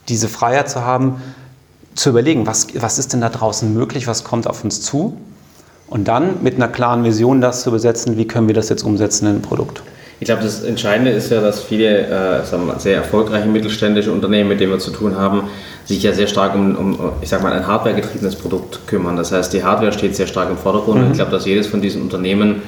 diese 0.08 0.28
Freiheit 0.28 0.70
zu 0.70 0.86
haben, 0.86 1.22
zu 1.96 2.10
überlegen, 2.10 2.46
was, 2.46 2.68
was 2.76 3.00
ist 3.00 3.14
denn 3.14 3.22
da 3.22 3.30
draußen 3.30 3.74
möglich, 3.74 4.06
was 4.06 4.24
kommt 4.24 4.48
auf 4.48 4.64
uns 4.64 4.82
zu. 4.82 5.18
Und 5.88 6.08
dann 6.08 6.44
mit 6.44 6.56
einer 6.56 6.68
klaren 6.68 7.04
Vision 7.04 7.42
das 7.42 7.64
zu 7.64 7.72
besetzen, 7.72 8.18
wie 8.18 8.28
können 8.28 8.48
wir 8.48 8.56
das 8.56 8.70
jetzt 8.70 8.84
umsetzen 8.84 9.28
in 9.28 9.38
ein 9.38 9.42
Produkt. 9.42 9.82
Ich 10.22 10.28
glaube, 10.28 10.44
das 10.44 10.62
Entscheidende 10.62 11.10
ist 11.10 11.32
ja, 11.32 11.42
dass 11.42 11.64
viele 11.64 12.06
äh, 12.06 12.46
sagen 12.46 12.68
wir, 12.68 12.80
sehr 12.80 12.96
erfolgreiche 12.96 13.48
mittelständische 13.48 14.12
Unternehmen, 14.12 14.50
mit 14.50 14.60
denen 14.60 14.72
wir 14.72 14.78
zu 14.78 14.92
tun 14.92 15.18
haben, 15.18 15.50
sich 15.84 16.04
ja 16.04 16.14
sehr 16.14 16.28
stark 16.28 16.54
um, 16.54 16.76
um 16.76 17.00
ich 17.24 17.30
sag 17.30 17.42
mal, 17.42 17.52
ein 17.52 17.66
hardwaregetriebenes 17.66 18.36
Produkt 18.36 18.86
kümmern. 18.86 19.18
Das 19.18 19.32
heißt, 19.32 19.52
die 19.52 19.64
Hardware 19.64 19.92
steht 19.92 20.16
sehr 20.16 20.28
stark 20.28 20.52
im 20.52 20.58
Vordergrund 20.58 21.00
mhm. 21.00 21.06
und 21.06 21.12
ich 21.14 21.18
glaube, 21.18 21.32
dass 21.32 21.48
jedes 21.48 21.66
von 21.66 21.82
diesen 21.82 22.04
Unternehmen 22.04 22.62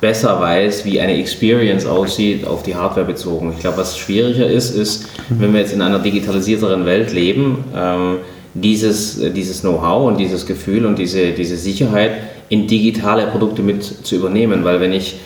besser 0.00 0.40
weiß, 0.40 0.84
wie 0.86 1.00
eine 1.00 1.16
Experience 1.20 1.86
aussieht, 1.86 2.44
auf 2.44 2.64
die 2.64 2.74
Hardware 2.74 3.06
bezogen. 3.06 3.52
Ich 3.54 3.60
glaube, 3.60 3.76
was 3.76 3.96
schwieriger 3.96 4.48
ist, 4.48 4.74
ist, 4.74 5.04
mhm. 5.28 5.40
wenn 5.40 5.52
wir 5.52 5.60
jetzt 5.60 5.72
in 5.72 5.82
einer 5.82 6.00
digitalisierteren 6.00 6.84
Welt 6.84 7.12
leben, 7.12 7.64
ähm, 7.76 8.16
dieses, 8.54 9.20
dieses 9.34 9.60
Know-how 9.60 10.08
und 10.08 10.18
dieses 10.18 10.46
Gefühl 10.46 10.84
und 10.84 10.98
diese, 10.98 11.30
diese 11.30 11.58
Sicherheit 11.58 12.10
in 12.48 12.66
digitale 12.66 13.28
Produkte 13.28 13.62
mit 13.62 13.84
zu 13.84 14.16
übernehmen. 14.16 14.64
Weil 14.64 14.80
wenn 14.80 14.92
ich 14.92 15.14
äh, 15.14 15.18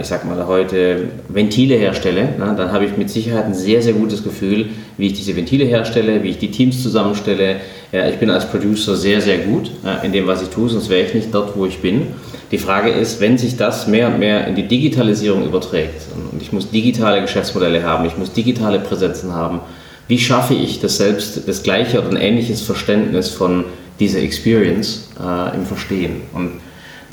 ich 0.00 0.06
sag 0.06 0.24
mal, 0.24 0.46
heute 0.46 1.08
Ventile 1.28 1.74
herstelle, 1.74 2.28
dann 2.38 2.72
habe 2.72 2.86
ich 2.86 2.96
mit 2.96 3.10
Sicherheit 3.10 3.44
ein 3.44 3.54
sehr, 3.54 3.82
sehr 3.82 3.92
gutes 3.92 4.24
Gefühl, 4.24 4.70
wie 4.96 5.08
ich 5.08 5.12
diese 5.12 5.36
Ventile 5.36 5.66
herstelle, 5.66 6.22
wie 6.22 6.30
ich 6.30 6.38
die 6.38 6.50
Teams 6.50 6.82
zusammenstelle. 6.82 7.56
ich 7.92 8.16
bin 8.16 8.30
als 8.30 8.46
Producer 8.46 8.96
sehr, 8.96 9.20
sehr 9.20 9.38
gut 9.38 9.70
in 10.02 10.12
dem, 10.12 10.26
was 10.26 10.40
ich 10.40 10.48
tue, 10.48 10.70
sonst 10.70 10.88
wäre 10.88 11.06
ich 11.06 11.12
nicht 11.12 11.34
dort, 11.34 11.56
wo 11.58 11.66
ich 11.66 11.82
bin. 11.82 12.06
Die 12.52 12.58
Frage 12.58 12.90
ist, 12.90 13.20
wenn 13.20 13.36
sich 13.38 13.56
das 13.56 13.86
mehr 13.86 14.06
und 14.08 14.18
mehr 14.18 14.46
in 14.46 14.54
die 14.54 14.66
Digitalisierung 14.66 15.44
überträgt 15.44 16.02
und 16.32 16.40
ich 16.40 16.52
muss 16.52 16.70
digitale 16.70 17.20
Geschäftsmodelle 17.20 17.82
haben, 17.82 18.06
ich 18.06 18.16
muss 18.16 18.32
digitale 18.32 18.78
Präsenzen 18.78 19.34
haben, 19.34 19.60
wie 20.08 20.18
schaffe 20.18 20.54
ich 20.54 20.80
das 20.80 20.98
selbst, 20.98 21.48
das 21.48 21.64
gleiche 21.64 21.98
oder 21.98 22.10
ein 22.10 22.16
ähnliches 22.16 22.62
Verständnis 22.62 23.30
von 23.30 23.64
dieser 23.98 24.20
Experience 24.20 25.08
äh, 25.20 25.56
im 25.56 25.66
Verstehen? 25.66 26.20
Und 26.32 26.52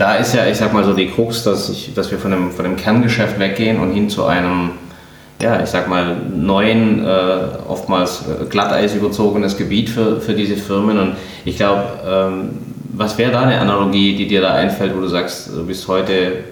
da 0.03 0.15
ist 0.15 0.35
ja, 0.35 0.45
ich 0.45 0.57
sag 0.57 0.73
mal 0.73 0.83
so, 0.83 0.91
die 0.91 1.07
Krux, 1.07 1.43
dass, 1.43 1.69
ich, 1.69 1.93
dass 1.93 2.11
wir 2.11 2.19
von 2.19 2.31
dem, 2.31 2.51
von 2.51 2.65
dem 2.65 2.75
Kerngeschäft 2.75 3.39
weggehen 3.39 3.79
und 3.79 3.93
hin 3.93 4.09
zu 4.09 4.25
einem, 4.25 4.71
ja, 5.41 5.63
ich 5.63 5.69
sag 5.69 5.87
mal, 5.87 6.17
neuen, 6.35 7.05
äh, 7.05 7.09
oftmals 7.69 8.23
äh, 8.27 8.43
Glatteis 8.49 8.95
überzogenes 8.95 9.55
Gebiet 9.55 9.89
für, 9.89 10.19
für 10.19 10.33
diese 10.33 10.57
Firmen. 10.57 10.99
Und 10.99 11.15
ich 11.45 11.55
glaube, 11.55 11.83
ähm, 12.05 12.49
was 12.91 13.17
wäre 13.17 13.31
da 13.31 13.43
eine 13.43 13.57
Analogie, 13.57 14.17
die 14.17 14.27
dir 14.27 14.41
da 14.41 14.53
einfällt, 14.55 14.93
wo 14.93 14.99
du 14.99 15.07
sagst, 15.07 15.51
du 15.55 15.65
bist 15.65 15.87
heute 15.87 16.43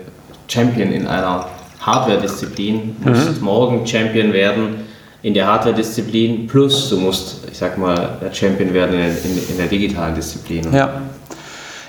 Champion 0.48 0.94
in 0.94 1.06
einer 1.06 1.46
Hardware-Disziplin, 1.82 2.96
musst 3.04 3.42
mhm. 3.42 3.46
morgen 3.46 3.86
Champion 3.86 4.32
werden 4.32 4.76
in 5.24 5.34
der 5.34 5.46
Hardware-Disziplin, 5.48 6.48
plus 6.48 6.90
du 6.90 6.98
musst, 7.02 7.50
ich 7.52 7.58
sag 7.58 7.78
mal, 7.78 8.18
Champion 8.32 8.74
werden 8.74 8.96
in, 8.96 9.10
in, 9.10 9.50
in 9.50 9.58
der 9.58 9.68
digitalen 9.68 10.16
Disziplin. 10.16 10.74
Ja. 10.74 11.02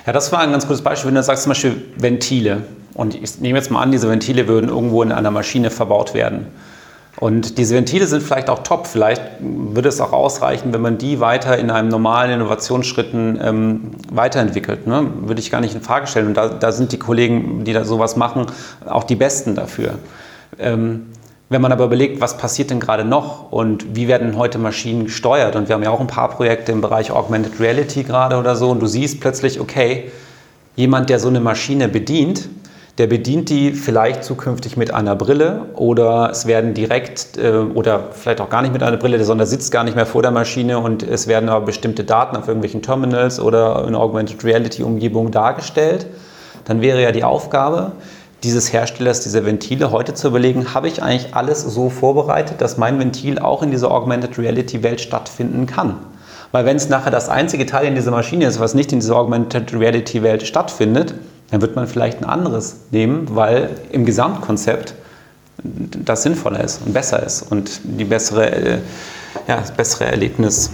Ja, 0.05 0.11
das 0.11 0.31
war 0.31 0.39
ein 0.39 0.51
ganz 0.51 0.67
gutes 0.67 0.81
Beispiel, 0.81 1.09
wenn 1.09 1.15
du 1.15 1.23
sagst 1.23 1.43
zum 1.43 1.51
Beispiel 1.51 1.81
Ventile. 1.95 2.63
Und 2.93 3.15
ich 3.15 3.39
nehme 3.39 3.57
jetzt 3.57 3.71
mal 3.71 3.81
an, 3.81 3.91
diese 3.91 4.09
Ventile 4.09 4.47
würden 4.47 4.69
irgendwo 4.69 5.01
in 5.01 5.11
einer 5.11 5.31
Maschine 5.31 5.69
verbaut 5.69 6.13
werden. 6.13 6.47
Und 7.19 7.57
diese 7.57 7.75
Ventile 7.75 8.05
sind 8.07 8.21
vielleicht 8.21 8.49
auch 8.49 8.63
top. 8.63 8.87
Vielleicht 8.87 9.21
würde 9.39 9.87
es 9.87 10.01
auch 10.01 10.11
ausreichen, 10.11 10.73
wenn 10.73 10.81
man 10.81 10.97
die 10.97 11.19
weiter 11.19 11.57
in 11.57 11.71
einem 11.71 11.87
normalen 11.87 12.31
Innovationsschritten 12.31 13.39
ähm, 13.41 13.91
weiterentwickelt. 14.11 14.87
Ne? 14.87 15.07
Würde 15.21 15.39
ich 15.39 15.51
gar 15.51 15.61
nicht 15.61 15.73
in 15.73 15.81
Frage 15.81 16.07
stellen. 16.07 16.27
Und 16.27 16.35
da, 16.35 16.49
da, 16.49 16.71
sind 16.71 16.91
die 16.91 16.99
Kollegen, 16.99 17.63
die 17.63 17.71
da 17.71 17.85
sowas 17.85 18.15
machen, 18.15 18.47
auch 18.85 19.05
die 19.05 19.15
Besten 19.15 19.55
dafür. 19.55 19.99
Ähm, 20.59 21.07
wenn 21.49 21.61
man 21.61 21.71
aber 21.71 21.85
überlegt, 21.85 22.21
was 22.21 22.37
passiert 22.37 22.71
denn 22.71 22.79
gerade 22.79 23.05
noch 23.05 23.51
und 23.51 23.95
wie 23.95 24.07
werden 24.07 24.37
heute 24.37 24.57
Maschinen 24.57 25.05
gesteuert, 25.05 25.55
und 25.55 25.67
wir 25.67 25.75
haben 25.75 25.83
ja 25.83 25.91
auch 25.91 25.99
ein 25.99 26.07
paar 26.07 26.29
Projekte 26.29 26.71
im 26.71 26.81
Bereich 26.81 27.11
Augmented 27.11 27.59
Reality 27.59 28.03
gerade 28.03 28.37
oder 28.37 28.55
so, 28.55 28.71
und 28.71 28.81
du 28.81 28.87
siehst 28.87 29.21
plötzlich, 29.21 29.59
okay, 29.59 30.11
jemand, 30.75 31.09
der 31.09 31.19
so 31.19 31.27
eine 31.27 31.39
Maschine 31.39 31.87
bedient, 31.87 32.49
der 32.97 33.07
bedient 33.07 33.49
die 33.49 33.71
vielleicht 33.71 34.23
zukünftig 34.23 34.77
mit 34.77 34.93
einer 34.93 35.15
Brille 35.15 35.65
oder 35.75 36.29
es 36.29 36.45
werden 36.45 36.75
direkt 36.75 37.37
äh, 37.37 37.57
oder 37.57 38.09
vielleicht 38.11 38.39
auch 38.39 38.49
gar 38.49 38.61
nicht 38.61 38.71
mit 38.71 38.83
einer 38.83 38.97
Brille, 38.97 39.23
sondern 39.23 39.47
sitzt 39.47 39.71
gar 39.71 39.83
nicht 39.83 39.95
mehr 39.95 40.05
vor 40.05 40.21
der 40.21 40.29
Maschine 40.29 40.77
und 40.77 41.01
es 41.01 41.27
werden 41.27 41.49
aber 41.49 41.65
bestimmte 41.65 42.03
Daten 42.03 42.35
auf 42.35 42.47
irgendwelchen 42.47 42.83
Terminals 42.83 43.39
oder 43.39 43.87
in 43.87 43.95
Augmented 43.95 44.43
Reality 44.43 44.83
Umgebung 44.83 45.31
dargestellt. 45.31 46.05
Dann 46.65 46.81
wäre 46.81 47.01
ja 47.01 47.11
die 47.11 47.23
Aufgabe, 47.23 47.93
dieses 48.43 48.73
Herstellers 48.73 49.21
dieser 49.21 49.45
Ventile 49.45 49.91
heute 49.91 50.13
zu 50.13 50.27
überlegen, 50.27 50.73
habe 50.73 50.87
ich 50.87 51.01
eigentlich 51.01 51.33
alles 51.33 51.61
so 51.61 51.89
vorbereitet, 51.89 52.59
dass 52.59 52.77
mein 52.77 52.99
Ventil 52.99 53.39
auch 53.39 53.63
in 53.63 53.71
dieser 53.71 53.89
Augmented 53.89 54.37
Reality 54.37 54.83
Welt 54.83 55.01
stattfinden 55.01 55.65
kann. 55.65 55.99
Weil 56.51 56.65
wenn 56.65 56.75
es 56.75 56.89
nachher 56.89 57.09
das 57.09 57.29
einzige 57.29 57.65
Teil 57.65 57.87
in 57.87 57.95
dieser 57.95 58.11
Maschine 58.11 58.45
ist, 58.45 58.59
was 58.59 58.73
nicht 58.73 58.91
in 58.91 58.99
dieser 58.99 59.15
Augmented 59.15 59.73
Reality 59.73 60.21
Welt 60.21 60.43
stattfindet, 60.43 61.15
dann 61.49 61.61
wird 61.61 61.75
man 61.75 61.87
vielleicht 61.87 62.21
ein 62.21 62.25
anderes 62.25 62.77
nehmen, 62.91 63.27
weil 63.31 63.69
im 63.91 64.05
Gesamtkonzept 64.05 64.93
das 65.63 66.23
sinnvoller 66.23 66.63
ist 66.63 66.81
und 66.85 66.93
besser 66.93 67.23
ist 67.23 67.43
und 67.43 67.79
die 67.83 68.03
bessere, 68.03 68.51
äh, 68.51 68.77
ja, 69.47 69.57
das 69.57 69.71
bessere 69.71 70.05
Erlebnis 70.05 70.71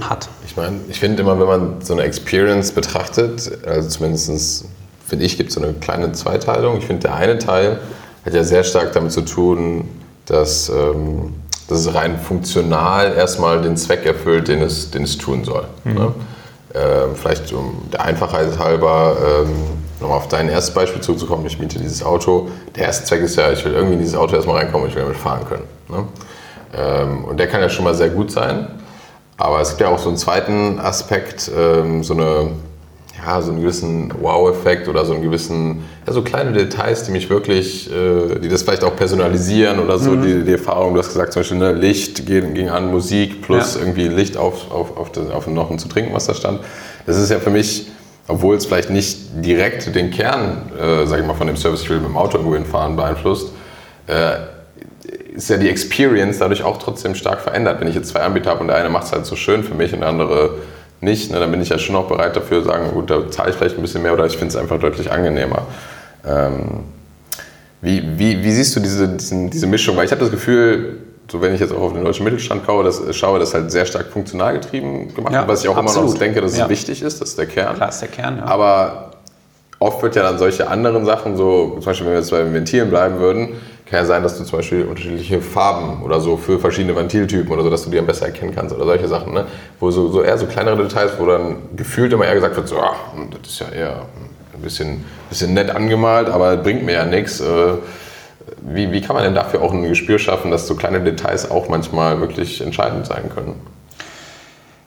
hat. 0.00 0.28
Ich 0.46 0.56
meine, 0.56 0.80
ich 0.88 0.98
finde 0.98 1.22
immer, 1.22 1.38
wenn 1.38 1.46
man 1.46 1.80
so 1.82 1.92
eine 1.92 2.02
Experience 2.02 2.72
betrachtet, 2.72 3.50
also 3.66 3.88
zumindest 3.88 4.64
finde 5.08 5.24
ich, 5.24 5.36
gibt 5.36 5.48
es 5.48 5.54
so 5.54 5.62
eine 5.62 5.72
kleine 5.72 6.12
Zweiteilung. 6.12 6.78
Ich 6.78 6.86
finde, 6.86 7.08
der 7.08 7.14
eine 7.14 7.38
Teil 7.38 7.80
hat 8.24 8.34
ja 8.34 8.44
sehr 8.44 8.62
stark 8.62 8.92
damit 8.92 9.10
zu 9.10 9.22
tun, 9.22 9.88
dass, 10.26 10.68
ähm, 10.68 11.34
dass 11.66 11.80
es 11.80 11.94
rein 11.94 12.18
funktional 12.18 13.14
erstmal 13.14 13.62
den 13.62 13.76
Zweck 13.76 14.04
erfüllt, 14.04 14.48
den 14.48 14.60
es, 14.60 14.90
den 14.90 15.04
es 15.04 15.16
tun 15.16 15.44
soll. 15.44 15.64
Mhm. 15.84 15.94
Ne? 15.94 16.12
Ähm, 16.74 17.08
vielleicht 17.14 17.50
um 17.54 17.88
der 17.90 18.04
Einfachheit 18.04 18.58
halber 18.58 19.16
ähm, 19.24 19.52
nochmal 20.00 20.18
auf 20.18 20.28
dein 20.28 20.50
erstes 20.50 20.74
Beispiel 20.74 21.00
zurückzukommen. 21.00 21.46
Ich 21.46 21.58
miete 21.58 21.78
dieses 21.78 22.02
Auto. 22.02 22.48
Der 22.76 22.84
erste 22.84 23.06
Zweck 23.06 23.22
ist 23.22 23.36
ja, 23.36 23.50
ich 23.50 23.64
will 23.64 23.72
irgendwie 23.72 23.94
in 23.94 24.00
dieses 24.00 24.14
Auto 24.14 24.36
erstmal 24.36 24.58
reinkommen 24.58 24.84
und 24.84 24.90
ich 24.90 24.94
will 24.94 25.04
damit 25.04 25.16
fahren 25.16 25.46
können. 25.48 25.64
Ne? 25.88 26.04
Ähm, 26.76 27.24
und 27.24 27.38
der 27.40 27.46
kann 27.46 27.62
ja 27.62 27.70
schon 27.70 27.84
mal 27.84 27.94
sehr 27.94 28.10
gut 28.10 28.30
sein. 28.30 28.68
Aber 29.38 29.60
es 29.62 29.70
gibt 29.70 29.80
ja 29.80 29.88
auch 29.88 29.98
so 29.98 30.08
einen 30.08 30.18
zweiten 30.18 30.78
Aspekt, 30.78 31.50
ähm, 31.56 32.04
so 32.04 32.12
eine 32.12 32.50
ja, 33.24 33.42
so 33.42 33.50
einen 33.50 33.60
gewissen 33.60 34.12
Wow-Effekt 34.20 34.88
oder 34.88 35.04
so 35.04 35.12
einen 35.12 35.22
gewissen, 35.22 35.84
ja, 36.06 36.12
so 36.12 36.22
kleine 36.22 36.52
Details, 36.52 37.04
die 37.04 37.10
mich 37.10 37.28
wirklich, 37.28 37.90
äh, 37.90 38.38
die 38.38 38.48
das 38.48 38.62
vielleicht 38.62 38.84
auch 38.84 38.96
personalisieren 38.96 39.80
oder 39.80 39.98
so, 39.98 40.12
mhm. 40.12 40.22
die, 40.22 40.44
die 40.44 40.52
Erfahrung, 40.52 40.94
du 40.94 41.00
hast 41.00 41.08
gesagt, 41.08 41.32
zum 41.32 41.40
Beispiel 41.40 41.58
ne, 41.58 41.72
Licht 41.72 42.26
ging, 42.26 42.54
ging 42.54 42.68
an, 42.68 42.90
Musik 42.90 43.42
plus 43.42 43.74
ja. 43.74 43.80
irgendwie 43.80 44.08
Licht 44.08 44.36
auf, 44.36 44.70
auf, 44.70 44.96
auf, 44.96 45.12
das, 45.12 45.30
auf 45.30 45.46
noch 45.46 45.70
ein 45.70 45.78
zu 45.78 45.88
trinken, 45.88 46.14
was 46.14 46.26
da 46.26 46.34
stand. 46.34 46.60
Das 47.06 47.16
ist 47.16 47.30
ja 47.30 47.38
für 47.38 47.50
mich, 47.50 47.90
obwohl 48.28 48.56
es 48.56 48.66
vielleicht 48.66 48.90
nicht 48.90 49.18
direkt 49.44 49.94
den 49.94 50.10
Kern, 50.10 50.70
äh, 50.78 51.06
sag 51.06 51.20
ich 51.20 51.26
mal, 51.26 51.34
von 51.34 51.46
dem 51.46 51.56
Service, 51.56 51.82
ich 51.82 51.90
will 51.90 51.98
mit 51.98 52.08
dem 52.08 52.16
Auto 52.16 52.38
irgendwo 52.38 52.54
hinfahren, 52.54 52.96
beeinflusst, 52.96 53.52
äh, 54.06 54.36
ist 55.34 55.50
ja 55.50 55.56
die 55.56 55.68
Experience 55.68 56.38
dadurch 56.38 56.62
auch 56.62 56.78
trotzdem 56.78 57.14
stark 57.14 57.40
verändert. 57.40 57.80
Wenn 57.80 57.88
ich 57.88 57.94
jetzt 57.94 58.08
zwei 58.08 58.20
Anbieter 58.20 58.50
habe 58.50 58.60
und 58.60 58.68
der 58.68 58.76
eine 58.76 58.88
macht 58.88 59.04
es 59.04 59.12
halt 59.12 59.24
so 59.24 59.36
schön 59.36 59.62
für 59.62 59.74
mich 59.74 59.92
und 59.92 60.00
der 60.00 60.08
andere 60.08 60.56
nicht, 61.00 61.30
ne, 61.30 61.38
dann 61.38 61.50
bin 61.50 61.60
ich 61.60 61.68
ja 61.68 61.78
schon 61.78 61.96
auch 61.96 62.08
bereit 62.08 62.36
dafür 62.36 62.62
zu 62.62 62.68
sagen, 62.68 62.90
gut, 62.92 63.10
da 63.10 63.30
zahle 63.30 63.50
ich 63.50 63.56
vielleicht 63.56 63.76
ein 63.76 63.82
bisschen 63.82 64.02
mehr 64.02 64.12
oder 64.12 64.26
ich 64.26 64.36
finde 64.36 64.48
es 64.48 64.56
einfach 64.56 64.80
deutlich 64.80 65.10
angenehmer. 65.10 65.66
Ähm, 66.26 66.80
wie, 67.80 68.02
wie, 68.18 68.42
wie, 68.42 68.50
siehst 68.50 68.74
du 68.74 68.80
diese, 68.80 69.08
diesen, 69.08 69.50
diese 69.50 69.66
Mischung? 69.66 69.96
Weil 69.96 70.06
ich 70.06 70.10
habe 70.10 70.20
das 70.20 70.32
Gefühl, 70.32 70.98
so 71.30 71.40
wenn 71.40 71.54
ich 71.54 71.60
jetzt 71.60 71.72
auch 71.72 71.82
auf 71.82 71.92
den 71.92 72.04
deutschen 72.04 72.24
Mittelstand 72.24 72.62
schaue, 72.66 72.82
das, 72.82 73.00
schaue, 73.14 73.38
das 73.38 73.54
halt 73.54 73.70
sehr 73.70 73.86
stark 73.86 74.06
funktional 74.06 74.54
getrieben 74.54 75.14
gemacht 75.14 75.32
ja, 75.32 75.46
was 75.46 75.62
ich 75.62 75.68
auch 75.68 75.76
absolut. 75.76 76.04
immer 76.04 76.12
noch 76.14 76.18
denke, 76.18 76.40
dass 76.40 76.56
ja. 76.56 76.64
es 76.64 76.70
wichtig 76.70 77.02
ist, 77.02 77.20
das 77.20 77.30
ist 77.30 77.38
der 77.38 77.46
Kern. 77.46 77.76
Klar, 77.76 77.90
ist 77.90 78.00
der 78.00 78.08
Kern, 78.08 78.38
ja. 78.38 78.44
Aber 78.46 79.12
oft 79.78 80.02
wird 80.02 80.16
ja 80.16 80.22
dann 80.22 80.38
solche 80.38 80.68
anderen 80.68 81.04
Sachen, 81.04 81.36
so 81.36 81.74
zum 81.74 81.84
Beispiel 81.84 82.06
wenn 82.06 82.14
wir 82.14 82.20
jetzt 82.20 82.30
bei 82.30 82.42
den 82.42 82.54
Ventilen 82.54 82.90
bleiben 82.90 83.20
würden, 83.20 83.50
kann 83.90 84.00
ja 84.00 84.04
sein, 84.04 84.22
dass 84.22 84.36
du 84.36 84.44
zum 84.44 84.58
Beispiel 84.58 84.84
unterschiedliche 84.84 85.40
Farben 85.40 86.02
oder 86.02 86.20
so 86.20 86.36
für 86.36 86.58
verschiedene 86.58 86.94
Ventiltypen 86.94 87.50
oder 87.50 87.62
so, 87.62 87.70
dass 87.70 87.84
du 87.84 87.90
die 87.90 87.96
dann 87.96 88.06
besser 88.06 88.26
erkennen 88.26 88.54
kannst 88.54 88.74
oder 88.74 88.84
solche 88.84 89.08
Sachen, 89.08 89.32
ne? 89.32 89.46
wo 89.80 89.90
so, 89.90 90.08
so 90.10 90.22
eher 90.22 90.36
so 90.36 90.46
kleinere 90.46 90.76
Details, 90.76 91.12
wo 91.18 91.26
dann 91.26 91.56
gefühlt 91.74 92.12
immer 92.12 92.26
eher 92.26 92.34
gesagt 92.34 92.56
wird, 92.56 92.68
so, 92.68 92.78
ach, 92.80 92.96
das 93.42 93.50
ist 93.50 93.60
ja 93.60 93.68
eher 93.68 94.02
ein 94.54 94.62
bisschen, 94.62 95.04
bisschen 95.30 95.54
nett 95.54 95.70
angemalt, 95.70 96.28
aber 96.28 96.56
bringt 96.58 96.84
mir 96.84 96.92
ja 96.92 97.04
nichts. 97.04 97.40
Äh, 97.40 97.74
wie, 98.60 98.92
wie 98.92 99.00
kann 99.00 99.14
man 99.14 99.24
denn 99.24 99.34
dafür 99.34 99.62
auch 99.62 99.72
ein 99.72 99.82
Gespür 99.84 100.18
schaffen, 100.18 100.50
dass 100.50 100.66
so 100.66 100.74
kleine 100.74 101.00
Details 101.00 101.50
auch 101.50 101.68
manchmal 101.68 102.20
wirklich 102.20 102.60
entscheidend 102.60 103.06
sein 103.06 103.30
können? 103.34 103.54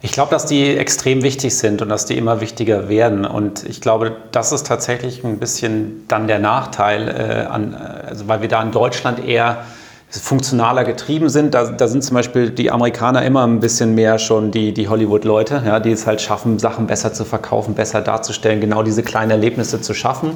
Ich 0.04 0.12
glaube, 0.12 0.32
dass 0.32 0.48
die 0.48 0.78
extrem 0.78 1.22
wichtig 1.22 1.56
sind 1.56 1.82
und 1.84 1.90
dass 1.90 2.06
die 2.06 2.18
immer 2.18 2.42
wichtiger 2.42 2.90
werden. 2.90 3.24
Und 3.24 3.64
ich 3.64 3.82
glaube, 3.82 4.16
das 4.32 4.52
ist 4.52 4.66
tatsächlich 4.66 5.24
ein 5.24 5.38
bisschen 5.38 6.06
dann 6.08 6.28
der 6.28 6.40
Nachteil, 6.40 7.08
äh, 7.08 7.46
an, 7.46 7.76
also 7.76 8.28
weil 8.28 8.42
wir 8.42 8.48
da 8.48 8.64
in 8.64 8.72
Deutschland 8.72 9.24
eher 9.24 9.64
funktionaler 10.10 10.84
getrieben 10.84 11.30
sind. 11.30 11.54
Da, 11.54 11.66
da, 11.66 11.88
sind 11.88 12.04
zum 12.04 12.16
Beispiel 12.16 12.50
die 12.50 12.72
Amerikaner 12.72 13.24
immer 13.24 13.46
ein 13.46 13.60
bisschen 13.60 13.94
mehr 13.94 14.18
schon 14.18 14.50
die, 14.52 14.74
die 14.74 14.90
Hollywood-Leute, 14.90 15.62
ja, 15.66 15.80
die 15.80 15.92
es 15.92 16.08
halt 16.08 16.20
schaffen, 16.20 16.58
Sachen 16.58 16.88
besser 16.88 17.14
zu 17.14 17.24
verkaufen, 17.24 17.76
besser 17.76 18.02
darzustellen, 18.02 18.60
genau 18.60 18.82
diese 18.82 19.04
kleinen 19.04 19.32
Erlebnisse 19.32 19.82
zu 19.82 19.94
schaffen. 19.94 20.32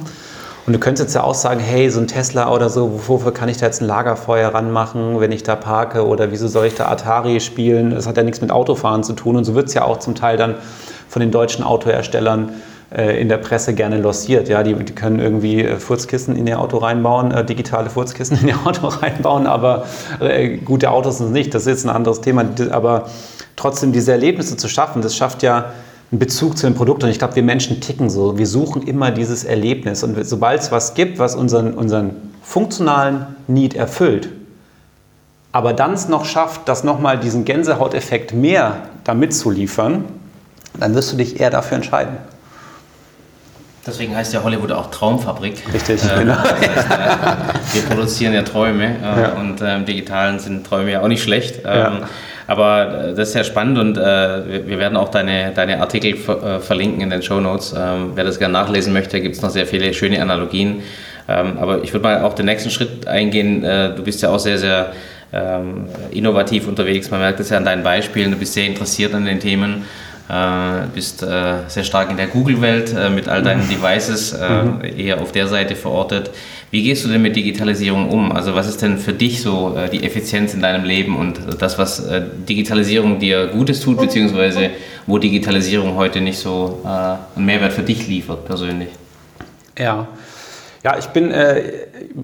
Und 0.66 0.72
du 0.72 0.80
könntest 0.80 1.08
jetzt 1.08 1.14
ja 1.14 1.22
auch 1.22 1.34
sagen, 1.34 1.60
hey, 1.60 1.88
so 1.90 2.00
ein 2.00 2.08
Tesla 2.08 2.52
oder 2.52 2.68
so, 2.68 3.00
wofür 3.06 3.32
kann 3.32 3.48
ich 3.48 3.56
da 3.56 3.66
jetzt 3.66 3.80
ein 3.80 3.86
Lagerfeuer 3.86 4.52
ranmachen, 4.52 5.20
wenn 5.20 5.30
ich 5.30 5.44
da 5.44 5.54
parke? 5.54 6.04
Oder 6.04 6.32
wieso 6.32 6.48
soll 6.48 6.66
ich 6.66 6.74
da 6.74 6.88
Atari 6.88 7.38
spielen? 7.38 7.90
Das 7.90 8.08
hat 8.08 8.16
ja 8.16 8.24
nichts 8.24 8.40
mit 8.40 8.50
Autofahren 8.50 9.04
zu 9.04 9.12
tun. 9.12 9.36
Und 9.36 9.44
so 9.44 9.54
wird 9.54 9.68
es 9.68 9.74
ja 9.74 9.84
auch 9.84 9.98
zum 9.98 10.16
Teil 10.16 10.36
dann 10.36 10.56
von 11.08 11.20
den 11.20 11.30
deutschen 11.30 11.62
Autoherstellern 11.62 12.50
äh, 12.92 13.20
in 13.20 13.28
der 13.28 13.36
Presse 13.36 13.74
gerne 13.74 14.00
lossiert. 14.00 14.48
Ja, 14.48 14.64
die, 14.64 14.74
die 14.74 14.92
können 14.92 15.20
irgendwie 15.20 15.62
äh, 15.62 15.76
Furzkissen 15.76 16.34
in 16.34 16.48
ihr 16.48 16.58
Auto 16.58 16.78
reinbauen, 16.78 17.30
äh, 17.30 17.44
digitale 17.44 17.88
Furzkissen 17.88 18.36
in 18.42 18.48
ihr 18.48 18.58
Auto 18.64 18.88
reinbauen, 18.88 19.46
aber 19.46 19.84
äh, 20.18 20.56
gute 20.56 20.90
Autos 20.90 21.18
sind 21.18 21.28
es 21.28 21.32
nicht. 21.32 21.54
Das 21.54 21.62
ist 21.62 21.68
jetzt 21.68 21.84
ein 21.84 21.90
anderes 21.90 22.22
Thema. 22.22 22.44
Aber 22.70 23.06
trotzdem 23.54 23.92
diese 23.92 24.10
Erlebnisse 24.10 24.56
zu 24.56 24.68
schaffen, 24.68 25.00
das 25.00 25.14
schafft 25.14 25.44
ja 25.44 25.66
einen 26.10 26.18
Bezug 26.18 26.56
zu 26.56 26.66
dem 26.66 26.74
Produkt. 26.74 27.02
Und 27.02 27.10
ich 27.10 27.18
glaube, 27.18 27.36
wir 27.36 27.42
Menschen 27.42 27.80
ticken 27.80 28.10
so. 28.10 28.38
Wir 28.38 28.46
suchen 28.46 28.82
immer 28.82 29.10
dieses 29.10 29.44
Erlebnis. 29.44 30.02
Und 30.02 30.22
sobald 30.24 30.60
es 30.60 30.72
was 30.72 30.94
gibt, 30.94 31.18
was 31.18 31.34
unseren, 31.34 31.74
unseren 31.74 32.10
funktionalen 32.42 33.26
Need 33.48 33.74
erfüllt, 33.74 34.28
aber 35.52 35.72
dann 35.72 35.94
es 35.94 36.08
noch 36.08 36.26
schafft, 36.26 36.68
das 36.68 36.84
nochmal 36.84 37.18
diesen 37.18 37.44
Gänsehauteffekt 37.44 38.34
mehr 38.34 38.88
damit 39.04 39.34
zu 39.34 39.50
liefern, 39.50 40.04
dann 40.78 40.94
wirst 40.94 41.12
du 41.12 41.16
dich 41.16 41.40
eher 41.40 41.50
dafür 41.50 41.76
entscheiden. 41.76 42.18
Deswegen 43.86 44.14
heißt 44.14 44.34
ja 44.34 44.42
Hollywood 44.42 44.72
auch 44.72 44.90
Traumfabrik. 44.90 45.62
Richtig, 45.72 46.04
äh, 46.04 46.18
genau. 46.18 46.34
Das 46.34 46.88
heißt, 46.88 46.90
äh, 46.90 47.74
wir 47.74 47.82
produzieren 47.88 48.34
ja 48.34 48.42
Träume 48.42 48.84
äh, 48.84 49.22
ja. 49.22 49.32
und 49.34 49.60
im 49.60 49.86
Digitalen 49.86 50.40
sind 50.40 50.66
Träume 50.66 50.90
ja 50.90 51.02
auch 51.02 51.08
nicht 51.08 51.22
schlecht. 51.22 51.60
Ähm, 51.64 51.64
ja. 51.64 52.00
Aber 52.46 53.08
äh, 53.08 53.14
das 53.14 53.28
ist 53.28 53.32
sehr 53.32 53.44
spannend 53.44 53.78
und 53.78 53.98
äh, 53.98 54.66
wir 54.66 54.78
werden 54.78 54.96
auch 54.96 55.08
deine, 55.08 55.52
deine 55.52 55.80
Artikel 55.80 56.16
ver 56.16 56.42
äh, 56.42 56.60
verlinken 56.60 57.00
in 57.00 57.10
den 57.10 57.22
Show 57.22 57.40
Notes. 57.40 57.74
Ähm, 57.76 58.12
wer 58.14 58.24
das 58.24 58.38
gerne 58.38 58.52
nachlesen 58.52 58.92
möchte, 58.92 59.20
gibt 59.20 59.36
es 59.36 59.42
noch 59.42 59.50
sehr 59.50 59.66
viele 59.66 59.92
schöne 59.94 60.20
Analogien. 60.22 60.82
Ähm, 61.28 61.58
aber 61.58 61.82
ich 61.82 61.92
würde 61.92 62.04
mal 62.04 62.22
auch 62.22 62.34
den 62.34 62.46
nächsten 62.46 62.70
Schritt 62.70 63.06
eingehen. 63.08 63.64
Äh, 63.64 63.94
du 63.94 64.02
bist 64.02 64.22
ja 64.22 64.30
auch 64.30 64.38
sehr, 64.38 64.58
sehr 64.58 64.92
ähm, 65.32 65.86
innovativ 66.10 66.68
unterwegs. 66.68 67.10
Man 67.10 67.20
merkt 67.20 67.40
das 67.40 67.50
ja 67.50 67.56
an 67.56 67.64
deinen 67.64 67.82
Beispielen. 67.82 68.30
Du 68.30 68.36
bist 68.36 68.54
sehr 68.54 68.66
interessiert 68.66 69.12
an 69.14 69.24
den 69.24 69.40
Themen. 69.40 69.84
Äh, 70.28 70.86
bist 70.92 71.22
äh, 71.22 71.58
sehr 71.68 71.84
stark 71.84 72.10
in 72.10 72.16
der 72.16 72.26
Google-Welt 72.26 72.92
äh, 72.96 73.10
mit 73.10 73.28
all 73.28 73.42
deinen 73.42 73.64
mhm. 73.64 73.68
Devices, 73.68 74.32
äh, 74.32 74.62
mhm. 74.62 74.80
eher 74.82 75.20
auf 75.20 75.30
der 75.30 75.46
Seite 75.46 75.76
verortet. 75.76 76.30
Wie 76.70 76.82
gehst 76.82 77.04
du 77.04 77.08
denn 77.08 77.22
mit 77.22 77.36
Digitalisierung 77.36 78.10
um? 78.10 78.32
Also 78.32 78.54
was 78.54 78.68
ist 78.68 78.82
denn 78.82 78.98
für 78.98 79.12
dich 79.12 79.40
so 79.40 79.76
äh, 79.76 79.88
die 79.88 80.04
Effizienz 80.04 80.52
in 80.54 80.62
deinem 80.62 80.84
Leben 80.84 81.16
und 81.16 81.38
das, 81.60 81.78
was 81.78 82.04
äh, 82.06 82.22
Digitalisierung 82.48 83.18
dir 83.18 83.46
Gutes 83.48 83.80
tut, 83.80 84.00
beziehungsweise 84.00 84.70
wo 85.06 85.18
Digitalisierung 85.18 85.94
heute 85.94 86.20
nicht 86.20 86.38
so 86.38 86.80
einen 86.84 87.46
Mehrwert 87.46 87.72
für 87.72 87.82
dich 87.82 88.08
liefert 88.08 88.44
persönlich? 88.44 88.88
Ja, 89.78 90.08
ja, 90.86 90.96
ich 90.96 91.06
bin, 91.06 91.32
äh, 91.32 91.62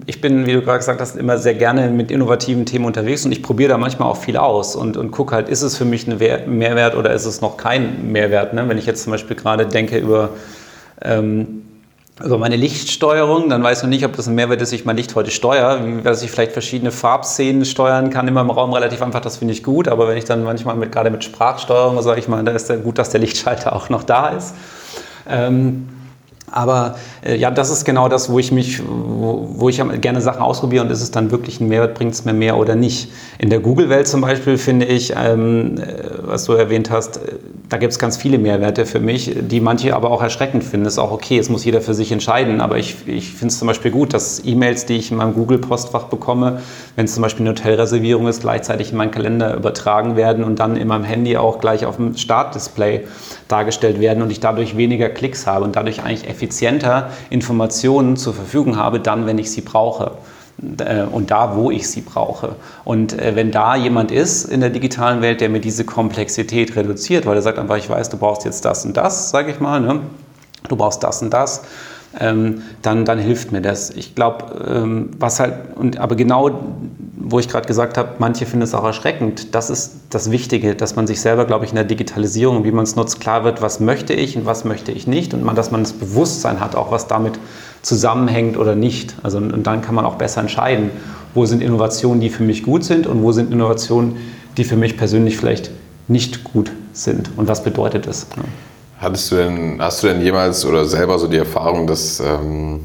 ich 0.05 0.21
bin, 0.21 0.45
wie 0.45 0.53
du 0.53 0.61
gerade 0.61 0.77
gesagt 0.77 1.01
hast, 1.01 1.17
immer 1.17 1.37
sehr 1.37 1.53
gerne 1.53 1.89
mit 1.89 2.11
innovativen 2.11 2.65
Themen 2.65 2.85
unterwegs 2.85 3.25
und 3.25 3.33
ich 3.33 3.43
probiere 3.43 3.71
da 3.71 3.77
manchmal 3.77 4.07
auch 4.07 4.15
viel 4.15 4.37
aus 4.37 4.77
und, 4.77 4.95
und 4.95 5.11
gucke 5.11 5.35
halt, 5.35 5.49
ist 5.49 5.63
es 5.63 5.75
für 5.75 5.83
mich 5.83 6.07
ein 6.07 6.17
Mehrwert 6.17 6.95
oder 6.95 7.11
ist 7.11 7.25
es 7.25 7.41
noch 7.41 7.57
kein 7.57 8.13
Mehrwert? 8.13 8.53
Ne? 8.53 8.69
Wenn 8.69 8.77
ich 8.77 8.85
jetzt 8.85 9.03
zum 9.03 9.11
Beispiel 9.11 9.35
gerade 9.35 9.65
denke 9.65 9.97
über, 9.97 10.29
ähm, 11.01 11.63
über 12.21 12.37
meine 12.37 12.55
Lichtsteuerung, 12.55 13.49
dann 13.49 13.63
weiß 13.63 13.81
noch 13.83 13.89
nicht, 13.89 14.05
ob 14.05 14.15
das 14.15 14.27
ein 14.27 14.35
Mehrwert 14.35 14.61
ist, 14.61 14.71
ich 14.71 14.85
mein 14.85 14.97
Licht 14.97 15.15
heute 15.15 15.31
steuere, 15.31 15.79
dass 16.03 16.21
ich 16.21 16.29
vielleicht 16.29 16.51
verschiedene 16.51 16.91
Farbszenen 16.91 17.65
steuern 17.65 18.11
kann, 18.11 18.27
immer 18.27 18.41
im 18.41 18.51
Raum 18.51 18.71
relativ 18.71 19.01
einfach, 19.01 19.21
das 19.21 19.37
finde 19.37 19.53
ich 19.53 19.63
gut, 19.63 19.87
aber 19.87 20.07
wenn 20.07 20.17
ich 20.17 20.25
dann 20.25 20.43
manchmal 20.43 20.75
mit, 20.75 20.91
gerade 20.91 21.09
mit 21.09 21.23
Sprachsteuerung, 21.23 21.99
sage 22.03 22.19
ich 22.19 22.27
mal, 22.27 22.43
da 22.43 22.51
ist 22.51 22.69
ja 22.69 22.75
gut, 22.75 22.99
dass 22.99 23.09
der 23.09 23.19
Lichtschalter 23.19 23.75
auch 23.75 23.89
noch 23.89 24.03
da 24.03 24.29
ist. 24.29 24.53
Ähm, 25.27 25.87
aber 26.53 26.95
äh, 27.25 27.35
ja, 27.35 27.51
das 27.51 27.69
ist 27.71 27.83
genau 27.83 28.07
das, 28.07 28.29
wo 28.29 28.39
ich 28.39 28.51
mich, 28.51 28.81
wo, 28.85 29.49
wo 29.55 29.69
ich 29.69 29.81
gerne 30.01 30.21
Sachen 30.21 30.41
ausprobiere 30.41 30.83
und 30.83 30.91
ist 30.91 31.01
es 31.01 31.11
dann 31.11 31.31
wirklich 31.31 31.59
ein 31.59 31.67
Mehrwert, 31.67 31.95
bringt 31.95 32.13
es 32.13 32.25
mir 32.25 32.33
mehr 32.33 32.57
oder 32.57 32.75
nicht. 32.75 33.11
In 33.39 33.49
der 33.49 33.59
Google-Welt 33.59 34.07
zum 34.07 34.21
Beispiel 34.21 34.57
finde 34.57 34.85
ich, 34.85 35.13
ähm, 35.17 35.77
äh, 35.77 35.83
was 36.21 36.45
du 36.45 36.53
erwähnt 36.53 36.91
hast, 36.91 37.17
äh, 37.17 37.21
da 37.69 37.77
gibt 37.77 37.91
es 37.91 37.97
ganz 37.97 38.17
viele 38.17 38.37
Mehrwerte 38.37 38.85
für 38.85 38.99
mich, 38.99 39.35
die 39.41 39.59
manche 39.59 39.95
aber 39.95 40.11
auch 40.11 40.21
erschreckend 40.21 40.63
finden. 40.63 40.85
Ist 40.85 40.99
auch 40.99 41.11
okay, 41.11 41.39
es 41.39 41.49
muss 41.49 41.65
jeder 41.65 41.81
für 41.81 41.95
sich 41.95 42.11
entscheiden. 42.11 42.61
Aber 42.61 42.77
ich, 42.77 43.07
ich 43.07 43.31
finde 43.31 43.47
es 43.47 43.57
zum 43.57 43.67
Beispiel 43.67 43.89
gut, 43.89 44.13
dass 44.13 44.45
E-Mails, 44.45 44.85
die 44.85 44.97
ich 44.97 45.09
in 45.09 45.17
meinem 45.17 45.33
Google-Postfach 45.33 46.03
bekomme, 46.03 46.61
wenn 46.95 47.05
es 47.05 47.15
zum 47.15 47.23
Beispiel 47.23 47.47
eine 47.47 47.55
Hotelreservierung 47.55 48.27
ist, 48.27 48.41
gleichzeitig 48.41 48.91
in 48.91 48.97
meinen 48.97 49.09
Kalender 49.09 49.55
übertragen 49.55 50.15
werden 50.15 50.43
und 50.43 50.59
dann 50.59 50.75
in 50.75 50.87
meinem 50.87 51.03
Handy 51.03 51.35
auch 51.35 51.59
gleich 51.59 51.87
auf 51.87 51.95
dem 51.95 52.15
Startdisplay 52.15 53.05
dargestellt 53.47 53.99
werden 53.99 54.23
und 54.23 54.31
ich 54.31 54.39
dadurch 54.39 54.77
weniger 54.77 55.09
Klicks 55.09 55.47
habe 55.47 55.65
und 55.65 55.75
dadurch 55.75 56.03
eigentlich 56.03 56.27
effizienter 56.29 57.09
Informationen 57.29 58.17
zur 58.17 58.33
Verfügung 58.33 58.77
habe, 58.77 58.99
dann, 58.99 59.25
wenn 59.25 59.37
ich 59.37 59.51
sie 59.51 59.61
brauche 59.61 60.11
äh, 60.79 61.03
und 61.03 61.31
da, 61.31 61.55
wo 61.55 61.71
ich 61.71 61.89
sie 61.89 62.01
brauche. 62.01 62.55
Und 62.83 63.19
äh, 63.19 63.35
wenn 63.35 63.51
da 63.51 63.75
jemand 63.75 64.11
ist 64.11 64.45
in 64.45 64.61
der 64.61 64.69
digitalen 64.69 65.21
Welt, 65.21 65.41
der 65.41 65.49
mir 65.49 65.59
diese 65.59 65.85
Komplexität 65.85 66.75
reduziert, 66.75 67.25
weil 67.25 67.35
er 67.35 67.41
sagt 67.41 67.59
einfach, 67.59 67.77
ich 67.77 67.89
weiß, 67.89 68.09
du 68.09 68.17
brauchst 68.17 68.45
jetzt 68.45 68.65
das 68.65 68.85
und 68.85 68.95
das, 68.95 69.29
sage 69.29 69.51
ich 69.51 69.59
mal, 69.59 69.81
ne? 69.81 70.01
du 70.69 70.75
brauchst 70.75 71.03
das 71.03 71.21
und 71.21 71.31
das, 71.31 71.63
ähm, 72.19 72.61
dann, 72.81 73.05
dann 73.05 73.19
hilft 73.19 73.51
mir 73.51 73.61
das. 73.61 73.89
Ich 73.89 74.15
glaube, 74.15 74.65
ähm, 74.67 75.11
was 75.19 75.39
halt, 75.39 75.53
und, 75.75 75.97
aber 75.97 76.15
genau, 76.15 76.51
wo 77.15 77.39
ich 77.39 77.47
gerade 77.47 77.67
gesagt 77.67 77.97
habe, 77.97 78.09
manche 78.19 78.45
finden 78.45 78.63
es 78.63 78.73
auch 78.73 78.83
erschreckend, 78.83 79.55
das 79.55 79.69
ist 79.69 79.95
das 80.09 80.29
Wichtige, 80.29 80.75
dass 80.75 80.95
man 80.95 81.07
sich 81.07 81.21
selber, 81.21 81.45
glaube 81.45 81.65
ich, 81.65 81.71
in 81.71 81.75
der 81.75 81.85
Digitalisierung, 81.85 82.63
wie 82.65 82.71
man 82.71 82.83
es 82.83 82.95
nutzt, 82.95 83.19
klar 83.19 83.43
wird, 83.43 83.61
was 83.61 83.79
möchte 83.79 84.13
ich 84.13 84.37
und 84.37 84.45
was 84.45 84.65
möchte 84.65 84.91
ich 84.91 85.07
nicht 85.07 85.33
und 85.33 85.43
man, 85.43 85.55
dass 85.55 85.71
man 85.71 85.83
das 85.83 85.93
Bewusstsein 85.93 86.59
hat, 86.59 86.75
auch 86.75 86.91
was 86.91 87.07
damit 87.07 87.39
zusammenhängt 87.81 88.57
oder 88.57 88.75
nicht. 88.75 89.15
Also, 89.23 89.37
und 89.37 89.63
dann 89.65 89.81
kann 89.81 89.95
man 89.95 90.05
auch 90.05 90.15
besser 90.15 90.41
entscheiden, 90.41 90.89
wo 91.33 91.45
sind 91.45 91.61
Innovationen, 91.61 92.19
die 92.19 92.29
für 92.29 92.43
mich 92.43 92.63
gut 92.63 92.83
sind 92.83 93.07
und 93.07 93.23
wo 93.23 93.31
sind 93.31 93.51
Innovationen, 93.51 94.17
die 94.57 94.63
für 94.63 94.75
mich 94.75 94.97
persönlich 94.97 95.37
vielleicht 95.37 95.71
nicht 96.07 96.43
gut 96.43 96.71
sind 96.91 97.31
und 97.37 97.47
was 97.47 97.63
bedeutet 97.63 98.05
es. 98.07 98.27
Ne? 98.35 98.43
Hattest 99.03 99.31
du 99.31 99.35
denn, 99.35 99.77
hast 99.79 100.01
du 100.01 100.07
denn 100.07 100.21
jemals 100.21 100.65
oder 100.65 100.85
selber 100.85 101.19
so 101.19 101.27
die 101.27 101.37
Erfahrung, 101.37 101.87
dass 101.87 102.21
ähm, 102.21 102.79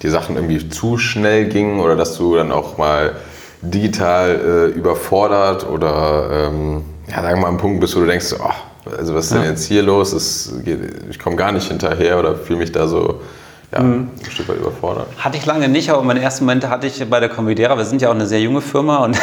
die 0.00 0.08
Sachen 0.08 0.36
irgendwie 0.36 0.68
zu 0.68 0.96
schnell 0.96 1.46
gingen 1.46 1.80
oder 1.80 1.96
dass 1.96 2.16
du 2.16 2.36
dann 2.36 2.52
auch 2.52 2.78
mal 2.78 3.16
digital 3.62 4.70
äh, 4.72 4.78
überfordert 4.78 5.68
oder 5.68 6.50
ähm, 6.52 6.84
ja, 7.08 7.20
sagen 7.20 7.38
wir 7.38 7.42
mal 7.42 7.48
einen 7.48 7.56
Punkt 7.56 7.80
bist, 7.80 7.96
wo 7.96 8.00
du 8.00 8.06
denkst, 8.06 8.34
oh, 8.38 8.90
also 8.96 9.12
was 9.12 9.24
ist 9.24 9.34
denn 9.34 9.42
jetzt 9.42 9.64
hier 9.64 9.82
los? 9.82 10.12
Es 10.12 10.54
geht, 10.64 10.78
ich 11.10 11.18
komme 11.18 11.34
gar 11.34 11.50
nicht 11.50 11.66
hinterher 11.66 12.20
oder 12.20 12.36
fühle 12.36 12.60
mich 12.60 12.70
da 12.70 12.86
so 12.86 13.20
ja, 13.72 13.80
mhm. 13.80 14.10
ein 14.24 14.30
Stück 14.30 14.48
weit 14.48 14.58
überfordert. 14.58 15.08
Hatte 15.18 15.36
ich 15.36 15.46
lange 15.46 15.68
nicht, 15.68 15.90
aber 15.90 16.02
meine 16.02 16.20
ersten 16.20 16.44
Momente 16.44 16.70
hatte 16.70 16.86
ich 16.86 17.04
bei 17.10 17.18
der 17.18 17.28
Convidera. 17.28 17.76
Wir 17.76 17.84
sind 17.84 18.00
ja 18.00 18.08
auch 18.10 18.14
eine 18.14 18.26
sehr 18.26 18.40
junge 18.40 18.60
Firma 18.60 18.98
und 18.98 19.18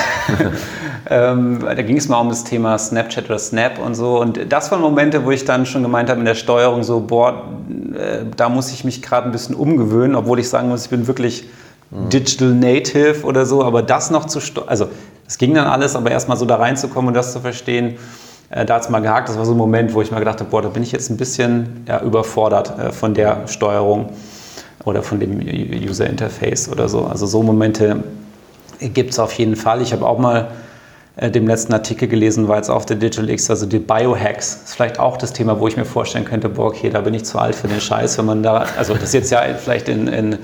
ähm, 1.09 1.59
da 1.61 1.81
ging 1.81 1.97
es 1.97 2.07
mal 2.07 2.19
um 2.19 2.29
das 2.29 2.43
Thema 2.43 2.77
Snapchat 2.77 3.25
oder 3.25 3.39
Snap 3.39 3.79
und 3.79 3.95
so. 3.95 4.21
Und 4.21 4.39
das 4.51 4.71
waren 4.71 4.81
Momente, 4.81 5.25
wo 5.25 5.31
ich 5.31 5.43
dann 5.43 5.65
schon 5.65 5.83
gemeint 5.83 6.09
habe 6.09 6.19
in 6.19 6.25
der 6.25 6.35
Steuerung 6.35 6.83
so, 6.83 7.01
boah, 7.01 7.43
äh, 7.93 8.25
da 8.35 8.49
muss 8.49 8.71
ich 8.71 8.83
mich 8.85 9.01
gerade 9.01 9.27
ein 9.27 9.31
bisschen 9.31 9.55
umgewöhnen, 9.55 10.15
obwohl 10.15 10.39
ich 10.39 10.47
sagen 10.47 10.69
muss, 10.69 10.85
ich 10.85 10.89
bin 10.89 11.07
wirklich 11.07 11.45
mhm. 11.91 12.09
Digital 12.09 12.49
Native 12.49 13.23
oder 13.23 13.45
so, 13.45 13.63
aber 13.63 13.81
das 13.81 14.11
noch 14.11 14.25
zu 14.25 14.39
also 14.65 14.87
Es 15.27 15.37
ging 15.37 15.53
dann 15.53 15.67
alles, 15.67 15.95
aber 15.95 16.11
erstmal 16.11 16.37
so 16.37 16.45
da 16.45 16.55
reinzukommen 16.55 17.09
und 17.09 17.13
das 17.15 17.33
zu 17.33 17.41
verstehen, 17.41 17.95
äh, 18.49 18.65
da 18.65 18.75
hat 18.75 18.83
es 18.83 18.89
mal 18.89 19.01
gehakt. 19.01 19.27
Das 19.27 19.37
war 19.37 19.45
so 19.45 19.53
ein 19.53 19.57
Moment, 19.57 19.93
wo 19.93 20.01
ich 20.01 20.11
mal 20.11 20.19
gedacht 20.19 20.39
habe, 20.39 20.49
boah, 20.49 20.61
da 20.61 20.69
bin 20.69 20.83
ich 20.83 20.93
jetzt 20.93 21.09
ein 21.09 21.17
bisschen 21.17 21.83
ja, 21.87 22.01
überfordert 22.01 22.79
äh, 22.79 22.91
von 22.93 23.13
der 23.13 23.47
Steuerung 23.47 24.09
oder 24.85 25.03
von 25.03 25.19
dem 25.19 25.39
User 25.39 26.07
Interface 26.07 26.69
oder 26.69 26.87
so. 26.87 27.05
Also 27.05 27.25
so 27.25 27.43
Momente 27.43 28.03
gibt 28.79 29.11
es 29.11 29.19
auf 29.19 29.33
jeden 29.33 29.55
Fall. 29.55 29.81
Ich 29.81 29.93
habe 29.93 30.05
auch 30.05 30.17
mal 30.17 30.49
äh, 31.15 31.29
dem 31.29 31.47
letzten 31.47 31.73
Artikel 31.73 32.07
gelesen, 32.07 32.47
war 32.47 32.57
jetzt 32.57 32.69
auf 32.69 32.85
der 32.85 32.97
Digital 32.97 33.29
X, 33.29 33.49
also 33.49 33.65
die 33.65 33.79
Biohacks. 33.79 34.59
Das 34.61 34.69
ist 34.69 34.75
vielleicht 34.75 34.99
auch 34.99 35.17
das 35.17 35.33
Thema, 35.33 35.59
wo 35.59 35.67
ich 35.67 35.77
mir 35.77 35.85
vorstellen 35.85 36.25
könnte, 36.25 36.49
boah, 36.49 36.67
okay, 36.67 36.89
da 36.89 37.01
bin 37.01 37.13
ich 37.13 37.25
zu 37.25 37.37
alt 37.37 37.55
für 37.55 37.67
den 37.67 37.81
Scheiß, 37.81 38.17
wenn 38.17 38.25
man 38.25 38.43
da, 38.43 38.65
also 38.77 38.93
das 38.93 39.03
ist 39.03 39.13
jetzt 39.13 39.31
ja 39.31 39.43
vielleicht 39.55 39.89
in, 39.89 40.07
in 40.07 40.37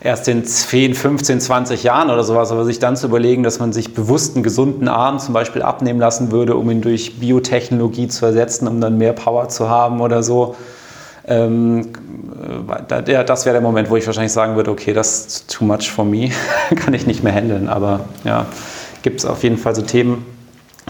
erst 0.00 0.26
in 0.28 0.44
10, 0.44 0.94
15, 0.94 1.40
20 1.40 1.82
Jahren 1.84 2.10
oder 2.10 2.24
sowas, 2.24 2.50
aber 2.50 2.64
sich 2.64 2.78
dann 2.78 2.96
zu 2.96 3.06
überlegen, 3.06 3.42
dass 3.42 3.60
man 3.60 3.72
sich 3.72 3.94
bewusst 3.94 4.34
einen 4.34 4.42
gesunden 4.42 4.88
Arm 4.88 5.18
zum 5.18 5.32
Beispiel 5.32 5.62
abnehmen 5.62 6.00
lassen 6.00 6.32
würde, 6.32 6.56
um 6.56 6.68
ihn 6.70 6.80
durch 6.80 7.20
Biotechnologie 7.20 8.08
zu 8.08 8.26
ersetzen, 8.26 8.66
um 8.66 8.80
dann 8.80 8.98
mehr 8.98 9.12
Power 9.12 9.48
zu 9.48 9.68
haben 9.68 10.00
oder 10.00 10.22
so. 10.22 10.56
Ähm, 11.26 11.92
äh, 12.88 13.24
das 13.24 13.44
wäre 13.44 13.54
der 13.54 13.62
Moment, 13.62 13.90
wo 13.90 13.96
ich 13.96 14.06
wahrscheinlich 14.06 14.32
sagen 14.32 14.56
würde, 14.56 14.72
okay, 14.72 14.92
das 14.92 15.26
ist 15.26 15.50
too 15.50 15.64
much 15.64 15.90
for 15.90 16.04
me, 16.04 16.30
kann 16.76 16.94
ich 16.94 17.06
nicht 17.06 17.22
mehr 17.22 17.32
handeln. 17.32 17.68
Aber 17.68 18.00
ja, 18.24 18.46
gibt 19.02 19.20
es 19.20 19.26
auf 19.26 19.42
jeden 19.42 19.58
Fall 19.58 19.74
so 19.74 19.82
Themen, 19.82 20.24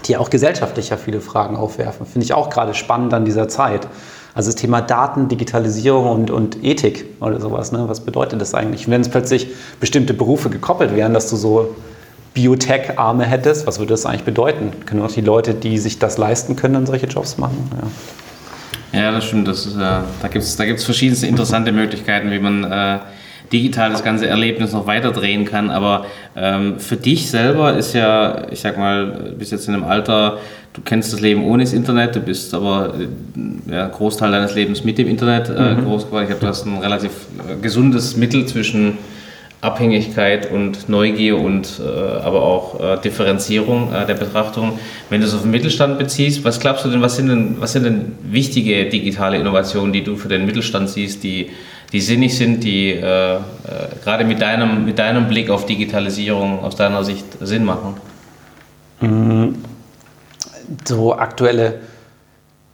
die 0.05 0.17
auch 0.17 0.29
gesellschaftlich 0.29 0.89
ja 0.89 0.97
viele 0.97 1.21
Fragen 1.21 1.55
aufwerfen. 1.55 2.05
Finde 2.05 2.25
ich 2.25 2.33
auch 2.33 2.49
gerade 2.49 2.73
spannend 2.73 3.13
an 3.13 3.25
dieser 3.25 3.47
Zeit. 3.47 3.87
Also 4.35 4.49
das 4.49 4.55
Thema 4.55 4.81
Daten, 4.81 5.27
Digitalisierung 5.27 6.09
und, 6.09 6.31
und 6.31 6.63
Ethik 6.63 7.05
oder 7.19 7.39
sowas. 7.39 7.71
Ne? 7.71 7.85
Was 7.87 7.99
bedeutet 7.99 8.41
das 8.41 8.55
eigentlich? 8.55 8.89
Wenn 8.89 9.01
es 9.01 9.09
plötzlich 9.09 9.47
bestimmte 9.79 10.13
Berufe 10.13 10.49
gekoppelt 10.49 10.95
wären, 10.95 11.13
dass 11.13 11.29
du 11.29 11.35
so 11.35 11.75
Biotech-Arme 12.33 13.25
hättest, 13.25 13.67
was 13.67 13.77
würde 13.77 13.93
das 13.93 14.07
eigentlich 14.07 14.23
bedeuten? 14.23 14.71
Können 14.87 15.03
auch 15.03 15.11
die 15.11 15.21
Leute, 15.21 15.53
die 15.53 15.77
sich 15.77 15.99
das 15.99 16.17
leisten 16.17 16.55
können, 16.55 16.73
dann 16.73 16.85
solche 16.87 17.05
Jobs 17.05 17.37
machen? 17.37 17.69
Ja, 18.91 19.01
ja 19.01 19.11
das 19.11 19.25
stimmt. 19.25 19.47
Das 19.47 19.67
ist, 19.67 19.75
äh, 19.75 19.79
da 19.79 20.27
gibt 20.31 20.43
es 20.43 20.55
da 20.55 20.65
gibt's 20.65 20.83
verschiedenste 20.83 21.27
interessante 21.27 21.71
Möglichkeiten, 21.71 22.31
wie 22.31 22.39
man 22.39 22.63
äh, 22.63 22.99
digital 23.53 23.91
das 23.91 24.03
ganze 24.03 24.27
Erlebnis 24.27 24.73
noch 24.73 24.87
weiter 24.87 25.11
drehen 25.11 25.45
kann. 25.45 25.69
Aber 25.69 26.05
ähm, 26.35 26.79
für 26.79 26.97
dich 26.97 27.29
selber 27.29 27.77
ist 27.77 27.93
ja, 27.93 28.47
ich 28.51 28.59
sag 28.59 28.77
mal, 28.77 29.35
bis 29.37 29.51
jetzt 29.51 29.67
in 29.67 29.75
einem 29.75 29.83
Alter, 29.83 30.39
du 30.73 30.81
kennst 30.81 31.13
das 31.13 31.21
Leben 31.21 31.45
ohne 31.45 31.63
das 31.63 31.73
Internet, 31.73 32.15
du 32.15 32.19
bist 32.19 32.53
aber 32.53 32.93
äh, 32.99 33.71
ja, 33.71 33.87
Großteil 33.87 34.31
deines 34.31 34.55
Lebens 34.55 34.83
mit 34.83 34.97
dem 34.97 35.07
Internet 35.07 35.49
äh, 35.49 35.75
mhm. 35.75 35.85
groß 35.85 36.07
geworden. 36.07 36.23
Ich 36.23 36.29
glaube, 36.29 36.41
du 36.41 36.47
hast 36.47 36.65
ein 36.65 36.77
relativ 36.79 37.11
äh, 37.47 37.61
gesundes 37.61 38.17
Mittel 38.17 38.45
zwischen 38.47 38.97
Abhängigkeit 39.63 40.51
und 40.51 40.89
Neugier 40.89 41.39
und 41.39 41.79
äh, 41.79 41.87
aber 41.87 42.41
auch 42.41 42.81
äh, 42.81 43.01
Differenzierung 43.01 43.93
äh, 43.93 44.05
der 44.05 44.15
Betrachtung. 44.15 44.77
Wenn 45.09 45.21
du 45.21 45.27
es 45.27 45.33
auf 45.33 45.43
den 45.43 45.51
Mittelstand 45.51 45.97
beziehst, 45.97 46.43
was 46.43 46.59
glaubst 46.59 46.83
du 46.83 46.89
denn, 46.89 47.01
was 47.01 47.15
sind 47.15 47.29
denn, 47.29 47.55
was 47.59 47.71
sind 47.71 47.85
denn 47.85 48.11
wichtige 48.23 48.89
digitale 48.89 49.37
Innovationen, 49.37 49.93
die 49.93 50.03
du 50.03 50.17
für 50.17 50.27
den 50.27 50.45
Mittelstand 50.45 50.89
siehst, 50.89 51.23
die 51.23 51.49
die 51.93 52.01
sinnig 52.01 52.35
sind, 52.35 52.63
die 52.63 52.89
äh, 52.89 53.35
äh, 53.35 53.39
gerade 54.03 54.25
mit 54.25 54.41
deinem, 54.41 54.83
mit 54.83 54.97
deinem 54.97 55.27
Blick 55.27 55.49
auf 55.49 55.65
Digitalisierung 55.67 56.59
aus 56.59 56.75
deiner 56.75 57.03
Sicht 57.03 57.25
Sinn 57.39 57.63
machen? 57.63 57.95
Mhm. 58.99 59.55
So 60.85 61.15
aktuelle 61.15 61.81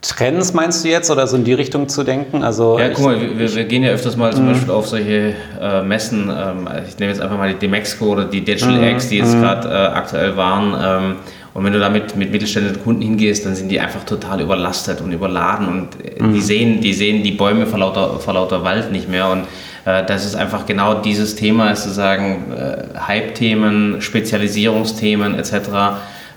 Trends 0.00 0.54
meinst 0.54 0.82
du 0.82 0.88
jetzt 0.88 1.10
oder 1.10 1.26
so 1.26 1.36
in 1.36 1.44
die 1.44 1.52
Richtung 1.52 1.86
zu 1.88 2.02
denken? 2.02 2.42
Also 2.42 2.78
ja, 2.78 2.88
guck 2.88 3.04
mal, 3.04 3.38
wir, 3.38 3.54
wir 3.54 3.64
gehen 3.64 3.82
ja 3.82 3.90
öfters 3.90 4.16
mal 4.16 4.32
zum 4.32 4.46
mhm. 4.46 4.52
Beispiel 4.52 4.70
auf 4.70 4.88
solche 4.88 5.34
äh, 5.60 5.82
Messen. 5.82 6.30
Ähm, 6.34 6.66
ich 6.88 6.98
nehme 6.98 7.12
jetzt 7.12 7.20
einfach 7.20 7.36
mal 7.36 7.52
die 7.52 7.58
Demexco 7.58 8.06
oder 8.06 8.24
die 8.24 8.40
Digital 8.40 8.78
mhm. 8.78 8.84
X, 8.94 9.10
die 9.10 9.18
jetzt 9.18 9.34
gerade 9.34 9.68
äh, 9.68 9.72
aktuell 9.72 10.36
waren. 10.38 11.04
Ähm, 11.04 11.16
und 11.52 11.64
wenn 11.64 11.72
du 11.72 11.80
damit 11.80 12.14
mit 12.16 12.30
mittelständischen 12.30 12.82
Kunden 12.82 13.02
hingehst, 13.02 13.44
dann 13.44 13.54
sind 13.54 13.70
die 13.70 13.80
einfach 13.80 14.04
total 14.04 14.40
überlastet 14.40 15.00
und 15.00 15.12
überladen 15.12 15.68
und 15.68 15.88
äh, 16.04 16.22
mhm. 16.22 16.32
die, 16.32 16.40
sehen, 16.40 16.80
die 16.80 16.92
sehen 16.92 17.22
die 17.22 17.32
Bäume 17.32 17.66
vor 17.66 17.78
lauter, 17.78 18.20
vor 18.20 18.34
lauter 18.34 18.62
Wald 18.62 18.92
nicht 18.92 19.08
mehr. 19.08 19.28
Und 19.28 19.44
äh, 19.84 20.04
das 20.04 20.24
ist 20.24 20.36
einfach 20.36 20.66
genau 20.66 20.94
dieses 20.94 21.34
Thema, 21.34 21.70
ist 21.70 21.82
zu 21.82 21.90
sagen, 21.90 22.52
äh, 22.52 22.98
Hype-Themen, 22.98 24.00
Spezialisierungsthemen 24.00 25.34
etc. 25.34 25.52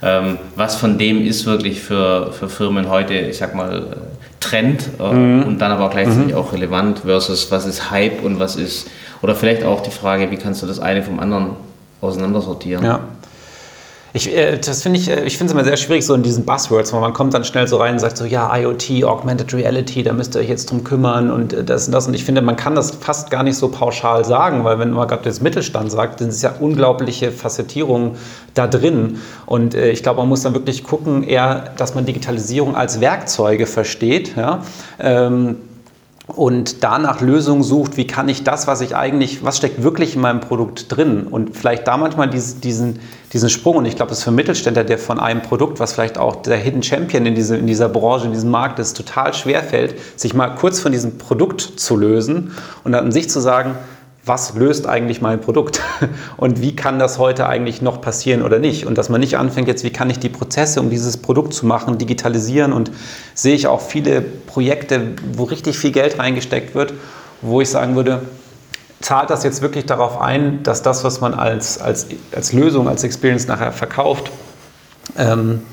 Ähm, 0.02 0.38
was 0.56 0.76
von 0.76 0.98
dem 0.98 1.26
ist 1.26 1.46
wirklich 1.46 1.82
für, 1.82 2.34
für 2.34 2.50
Firmen 2.50 2.90
heute, 2.90 3.14
ich 3.14 3.38
sag 3.38 3.54
mal, 3.54 3.98
Trend 4.40 4.90
äh, 5.00 5.14
mhm. 5.14 5.44
und 5.44 5.60
dann 5.60 5.72
aber 5.72 5.86
auch 5.86 5.92
gleichzeitig 5.92 6.34
mhm. 6.34 6.40
auch 6.40 6.54
relevant 6.54 7.00
versus 7.00 7.52
was 7.52 7.68
ist 7.68 7.92
Hype 7.92 8.24
und 8.24 8.40
was 8.40 8.56
ist, 8.56 8.90
oder 9.22 9.36
vielleicht 9.36 9.64
auch 9.64 9.82
die 9.82 9.92
Frage, 9.92 10.32
wie 10.32 10.38
kannst 10.38 10.64
du 10.64 10.66
das 10.66 10.80
eine 10.80 11.04
vom 11.04 11.20
anderen 11.20 11.52
auseinandersortieren? 12.02 12.84
Ja. 12.84 13.00
Ich, 14.16 14.32
äh, 14.32 14.60
das 14.60 14.84
finde 14.84 15.00
ich, 15.00 15.10
äh, 15.10 15.26
ich 15.26 15.40
finde 15.40 15.52
es 15.52 15.54
immer 15.54 15.64
sehr 15.64 15.76
schwierig, 15.76 16.06
so 16.06 16.14
in 16.14 16.22
diesen 16.22 16.46
Buzzwords, 16.46 16.94
weil 16.94 17.02
man 17.02 17.14
kommt 17.14 17.34
dann 17.34 17.44
schnell 17.44 17.68
so 17.68 17.78
rein 17.78 17.94
und 17.94 18.00
sagt 18.00 18.18
so, 18.18 18.26
ja, 18.26 18.56
IoT, 18.56 19.04
Augmented 19.04 19.52
Reality, 19.56 20.04
da 20.04 20.14
müsst 20.14 20.36
ihr 20.36 20.42
euch 20.42 20.50
jetzt 20.50 20.70
drum 20.70 20.84
kümmern 20.84 21.32
und 21.32 21.52
äh, 21.52 21.64
das 21.64 21.88
und 21.88 21.94
das. 21.94 22.08
Und 22.08 22.14
ich 22.14 22.24
finde, 22.24 22.44
man 22.44 22.56
kann 22.56 22.76
das 22.76 22.92
fast 22.92 23.32
gar 23.32 23.42
nicht 23.42 23.58
so 23.58 23.70
pauschal 23.70 24.24
sagen, 24.24 24.64
weil 24.64 24.78
wenn 24.78 24.92
man 24.92 25.08
gerade 25.08 25.24
das 25.24 25.42
Mittelstand 25.42 25.92
sagt, 25.92 26.22
dann 26.22 26.30
ist 26.30 26.44
ja 26.44 26.54
unglaubliche 26.60 27.32
Facettierungen 27.32 28.12
da 28.54 28.68
drin. 28.68 29.18
Und 29.48 29.74
ich 29.74 30.04
glaube, 30.04 30.20
man 30.20 30.30
muss 30.30 30.44
dann 30.44 30.54
wirklich 30.54 30.84
gucken, 30.84 31.24
eher, 31.24 31.72
dass 31.78 31.96
man 31.96 32.06
Digitalisierung 32.06 32.76
als 32.76 33.02
Werkzeuge 33.02 33.66
versteht. 33.66 34.36
Ja? 34.36 34.62
Ähm, 35.00 35.58
und 36.36 36.84
danach 36.84 37.22
Lösungen 37.22 37.62
sucht, 37.62 37.96
wie 37.96 38.08
kann 38.08 38.28
ich 38.28 38.44
das, 38.44 38.66
was 38.66 38.82
ich 38.82 38.96
eigentlich, 38.96 39.44
was 39.44 39.58
steckt 39.58 39.84
wirklich 39.84 40.16
in 40.16 40.22
meinem 40.22 40.40
Produkt 40.40 40.96
drin? 40.96 41.28
Und 41.28 41.56
vielleicht 41.56 41.88
da 41.88 41.96
manchmal 41.98 42.30
diesen, 42.30 42.62
diesen, 42.62 43.00
diesen 43.34 43.50
Sprung. 43.50 43.78
Und 43.78 43.86
ich 43.86 43.96
glaube, 43.96 44.10
das 44.10 44.20
ist 44.20 44.24
für 44.24 44.32
Mittelständler, 44.32 44.84
der 44.84 44.98
von 44.98 45.20
einem 45.20 45.44
Produkt, 45.44 45.80
was 45.80 45.94
vielleicht 45.94 46.18
auch 46.18 46.38
der 46.38 46.58
Hidden 46.58 46.82
Champion 46.82 47.26
in, 47.28 47.36
diese, 47.36 47.58
in 47.58 47.68
dieser 47.68 47.88
Branche, 47.88 48.26
in 48.26 48.34
diesem 48.34 48.50
Markt 48.50 48.80
ist, 48.80 48.98
total 48.98 49.34
schwer 49.34 49.62
fällt, 49.62 49.96
sich 50.20 50.34
mal 50.34 50.50
kurz 50.56 50.80
von 50.80 50.92
diesem 50.92 51.20
Produkt 51.20 51.62
zu 51.62 51.96
lösen 51.96 52.56
und 52.84 52.94
dann 52.94 53.06
an 53.06 53.12
sich 53.12 53.30
zu 53.30 53.40
sagen, 53.40 53.76
was 54.26 54.54
löst 54.56 54.88
eigentlich 54.88 55.22
mein 55.22 55.42
Produkt 55.42 55.82
und 56.38 56.62
wie 56.62 56.76
kann 56.76 56.98
das 56.98 57.20
heute 57.20 57.48
eigentlich 57.48 57.82
noch 57.82 58.00
passieren 58.02 58.42
oder 58.42 58.60
nicht. 58.60 58.86
Und 58.86 58.98
dass 58.98 59.10
man 59.10 59.20
nicht 59.20 59.38
anfängt 59.38 59.68
jetzt, 59.68 59.84
wie 59.84 59.90
kann 59.90 60.10
ich 60.10 60.20
die 60.20 60.30
Prozesse, 60.30 60.80
um 60.80 60.90
dieses 60.90 61.18
Produkt 61.18 61.54
zu 61.54 61.66
machen, 61.66 61.98
digitalisieren 61.98 62.72
und 62.72 62.92
sehe 63.34 63.56
ich 63.56 63.68
auch 63.68 63.82
viele 63.82 64.22
Projekte, 64.22 65.10
wo 65.34 65.44
richtig 65.44 65.78
viel 65.78 65.92
Geld 65.92 66.20
reingesteckt 66.20 66.74
wird, 66.74 66.94
wo 67.42 67.60
ich 67.60 67.70
sagen 67.70 67.96
würde, 67.96 68.22
zahlt 69.02 69.30
das 69.30 69.44
jetzt 69.44 69.62
wirklich 69.62 69.86
darauf 69.86 70.22
ein, 70.22 70.64
dass 70.64 70.82
das, 70.82 71.04
was 71.04 71.20
man 71.20 71.34
als, 71.34 71.80
als, 71.80 72.08
als 72.34 72.54
Lösung, 72.54 72.88
als 72.88 73.04
Experience 73.04 73.48
nachher 73.48 73.74
verkauft, 73.74 74.32
ähm, 75.18 75.64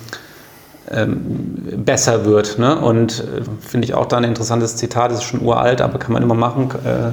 ähm, 0.91 1.85
besser 1.85 2.25
wird. 2.25 2.59
Ne? 2.59 2.77
Und 2.77 3.21
äh, 3.21 3.43
finde 3.61 3.85
ich 3.85 3.95
auch 3.95 4.07
da 4.07 4.17
ein 4.17 4.25
interessantes 4.25 4.75
Zitat, 4.77 5.13
das 5.13 5.19
ist 5.19 5.25
schon 5.25 5.43
uralt, 5.43 5.81
aber 5.81 6.01
kann 6.01 6.13
man 6.13 6.25
immer 6.25 6.35
machen. 6.35 6.71
Äh, 6.85 7.13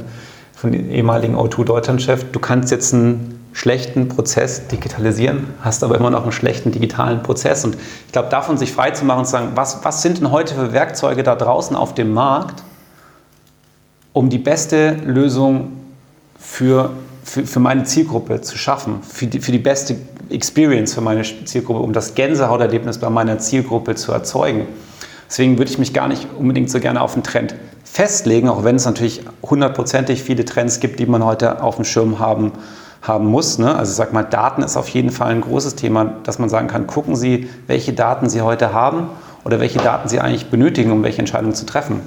von 0.57 0.71
dem 0.71 0.89
ehemaligen 0.89 1.35
O2 1.35 1.65
Deutschland-Chef, 1.65 2.31
du 2.31 2.39
kannst 2.39 2.71
jetzt 2.71 2.91
einen 2.91 3.47
schlechten 3.53 4.07
Prozess 4.07 4.67
digitalisieren, 4.67 5.45
hast 5.61 5.83
aber 5.83 5.95
immer 5.95 6.09
noch 6.09 6.23
einen 6.23 6.31
schlechten 6.31 6.71
digitalen 6.71 7.21
Prozess. 7.21 7.63
Und 7.63 7.77
ich 8.07 8.11
glaube, 8.11 8.29
davon 8.29 8.57
sich 8.57 8.71
frei 8.71 8.89
zu 8.89 9.05
machen 9.05 9.19
und 9.19 9.25
zu 9.25 9.31
sagen, 9.31 9.51
was, 9.53 9.85
was 9.85 10.01
sind 10.01 10.17
denn 10.17 10.31
heute 10.31 10.55
für 10.55 10.73
Werkzeuge 10.73 11.21
da 11.21 11.35
draußen 11.35 11.75
auf 11.75 11.93
dem 11.93 12.11
Markt, 12.11 12.63
um 14.13 14.29
die 14.29 14.39
beste 14.39 14.93
Lösung 15.05 15.73
für, 16.39 16.89
für, 17.23 17.45
für 17.45 17.59
meine 17.59 17.83
Zielgruppe 17.83 18.41
zu 18.41 18.57
schaffen, 18.57 19.03
für 19.03 19.27
die, 19.27 19.39
für 19.39 19.51
die 19.51 19.59
beste 19.59 19.95
Experience 20.31 20.95
für 20.95 21.01
meine 21.01 21.21
Zielgruppe, 21.21 21.81
um 21.81 21.93
das 21.93 22.15
Gänsehauterlebnis 22.15 22.97
bei 22.97 23.11
meiner 23.11 23.37
Zielgruppe 23.37 23.93
zu 23.93 24.11
erzeugen. 24.11 24.65
Deswegen 25.29 25.59
würde 25.59 25.69
ich 25.69 25.77
mich 25.77 25.93
gar 25.93 26.07
nicht 26.07 26.27
unbedingt 26.37 26.71
so 26.71 26.79
gerne 26.79 27.01
auf 27.01 27.13
einen 27.13 27.23
Trend 27.23 27.53
festlegen, 27.91 28.49
auch 28.49 28.63
wenn 28.63 28.75
es 28.75 28.85
natürlich 28.85 29.21
hundertprozentig 29.41 30.21
viele 30.23 30.45
Trends 30.45 30.79
gibt, 30.79 30.99
die 30.99 31.05
man 31.05 31.23
heute 31.25 31.63
auf 31.63 31.77
dem 31.77 31.85
Schirm 31.85 32.19
haben, 32.19 32.51
haben 33.01 33.27
muss. 33.27 33.57
Ne? 33.57 33.75
Also 33.75 33.91
ich 33.91 33.95
sage 33.95 34.13
mal, 34.13 34.23
Daten 34.23 34.61
ist 34.61 34.77
auf 34.77 34.89
jeden 34.89 35.09
Fall 35.09 35.31
ein 35.31 35.41
großes 35.41 35.75
Thema, 35.75 36.05
dass 36.23 36.39
man 36.39 36.49
sagen 36.49 36.67
kann, 36.67 36.87
gucken 36.87 37.15
Sie, 37.15 37.49
welche 37.65 37.93
Daten 37.93 38.29
Sie 38.29 38.41
heute 38.41 38.73
haben 38.73 39.09
oder 39.43 39.59
welche 39.59 39.79
Daten 39.79 40.09
Sie 40.09 40.19
eigentlich 40.19 40.49
benötigen, 40.49 40.91
um 40.91 41.03
welche 41.03 41.19
Entscheidungen 41.19 41.55
zu 41.55 41.65
treffen. 41.65 42.01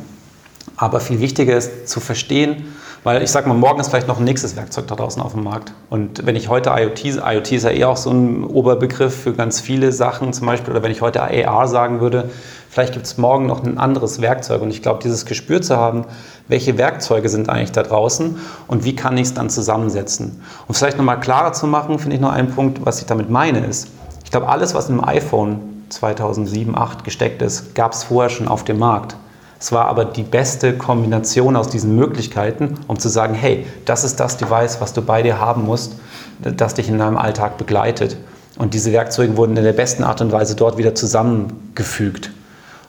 Aber 0.77 1.01
viel 1.01 1.21
wichtiger 1.21 1.57
ist 1.57 1.89
zu 1.89 2.01
verstehen, 2.01 2.65
weil 3.03 3.23
ich 3.23 3.31
sage 3.31 3.49
mal, 3.49 3.55
morgen 3.55 3.81
ist 3.81 3.89
vielleicht 3.89 4.09
noch 4.09 4.19
ein 4.19 4.25
nächstes 4.25 4.57
Werkzeug 4.57 4.87
da 4.87 4.95
draußen 4.95 5.23
auf 5.23 5.33
dem 5.33 5.43
Markt. 5.43 5.73
Und 5.89 6.27
wenn 6.27 6.37
ich 6.37 6.49
heute 6.49 6.71
IoT, 6.71 7.05
IoT 7.05 7.53
ist 7.53 7.65
ja 7.65 7.71
eher 7.71 7.89
auch 7.89 7.97
so 7.97 8.11
ein 8.11 8.45
Oberbegriff 8.45 9.23
für 9.23 9.33
ganz 9.33 9.61
viele 9.61 9.93
Sachen 9.93 10.33
zum 10.33 10.47
Beispiel, 10.47 10.73
oder 10.73 10.83
wenn 10.83 10.93
ich 10.93 11.01
heute 11.01 11.23
AR 11.23 11.67
sagen 11.67 12.01
würde, 12.01 12.29
vielleicht 12.69 12.93
gibt 12.93 13.07
es 13.07 13.17
morgen 13.17 13.47
noch 13.47 13.65
ein 13.65 13.79
anderes 13.79 14.21
Werkzeug. 14.21 14.61
Und 14.61 14.71
ich 14.71 14.83
glaube, 14.83 15.01
dieses 15.03 15.25
Gespür 15.25 15.63
zu 15.63 15.77
haben, 15.77 16.05
welche 16.49 16.77
Werkzeuge 16.77 17.29
sind 17.29 17.49
eigentlich 17.49 17.73
da 17.73 17.83
draußen 17.83 18.39
und 18.67 18.85
wie 18.85 18.95
kann 18.95 19.17
ich 19.17 19.29
es 19.29 19.35
dann 19.35 19.49
zusammensetzen. 19.49 20.43
Um 20.69 20.75
vielleicht 20.75 20.99
nochmal 20.99 21.21
klarer 21.21 21.53
zu 21.53 21.67
machen, 21.67 21.99
finde 21.99 22.17
ich 22.17 22.23
noch 22.23 22.33
einen 22.33 22.51
Punkt, 22.51 22.85
was 22.85 23.01
ich 23.01 23.07
damit 23.07 23.31
meine, 23.31 23.61
ist, 23.61 23.89
ich 24.25 24.31
glaube, 24.31 24.49
alles, 24.49 24.75
was 24.75 24.89
im 24.89 25.03
iPhone 25.03 25.85
2007, 25.89 26.75
2008 26.75 27.05
gesteckt 27.05 27.43
ist, 27.43 27.75
gab 27.75 27.93
es 27.95 28.05
vorher 28.05 28.31
schon 28.31 28.47
auf 28.47 28.63
dem 28.63 28.79
Markt. 28.79 29.17
Es 29.61 29.73
war 29.73 29.87
aber 29.87 30.07
die 30.07 30.23
beste 30.23 30.73
Kombination 30.73 31.55
aus 31.55 31.69
diesen 31.69 31.95
Möglichkeiten, 31.95 32.79
um 32.89 32.99
zu 32.99 33.11
sagen, 33.11 33.35
hey, 33.35 33.67
das 33.85 34.05
ist 34.05 34.19
das 34.19 34.39
Device, 34.39 34.81
was 34.81 34.95
du 34.95 35.03
bei 35.03 35.23
dir 35.23 35.39
haben 35.39 35.67
musst, 35.67 35.97
das 36.39 36.75
dich 36.75 36.89
in 36.89 36.99
deinem 36.99 37.19
Alltag 37.19 37.59
begleitet. 37.59 38.17
Und 38.57 38.73
diese 38.73 38.91
Werkzeuge 38.93 39.37
wurden 39.37 39.57
in 39.57 39.63
der 39.63 39.75
besten 39.75 40.03
Art 40.03 40.23
und 40.23 40.33
Weise 40.33 40.57
dort 40.57 40.79
wieder 40.79 40.95
zusammengefügt. 40.95 42.31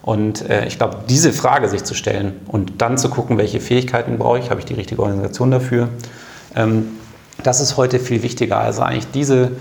Und 0.01 0.49
äh, 0.49 0.65
ich 0.65 0.77
glaube, 0.77 0.99
diese 1.09 1.33
Frage 1.33 1.67
sich 1.67 1.83
zu 1.83 1.93
stellen 1.93 2.39
und 2.47 2.81
dann 2.81 2.97
zu 2.97 3.09
gucken, 3.09 3.37
welche 3.37 3.59
Fähigkeiten 3.59 4.17
brauche 4.17 4.39
ich, 4.39 4.49
habe 4.49 4.61
ich 4.61 4.65
die 4.65 4.73
richtige 4.73 5.03
Organisation 5.03 5.51
dafür, 5.51 5.89
ähm, 6.55 6.87
das 7.43 7.59
ist 7.59 7.77
heute 7.77 7.99
viel 7.99 8.23
wichtiger. 8.23 8.59
Also 8.59 8.81
eigentlich 8.81 9.11
diese, 9.11 9.51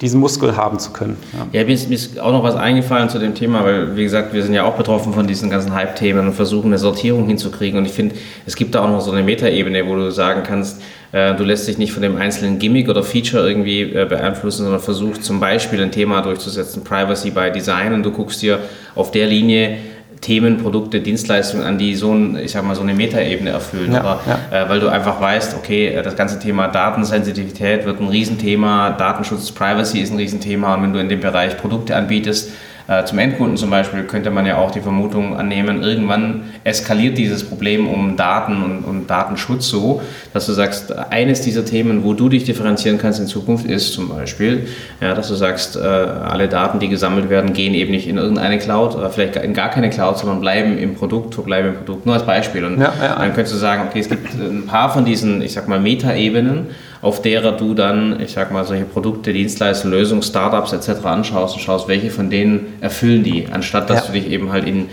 diesen 0.00 0.20
Muskel 0.20 0.56
haben 0.56 0.78
zu 0.78 0.90
können. 0.90 1.16
Ja, 1.32 1.60
ja 1.60 1.66
mir, 1.66 1.72
ist, 1.72 1.88
mir, 1.88 1.94
ist, 1.94 2.18
auch 2.20 2.32
noch 2.32 2.42
was 2.42 2.54
eingefallen 2.54 3.08
zu 3.08 3.18
dem 3.18 3.34
Thema, 3.34 3.64
weil, 3.64 3.96
wie 3.96 4.02
gesagt, 4.02 4.34
wir 4.34 4.42
sind 4.42 4.52
ja 4.52 4.64
auch 4.64 4.74
betroffen 4.74 5.14
von 5.14 5.26
diesen 5.26 5.48
ganzen 5.48 5.74
Hype-Themen 5.74 6.26
und 6.26 6.34
versuchen 6.34 6.66
eine 6.66 6.78
Sortierung 6.78 7.26
hinzukriegen. 7.26 7.78
Und 7.78 7.86
ich 7.86 7.92
finde, 7.92 8.14
es 8.44 8.56
gibt 8.56 8.74
da 8.74 8.84
auch 8.84 8.90
noch 8.90 9.00
so 9.00 9.10
eine 9.10 9.22
Metaebene, 9.22 9.86
wo 9.86 9.94
du 9.94 10.10
sagen 10.10 10.42
kannst, 10.42 10.82
äh, 11.12 11.34
du 11.34 11.44
lässt 11.44 11.66
dich 11.66 11.78
nicht 11.78 11.92
von 11.92 12.02
dem 12.02 12.16
einzelnen 12.16 12.58
Gimmick 12.58 12.90
oder 12.90 13.02
Feature 13.02 13.48
irgendwie 13.48 13.82
äh, 13.82 14.06
beeinflussen, 14.06 14.64
sondern 14.64 14.82
versuchst 14.82 15.24
zum 15.24 15.40
Beispiel 15.40 15.80
ein 15.82 15.92
Thema 15.92 16.20
durchzusetzen, 16.20 16.84
Privacy 16.84 17.30
by 17.30 17.50
Design, 17.50 17.94
und 17.94 18.02
du 18.02 18.10
guckst 18.10 18.42
dir 18.42 18.58
auf 18.94 19.12
der 19.12 19.26
Linie 19.26 19.78
Themen, 20.20 20.58
Produkte, 20.58 21.00
Dienstleistungen 21.00 21.64
an, 21.64 21.78
die 21.78 21.94
so, 21.94 22.12
ein, 22.12 22.36
ich 22.36 22.52
sag 22.52 22.64
mal, 22.64 22.74
so 22.74 22.82
eine 22.82 22.94
Metaebene 22.94 23.50
erfüllen. 23.50 23.92
Ja, 23.92 24.00
Aber 24.00 24.20
ja. 24.26 24.64
Äh, 24.64 24.68
weil 24.68 24.80
du 24.80 24.88
einfach 24.88 25.20
weißt, 25.20 25.54
okay, 25.56 25.88
äh, 25.88 26.02
das 26.02 26.16
ganze 26.16 26.38
Thema 26.38 26.68
Datensensitivität 26.68 27.84
wird 27.84 28.00
ein 28.00 28.08
Riesenthema, 28.08 28.90
Datenschutz, 28.90 29.52
Privacy 29.52 30.00
ist 30.00 30.12
ein 30.12 30.16
Riesenthema 30.16 30.74
und 30.74 30.82
wenn 30.82 30.92
du 30.92 31.00
in 31.00 31.08
dem 31.08 31.20
Bereich 31.20 31.56
Produkte 31.56 31.96
anbietest, 31.96 32.52
äh, 32.88 33.04
zum 33.04 33.18
Endkunden 33.18 33.56
zum 33.56 33.70
Beispiel 33.70 34.04
könnte 34.04 34.30
man 34.30 34.46
ja 34.46 34.58
auch 34.58 34.70
die 34.70 34.80
Vermutung 34.80 35.36
annehmen, 35.36 35.82
irgendwann 35.82 36.44
eskaliert 36.62 37.18
dieses 37.18 37.44
Problem 37.44 37.88
um 37.88 38.16
Daten 38.16 38.62
und, 38.62 38.84
und 38.84 39.06
Datenschutz 39.08 39.68
so, 39.68 40.02
dass 40.32 40.46
du 40.46 40.52
sagst, 40.52 40.96
eines 41.10 41.40
dieser 41.40 41.64
Themen, 41.64 42.04
wo 42.04 42.14
du 42.14 42.28
dich 42.28 42.44
differenzieren 42.44 42.98
kannst 42.98 43.18
in 43.18 43.26
Zukunft, 43.26 43.66
ist 43.66 43.92
zum 43.92 44.08
Beispiel, 44.08 44.68
ja, 45.00 45.14
dass 45.14 45.28
du 45.28 45.34
sagst, 45.34 45.76
äh, 45.76 45.80
alle 45.80 46.48
Daten, 46.48 46.78
die 46.78 46.88
gesammelt 46.88 47.28
werden, 47.28 47.52
gehen 47.52 47.74
eben 47.74 47.90
nicht 47.90 48.06
in 48.06 48.18
irgendeine 48.18 48.58
Cloud 48.58 48.94
oder 48.94 49.10
vielleicht 49.10 49.36
in 49.36 49.52
gar 49.52 49.70
keine 49.70 49.90
Cloud, 49.90 50.18
sondern 50.18 50.40
bleiben 50.40 50.78
im 50.78 50.94
Produkt, 50.94 51.34
verbleiben 51.34 51.70
im 51.70 51.76
Produkt. 51.78 52.06
Nur 52.06 52.14
als 52.14 52.24
Beispiel. 52.24 52.64
Und 52.64 52.80
ja, 52.80 52.92
ja. 53.00 53.16
dann 53.18 53.34
könntest 53.34 53.54
du 53.54 53.58
sagen, 53.58 53.88
okay, 53.88 53.98
es 53.98 54.08
gibt 54.08 54.32
ein 54.34 54.66
paar 54.66 54.92
von 54.92 55.04
diesen, 55.04 55.42
ich 55.42 55.52
sag 55.52 55.66
mal, 55.66 55.80
Metaebenen, 55.80 56.68
auf 57.06 57.22
derer 57.22 57.52
du 57.52 57.72
dann, 57.72 58.20
ich 58.20 58.32
sag 58.32 58.50
mal, 58.50 58.64
solche 58.64 58.82
Produkte, 58.82 59.32
Dienstleistungen, 59.32 59.96
Lösungen, 59.96 60.22
Startups 60.22 60.72
etc. 60.72 61.04
anschaust 61.04 61.54
und 61.54 61.60
schaust, 61.60 61.86
welche 61.86 62.10
von 62.10 62.30
denen 62.30 62.74
erfüllen 62.80 63.22
die, 63.22 63.46
anstatt 63.48 63.88
dass 63.88 64.00
ja. 64.00 64.06
du 64.08 64.12
dich 64.18 64.28
eben 64.28 64.50
halt 64.50 64.66
in, 64.66 64.88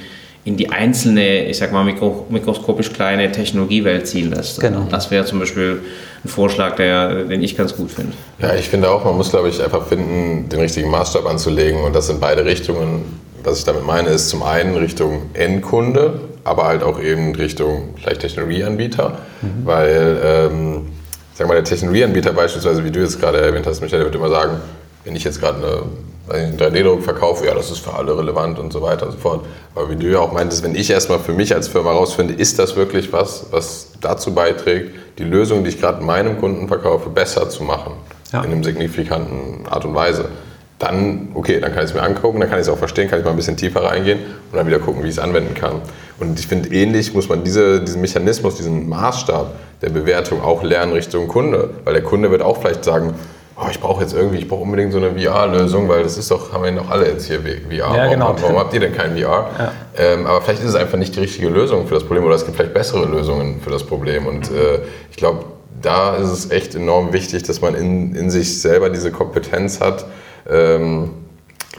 in 0.45 0.55
die 0.55 0.69
einzelne, 0.69 1.45
ich 1.45 1.57
sag 1.57 1.71
mal, 1.71 1.83
mikro, 1.83 2.27
mikroskopisch 2.29 2.93
kleine 2.93 3.31
Technologiewelt 3.31 4.05
ziehen 4.05 4.29
lässt. 4.29 4.59
Genau. 4.59 4.85
Das 4.91 5.09
wäre 5.09 5.25
zum 5.25 5.39
Beispiel 5.39 5.81
ein 6.23 6.29
Vorschlag, 6.29 6.75
der, 6.75 7.23
den 7.23 7.41
ich 7.41 7.57
ganz 7.57 7.75
gut 7.75 7.89
finde. 7.89 8.13
Ja, 8.37 8.53
ich 8.53 8.69
finde 8.69 8.91
auch, 8.91 9.03
man 9.03 9.17
muss, 9.17 9.31
glaube 9.31 9.49
ich, 9.49 9.59
einfach 9.63 9.87
finden, 9.87 10.49
den 10.49 10.59
richtigen 10.59 10.91
Maßstab 10.91 11.25
anzulegen 11.25 11.81
und 11.81 11.95
das 11.95 12.09
in 12.09 12.19
beide 12.19 12.45
Richtungen. 12.45 13.05
Was 13.43 13.57
ich 13.57 13.65
damit 13.65 13.87
meine, 13.87 14.09
ist 14.09 14.29
zum 14.29 14.43
einen 14.43 14.77
Richtung 14.77 15.23
Endkunde, 15.33 16.21
aber 16.43 16.65
halt 16.65 16.83
auch 16.83 17.01
eben 17.01 17.33
Richtung 17.33 17.95
vielleicht 17.99 18.21
Technologieanbieter, 18.21 19.17
mhm. 19.41 19.65
weil 19.65 20.21
ähm, 20.23 20.81
sag 21.33 21.47
mal, 21.47 21.55
der 21.55 21.63
Technologieanbieter 21.63 22.33
beispielsweise, 22.33 22.83
wie 22.83 22.91
du 22.91 22.99
jetzt 22.99 23.19
gerade 23.19 23.39
erwähnt 23.39 23.65
hast, 23.65 23.81
Michael, 23.81 23.99
der 23.99 24.05
wird 24.05 24.15
immer 24.15 24.29
sagen, 24.29 24.57
wenn 25.03 25.15
ich 25.15 25.23
jetzt 25.23 25.39
gerade 25.39 25.83
einen 26.29 26.57
3D-Druck 26.57 27.03
verkaufe, 27.03 27.45
ja, 27.45 27.53
das 27.53 27.69
ist 27.69 27.79
für 27.79 27.93
alle 27.93 28.17
relevant 28.17 28.57
und 28.57 28.71
so 28.71 28.81
weiter 28.81 29.07
und 29.07 29.11
so 29.13 29.17
fort. 29.17 29.45
Aber 29.75 29.89
wie 29.89 29.95
du 29.95 30.09
ja 30.09 30.19
auch 30.19 30.31
meintest, 30.31 30.63
wenn 30.63 30.75
ich 30.75 30.89
erstmal 30.89 31.19
für 31.19 31.33
mich 31.33 31.53
als 31.53 31.67
Firma 31.67 31.91
rausfinde, 31.91 32.33
ist 32.33 32.59
das 32.59 32.75
wirklich 32.75 33.11
was, 33.11 33.47
was 33.51 33.89
dazu 33.99 34.33
beiträgt, 34.33 34.91
die 35.17 35.23
Lösung, 35.23 35.63
die 35.63 35.71
ich 35.71 35.81
gerade 35.81 36.03
meinem 36.03 36.39
Kunden 36.39 36.67
verkaufe, 36.67 37.09
besser 37.09 37.49
zu 37.49 37.63
machen, 37.63 37.93
ja. 38.31 38.41
in 38.43 38.51
einem 38.51 38.63
signifikanten 38.63 39.67
Art 39.67 39.83
und 39.83 39.95
Weise 39.95 40.29
dann, 40.83 41.29
okay, 41.33 41.59
dann 41.59 41.73
kann 41.73 41.83
ich 41.83 41.89
es 41.89 41.95
mir 41.95 42.01
angucken, 42.01 42.39
dann 42.39 42.49
kann 42.49 42.59
ich 42.59 42.67
es 42.67 42.69
auch 42.69 42.77
verstehen, 42.77 43.09
kann 43.09 43.19
ich 43.19 43.25
mal 43.25 43.31
ein 43.31 43.37
bisschen 43.37 43.57
tiefer 43.57 43.83
reingehen 43.83 44.19
und 44.51 44.57
dann 44.57 44.67
wieder 44.67 44.79
gucken, 44.79 45.03
wie 45.03 45.07
ich 45.07 45.15
es 45.15 45.19
anwenden 45.19 45.53
kann. 45.53 45.81
Und 46.19 46.39
ich 46.39 46.47
finde, 46.47 46.69
ähnlich 46.69 47.13
muss 47.13 47.29
man 47.29 47.43
diese, 47.43 47.81
diesen 47.81 48.01
Mechanismus, 48.01 48.55
diesen 48.55 48.87
Maßstab 48.87 49.53
der 49.81 49.89
Bewertung 49.89 50.41
auch 50.41 50.63
lernen 50.63 50.93
Richtung 50.93 51.27
Kunde. 51.27 51.71
Weil 51.83 51.93
der 51.93 52.03
Kunde 52.03 52.31
wird 52.31 52.41
auch 52.41 52.61
vielleicht 52.61 52.85
sagen, 52.85 53.13
oh, 53.57 53.67
ich 53.69 53.79
brauche 53.79 54.01
jetzt 54.01 54.13
irgendwie, 54.13 54.37
ich 54.37 54.47
brauche 54.47 54.61
unbedingt 54.61 54.93
so 54.93 54.99
eine 54.99 55.19
VR-Lösung, 55.19 55.89
weil 55.89 56.03
das 56.03 56.17
ist 56.17 56.31
doch, 56.31 56.53
haben 56.53 56.63
wir 56.63 56.71
doch 56.71 56.89
alle 56.89 57.07
jetzt 57.07 57.27
hier 57.27 57.41
VR. 57.41 57.95
Ja, 57.95 58.07
genau. 58.07 58.27
warum, 58.27 58.41
warum 58.41 58.57
habt 58.57 58.73
ihr 58.73 58.79
denn 58.79 58.93
kein 58.93 59.17
VR? 59.17 59.49
Ja. 59.57 59.71
Ähm, 59.97 60.25
aber 60.25 60.41
vielleicht 60.41 60.61
ist 60.61 60.69
es 60.69 60.75
einfach 60.75 60.97
nicht 60.97 61.15
die 61.15 61.19
richtige 61.19 61.49
Lösung 61.49 61.87
für 61.87 61.95
das 61.95 62.03
Problem 62.03 62.23
oder 62.25 62.35
es 62.35 62.45
gibt 62.45 62.55
vielleicht 62.57 62.73
bessere 62.73 63.05
Lösungen 63.05 63.59
für 63.61 63.69
das 63.69 63.83
Problem. 63.83 64.27
Und 64.27 64.49
äh, 64.51 64.79
ich 65.11 65.17
glaube, 65.17 65.45
da 65.81 66.15
ist 66.15 66.29
es 66.29 66.51
echt 66.51 66.75
enorm 66.75 67.13
wichtig, 67.13 67.43
dass 67.43 67.61
man 67.61 67.75
in, 67.75 68.15
in 68.15 68.29
sich 68.29 68.61
selber 68.61 68.89
diese 68.89 69.11
Kompetenz 69.11 69.81
hat, 69.81 70.05
ähm, 70.49 71.11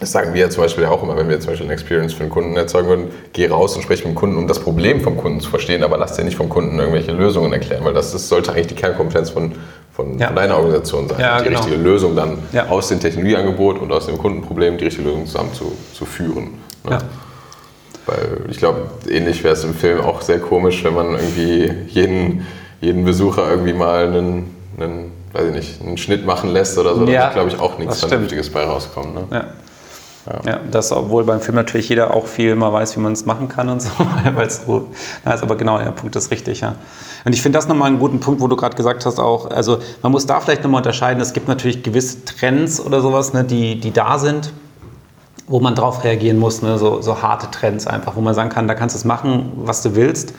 das 0.00 0.10
sagen 0.10 0.34
wir 0.34 0.40
ja 0.40 0.50
zum 0.50 0.64
Beispiel 0.64 0.84
ja 0.84 0.90
auch 0.90 1.02
immer, 1.02 1.16
wenn 1.16 1.28
wir 1.28 1.38
zum 1.38 1.50
Beispiel 1.50 1.66
eine 1.66 1.74
Experience 1.74 2.12
für 2.14 2.22
einen 2.22 2.30
Kunden 2.30 2.56
erzeugen 2.56 2.88
würden, 2.88 3.06
geh 3.32 3.46
raus 3.46 3.76
und 3.76 3.82
sprich 3.82 4.04
mit 4.04 4.14
dem 4.14 4.16
Kunden, 4.16 4.36
um 4.36 4.48
das 4.48 4.58
Problem 4.58 5.00
vom 5.00 5.16
Kunden 5.16 5.40
zu 5.40 5.50
verstehen, 5.50 5.84
aber 5.84 5.96
lass 5.98 6.14
dir 6.14 6.24
nicht 6.24 6.36
vom 6.36 6.48
Kunden 6.48 6.78
irgendwelche 6.78 7.12
Lösungen 7.12 7.52
erklären, 7.52 7.84
weil 7.84 7.94
das, 7.94 8.10
das 8.10 8.28
sollte 8.28 8.52
eigentlich 8.52 8.66
die 8.66 8.74
Kernkompetenz 8.74 9.30
von, 9.30 9.52
von, 9.92 10.18
ja. 10.18 10.26
von 10.26 10.36
deiner 10.36 10.56
Organisation 10.56 11.08
sein, 11.08 11.20
ja, 11.20 11.38
die 11.38 11.44
genau. 11.44 11.60
richtige 11.60 11.80
Lösung 11.80 12.16
dann 12.16 12.38
ja. 12.52 12.66
aus 12.68 12.88
dem 12.88 12.98
Technologieangebot 12.98 13.78
und 13.78 13.92
aus 13.92 14.06
dem 14.06 14.18
Kundenproblem 14.18 14.78
die 14.78 14.84
richtige 14.84 15.08
Lösung 15.08 15.26
zusammen 15.26 15.54
zu, 15.54 15.72
zu 15.92 16.04
führen. 16.04 16.54
Ne? 16.88 16.98
Weil 18.06 18.50
ich 18.50 18.58
glaube, 18.58 18.90
ähnlich 19.08 19.44
wäre 19.44 19.54
es 19.54 19.64
im 19.64 19.74
Film 19.74 20.00
auch 20.00 20.22
sehr 20.22 20.40
komisch, 20.40 20.82
wenn 20.84 20.94
man 20.94 21.12
irgendwie 21.12 21.72
jeden, 21.88 22.46
jeden 22.80 23.04
Besucher 23.04 23.48
irgendwie 23.48 23.72
mal 23.72 24.08
einen, 24.08 24.56
einen 24.78 25.12
weiß 25.34 25.48
ich 25.48 25.54
nicht, 25.54 25.82
einen 25.82 25.98
Schnitt 25.98 26.24
machen 26.24 26.50
lässt 26.50 26.78
oder 26.78 26.94
so, 26.94 27.04
ja, 27.06 27.26
da 27.26 27.32
glaube 27.32 27.50
ich 27.50 27.58
auch 27.58 27.78
nichts 27.78 28.00
Vernünftiges 28.00 28.50
bei 28.50 28.64
rauskommen. 28.64 29.14
Ne? 29.14 29.26
Ja. 29.30 29.44
Ja. 30.26 30.52
ja. 30.52 30.60
das, 30.70 30.90
obwohl 30.92 31.24
beim 31.24 31.40
Film 31.40 31.56
natürlich 31.56 31.88
jeder 31.88 32.14
auch 32.14 32.26
viel 32.26 32.54
mal 32.54 32.72
weiß, 32.72 32.96
wie 32.96 33.00
man 33.00 33.12
es 33.12 33.26
machen 33.26 33.48
kann 33.48 33.68
und 33.68 33.82
so, 33.82 33.90
weil 34.34 34.46
es 34.46 34.62
so, 34.64 34.88
na, 35.24 35.34
ist 35.34 35.42
aber 35.42 35.56
genau, 35.56 35.78
der 35.78 35.90
Punkt 35.90 36.16
ist 36.16 36.30
richtig, 36.30 36.60
ja. 36.60 36.76
Und 37.24 37.34
ich 37.34 37.42
finde 37.42 37.58
das 37.58 37.68
nochmal 37.68 37.88
einen 37.88 37.98
guten 37.98 38.20
Punkt, 38.20 38.40
wo 38.40 38.46
du 38.46 38.56
gerade 38.56 38.76
gesagt 38.76 39.04
hast 39.04 39.18
auch, 39.18 39.50
also 39.50 39.78
man 40.02 40.12
muss 40.12 40.26
da 40.26 40.40
vielleicht 40.40 40.62
nochmal 40.62 40.78
unterscheiden, 40.78 41.20
es 41.20 41.32
gibt 41.32 41.48
natürlich 41.48 41.82
gewisse 41.82 42.24
Trends 42.24 42.80
oder 42.80 43.00
sowas, 43.00 43.32
ne, 43.32 43.44
die, 43.44 43.78
die 43.80 43.92
da 43.92 44.18
sind, 44.18 44.52
wo 45.46 45.60
man 45.60 45.74
drauf 45.74 46.04
reagieren 46.04 46.38
muss, 46.38 46.62
ne, 46.62 46.78
so, 46.78 47.02
so 47.02 47.20
harte 47.20 47.50
Trends 47.50 47.86
einfach, 47.86 48.16
wo 48.16 48.20
man 48.20 48.34
sagen 48.34 48.50
kann, 48.50 48.66
da 48.66 48.74
kannst 48.74 48.94
du 48.94 48.98
es 48.98 49.04
machen, 49.04 49.52
was 49.56 49.82
du 49.82 49.94
willst. 49.94 50.32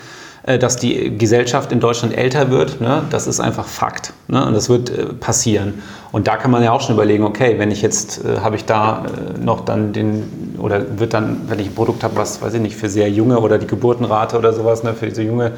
Äh, 0.46 0.60
dass 0.60 0.76
die 0.76 1.18
Gesellschaft 1.18 1.72
in 1.72 1.80
Deutschland 1.80 2.16
älter 2.16 2.52
wird, 2.52 2.80
ne, 2.80 3.02
das 3.10 3.26
ist 3.26 3.40
einfach 3.40 3.66
Fakt. 3.66 4.14
Ne, 4.28 4.46
und 4.46 4.54
das 4.54 4.70
wird 4.70 4.92
äh, 4.92 5.06
passieren. 5.06 5.82
Und 6.12 6.28
da 6.28 6.38
kann 6.38 6.52
man 6.52 6.64
ja 6.64 6.72
auch 6.72 6.82
schon 6.82 6.94
überlegen, 6.94 7.24
okay, 7.24 7.56
wenn 7.58 7.72
ich 7.72 7.82
jetzt, 7.82 8.24
äh, 8.24 8.42
habe 8.42 8.56
ich 8.56 8.66
da 8.66 9.06
äh, 9.06 9.44
noch 9.44 9.66
dann 9.66 9.92
den, 9.92 10.56
oder 10.60 11.00
wird 11.00 11.16
dann, 11.16 11.42
wenn 11.48 11.58
ich 11.58 11.68
ein 11.68 11.74
Produkt 11.76 12.04
habe, 12.04 12.16
was, 12.18 12.44
weiß 12.44 12.54
ich 12.54 12.62
nicht, 12.62 12.76
für 12.76 12.90
sehr 12.90 13.10
junge 13.10 13.40
oder 13.40 13.58
die 13.58 13.66
Geburtenrate 13.66 14.38
oder 14.38 14.54
sowas, 14.54 14.84
ne, 14.84 14.94
für 14.94 15.08
diese 15.08 15.24
junge 15.24 15.54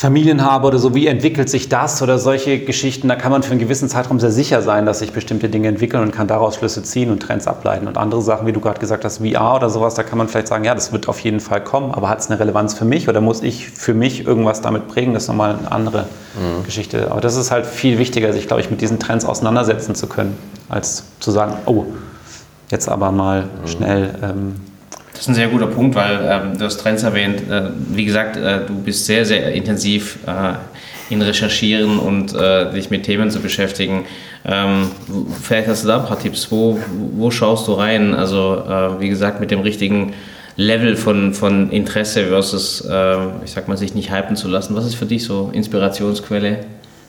Familien 0.00 0.42
habe 0.42 0.66
oder 0.66 0.78
so, 0.78 0.94
wie 0.94 1.06
entwickelt 1.06 1.50
sich 1.50 1.68
das 1.68 2.00
oder 2.00 2.18
solche 2.18 2.58
Geschichten, 2.60 3.06
da 3.08 3.16
kann 3.16 3.30
man 3.30 3.42
für 3.42 3.50
einen 3.50 3.60
gewissen 3.60 3.86
Zeitraum 3.90 4.18
sehr 4.18 4.30
sicher 4.30 4.62
sein, 4.62 4.86
dass 4.86 5.00
sich 5.00 5.12
bestimmte 5.12 5.50
Dinge 5.50 5.68
entwickeln 5.68 6.02
und 6.02 6.10
kann 6.10 6.26
daraus 6.26 6.54
Schlüsse 6.54 6.82
ziehen 6.82 7.10
und 7.10 7.20
Trends 7.20 7.46
ableiten. 7.46 7.86
Und 7.86 7.98
andere 7.98 8.22
Sachen, 8.22 8.46
wie 8.46 8.52
du 8.52 8.60
gerade 8.60 8.80
gesagt 8.80 9.04
hast, 9.04 9.18
VR 9.18 9.56
oder 9.56 9.68
sowas, 9.68 9.92
da 9.92 10.02
kann 10.02 10.16
man 10.16 10.26
vielleicht 10.26 10.48
sagen, 10.48 10.64
ja, 10.64 10.74
das 10.74 10.90
wird 10.90 11.06
auf 11.06 11.20
jeden 11.20 11.38
Fall 11.38 11.62
kommen, 11.62 11.92
aber 11.92 12.08
hat 12.08 12.20
es 12.20 12.30
eine 12.30 12.40
Relevanz 12.40 12.72
für 12.72 12.86
mich 12.86 13.10
oder 13.10 13.20
muss 13.20 13.42
ich 13.42 13.68
für 13.68 13.92
mich 13.92 14.26
irgendwas 14.26 14.62
damit 14.62 14.88
prägen? 14.88 15.12
Das 15.12 15.24
ist 15.24 15.28
nochmal 15.28 15.56
eine 15.58 15.70
andere 15.70 16.06
mhm. 16.34 16.64
Geschichte. 16.64 17.10
Aber 17.10 17.20
das 17.20 17.36
ist 17.36 17.50
halt 17.50 17.66
viel 17.66 17.98
wichtiger, 17.98 18.32
sich, 18.32 18.46
glaube 18.46 18.62
ich, 18.62 18.70
mit 18.70 18.80
diesen 18.80 19.00
Trends 19.00 19.26
auseinandersetzen 19.26 19.94
zu 19.94 20.06
können, 20.06 20.38
als 20.70 21.04
zu 21.20 21.30
sagen, 21.30 21.58
oh, 21.66 21.84
jetzt 22.70 22.88
aber 22.88 23.12
mal 23.12 23.42
mhm. 23.42 23.68
schnell 23.68 24.14
ähm, 24.22 24.54
das 25.20 25.26
ist 25.26 25.32
ein 25.32 25.34
sehr 25.34 25.48
guter 25.48 25.66
Punkt, 25.66 25.94
weil 25.96 26.18
ähm, 26.22 26.56
du 26.56 26.64
hast 26.64 26.78
Trends 26.78 27.02
erwähnt. 27.02 27.42
Äh, 27.50 27.64
wie 27.90 28.06
gesagt, 28.06 28.38
äh, 28.38 28.60
du 28.66 28.72
bist 28.80 29.04
sehr, 29.04 29.26
sehr 29.26 29.52
intensiv 29.52 30.18
äh, 30.26 30.54
in 31.12 31.20
Recherchieren 31.20 31.98
und 31.98 32.34
äh, 32.34 32.72
dich 32.72 32.88
mit 32.88 33.02
Themen 33.02 33.30
zu 33.30 33.40
beschäftigen. 33.40 34.06
Ähm, 34.46 34.90
vielleicht 35.42 35.68
hast 35.68 35.84
du 35.84 35.88
da 35.88 36.00
ein 36.00 36.06
paar 36.06 36.18
Tipps. 36.18 36.50
Wo, 36.50 36.80
wo 37.16 37.30
schaust 37.30 37.68
du 37.68 37.74
rein? 37.74 38.14
Also, 38.14 38.64
äh, 38.66 38.98
wie 38.98 39.10
gesagt, 39.10 39.40
mit 39.40 39.50
dem 39.50 39.60
richtigen 39.60 40.14
Level 40.56 40.96
von, 40.96 41.34
von 41.34 41.70
Interesse 41.70 42.28
versus, 42.28 42.80
äh, 42.88 43.16
ich 43.44 43.50
sag 43.50 43.68
mal, 43.68 43.76
sich 43.76 43.94
nicht 43.94 44.10
hypen 44.10 44.36
zu 44.36 44.48
lassen. 44.48 44.74
Was 44.74 44.86
ist 44.86 44.94
für 44.94 45.04
dich 45.04 45.24
so 45.24 45.50
Inspirationsquelle? 45.52 46.60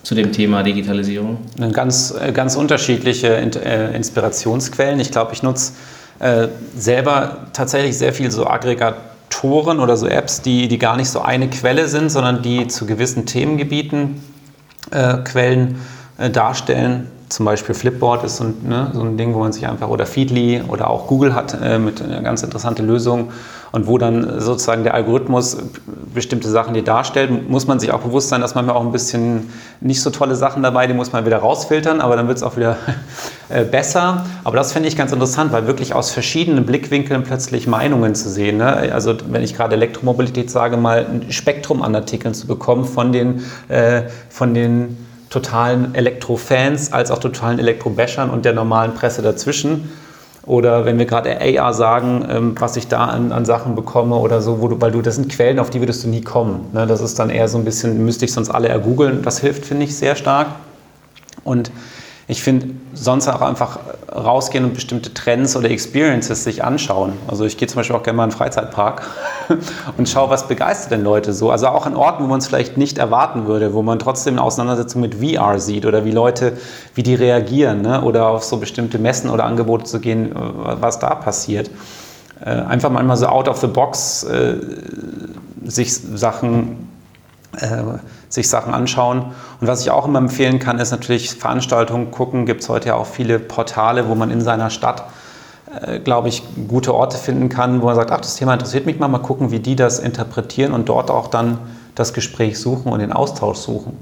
zu 0.03 0.15
dem 0.15 0.31
Thema 0.31 0.63
Digitalisierung? 0.63 1.37
Ganz, 1.73 2.15
ganz 2.33 2.55
unterschiedliche 2.55 3.27
Inspirationsquellen. 3.27 4.99
Ich 4.99 5.11
glaube, 5.11 5.33
ich 5.33 5.43
nutze 5.43 5.73
äh, 6.21 6.49
selber 6.77 7.47
tatsächlich 7.51 7.97
sehr 7.97 8.13
viel 8.13 8.29
so 8.29 8.45
Aggregatoren 8.45 9.79
oder 9.79 9.97
so 9.97 10.07
Apps, 10.07 10.41
die, 10.41 10.67
die 10.67 10.77
gar 10.77 10.95
nicht 10.95 11.09
so 11.09 11.21
eine 11.21 11.49
Quelle 11.49 11.87
sind, 11.87 12.09
sondern 12.11 12.43
die 12.43 12.67
zu 12.67 12.85
gewissen 12.85 13.25
Themengebieten 13.25 14.21
äh, 14.91 15.17
Quellen 15.23 15.81
äh, 16.19 16.29
darstellen. 16.29 17.09
Zum 17.31 17.45
Beispiel 17.45 17.73
Flipboard 17.73 18.25
ist 18.25 18.37
so 18.37 18.43
ein, 18.43 18.55
ne, 18.67 18.89
so 18.91 19.03
ein, 19.03 19.15
Ding, 19.15 19.33
wo 19.33 19.39
man 19.39 19.53
sich 19.53 19.65
einfach, 19.65 19.87
oder 19.87 20.05
Feedly 20.05 20.63
oder 20.67 20.89
auch 20.89 21.07
Google 21.07 21.33
hat 21.33 21.57
äh, 21.63 21.79
mit 21.79 22.01
einer 22.01 22.21
ganz 22.21 22.43
interessante 22.43 22.83
Lösung. 22.83 23.31
und 23.71 23.87
wo 23.87 23.97
dann 23.97 24.41
sozusagen 24.41 24.83
der 24.83 24.95
Algorithmus 24.95 25.57
bestimmte 26.13 26.49
Sachen 26.49 26.73
dir 26.73 26.83
darstellt, 26.83 27.49
muss 27.49 27.67
man 27.67 27.79
sich 27.79 27.93
auch 27.93 28.01
bewusst 28.01 28.27
sein, 28.27 28.41
dass 28.41 28.53
man 28.53 28.69
auch 28.69 28.81
ein 28.81 28.91
bisschen 28.91 29.49
nicht 29.79 30.01
so 30.01 30.09
tolle 30.09 30.35
Sachen 30.35 30.61
dabei, 30.61 30.87
die 30.87 30.93
muss 30.93 31.13
man 31.13 31.25
wieder 31.25 31.37
rausfiltern, 31.37 32.01
aber 32.01 32.17
dann 32.17 32.27
wird 32.27 32.35
es 32.35 32.43
auch 32.43 32.57
wieder 32.57 32.75
äh, 33.49 33.63
besser. 33.63 34.25
Aber 34.43 34.57
das 34.57 34.73
finde 34.73 34.89
ich 34.89 34.97
ganz 34.97 35.13
interessant, 35.13 35.53
weil 35.53 35.67
wirklich 35.67 35.93
aus 35.93 36.11
verschiedenen 36.11 36.65
Blickwinkeln 36.65 37.23
plötzlich 37.23 37.65
Meinungen 37.65 38.13
zu 38.13 38.27
sehen. 38.27 38.57
Ne? 38.57 38.91
Also 38.91 39.15
wenn 39.29 39.41
ich 39.41 39.55
gerade 39.55 39.75
Elektromobilität 39.75 40.51
sage, 40.51 40.75
mal 40.75 41.05
ein 41.05 41.31
Spektrum 41.31 41.81
an 41.81 41.95
Artikeln 41.95 42.33
zu 42.33 42.47
bekommen 42.47 42.83
von 42.83 43.13
den, 43.13 43.45
äh, 43.69 44.01
von 44.29 44.53
den 44.53 44.97
totalen 45.31 45.95
Elektrofans 45.95 46.93
als 46.93 47.09
auch 47.09 47.17
totalen 47.17 47.57
Elektrobäschern 47.57 48.29
und 48.29 48.45
der 48.45 48.53
normalen 48.53 48.93
Presse 48.93 49.23
dazwischen. 49.23 49.89
Oder 50.45 50.85
wenn 50.85 50.97
wir 50.97 51.05
gerade 51.05 51.39
AR 51.39 51.73
sagen, 51.73 52.25
ähm, 52.29 52.55
was 52.59 52.75
ich 52.75 52.87
da 52.87 53.05
an, 53.05 53.31
an, 53.31 53.45
Sachen 53.45 53.75
bekomme 53.75 54.15
oder 54.15 54.41
so, 54.41 54.59
wo 54.59 54.67
du, 54.67 54.81
weil 54.81 54.91
du, 54.91 55.01
das 55.01 55.15
sind 55.15 55.29
Quellen, 55.29 55.59
auf 55.59 55.69
die 55.69 55.79
würdest 55.79 56.03
du 56.03 56.09
nie 56.09 56.21
kommen. 56.21 56.67
Ne? 56.73 56.85
Das 56.87 56.99
ist 56.99 57.17
dann 57.19 57.29
eher 57.29 57.47
so 57.47 57.57
ein 57.57 57.63
bisschen, 57.63 58.03
müsste 58.03 58.25
ich 58.25 58.33
sonst 58.33 58.49
alle 58.49 58.67
ergoogeln. 58.67 59.21
Das 59.21 59.39
hilft, 59.39 59.65
finde 59.65 59.85
ich, 59.85 59.95
sehr 59.95 60.15
stark. 60.15 60.47
Und 61.43 61.71
ich 62.31 62.41
finde, 62.41 62.67
sonst 62.93 63.27
auch 63.27 63.41
einfach 63.41 63.79
rausgehen 64.09 64.63
und 64.63 64.73
bestimmte 64.73 65.13
Trends 65.13 65.57
oder 65.57 65.69
Experiences 65.69 66.45
sich 66.45 66.63
anschauen. 66.63 67.11
Also 67.27 67.43
ich 67.43 67.57
gehe 67.57 67.67
zum 67.67 67.75
Beispiel 67.75 67.93
auch 67.93 68.03
gerne 68.03 68.15
mal 68.15 68.23
in 68.23 68.29
einen 68.29 68.37
Freizeitpark 68.37 69.05
und 69.97 70.07
schaue, 70.07 70.29
was 70.29 70.47
begeistert 70.47 70.93
denn 70.93 71.03
Leute 71.03 71.33
so. 71.33 71.51
Also 71.51 71.67
auch 71.67 71.85
an 71.85 71.93
Orten, 71.93 72.23
wo 72.23 72.27
man 72.27 72.39
es 72.39 72.47
vielleicht 72.47 72.77
nicht 72.77 72.99
erwarten 72.99 73.47
würde, 73.47 73.73
wo 73.73 73.81
man 73.81 73.99
trotzdem 73.99 74.35
eine 74.35 74.43
Auseinandersetzung 74.43 75.01
mit 75.01 75.15
VR 75.15 75.59
sieht 75.59 75.85
oder 75.85 76.05
wie 76.05 76.11
Leute, 76.11 76.57
wie 76.95 77.03
die 77.03 77.15
reagieren 77.15 77.81
ne? 77.81 78.01
oder 78.01 78.27
auf 78.27 78.45
so 78.45 78.55
bestimmte 78.55 78.97
Messen 78.97 79.29
oder 79.29 79.43
Angebote 79.43 79.83
zu 79.83 79.99
gehen, 79.99 80.31
was 80.33 80.99
da 80.99 81.15
passiert. 81.15 81.69
Äh, 82.39 82.51
einfach 82.51 82.89
manchmal 82.89 83.17
so 83.17 83.25
out 83.25 83.49
of 83.49 83.57
the 83.57 83.67
box 83.67 84.23
äh, 84.23 84.55
sich 85.65 85.93
Sachen 85.93 86.87
äh, 87.57 87.83
sich 88.31 88.49
Sachen 88.49 88.73
anschauen. 88.73 89.25
Und 89.59 89.67
was 89.67 89.81
ich 89.81 89.91
auch 89.91 90.07
immer 90.07 90.19
empfehlen 90.19 90.57
kann, 90.57 90.79
ist 90.79 90.91
natürlich 90.91 91.35
Veranstaltungen 91.35 92.09
gucken. 92.09 92.45
Gibt 92.45 92.61
es 92.61 92.69
heute 92.69 92.89
ja 92.89 92.95
auch 92.95 93.05
viele 93.05 93.37
Portale, 93.37 94.09
wo 94.09 94.15
man 94.15 94.31
in 94.31 94.41
seiner 94.41 94.69
Stadt, 94.69 95.03
äh, 95.81 95.99
glaube 95.99 96.29
ich, 96.29 96.41
gute 96.67 96.95
Orte 96.95 97.17
finden 97.17 97.49
kann, 97.49 97.81
wo 97.81 97.85
man 97.85 97.95
sagt, 97.95 98.11
ach, 98.11 98.21
das 98.21 98.35
Thema 98.35 98.53
interessiert 98.53 98.85
mich 98.85 98.97
mal, 98.99 99.09
mal 99.09 99.19
gucken, 99.19 99.51
wie 99.51 99.59
die 99.59 99.75
das 99.75 99.99
interpretieren 99.99 100.73
und 100.73 100.89
dort 100.89 101.11
auch 101.11 101.27
dann 101.27 101.59
das 101.93 102.13
Gespräch 102.13 102.57
suchen 102.57 102.91
und 102.91 102.99
den 102.99 103.11
Austausch 103.11 103.57
suchen. 103.57 103.97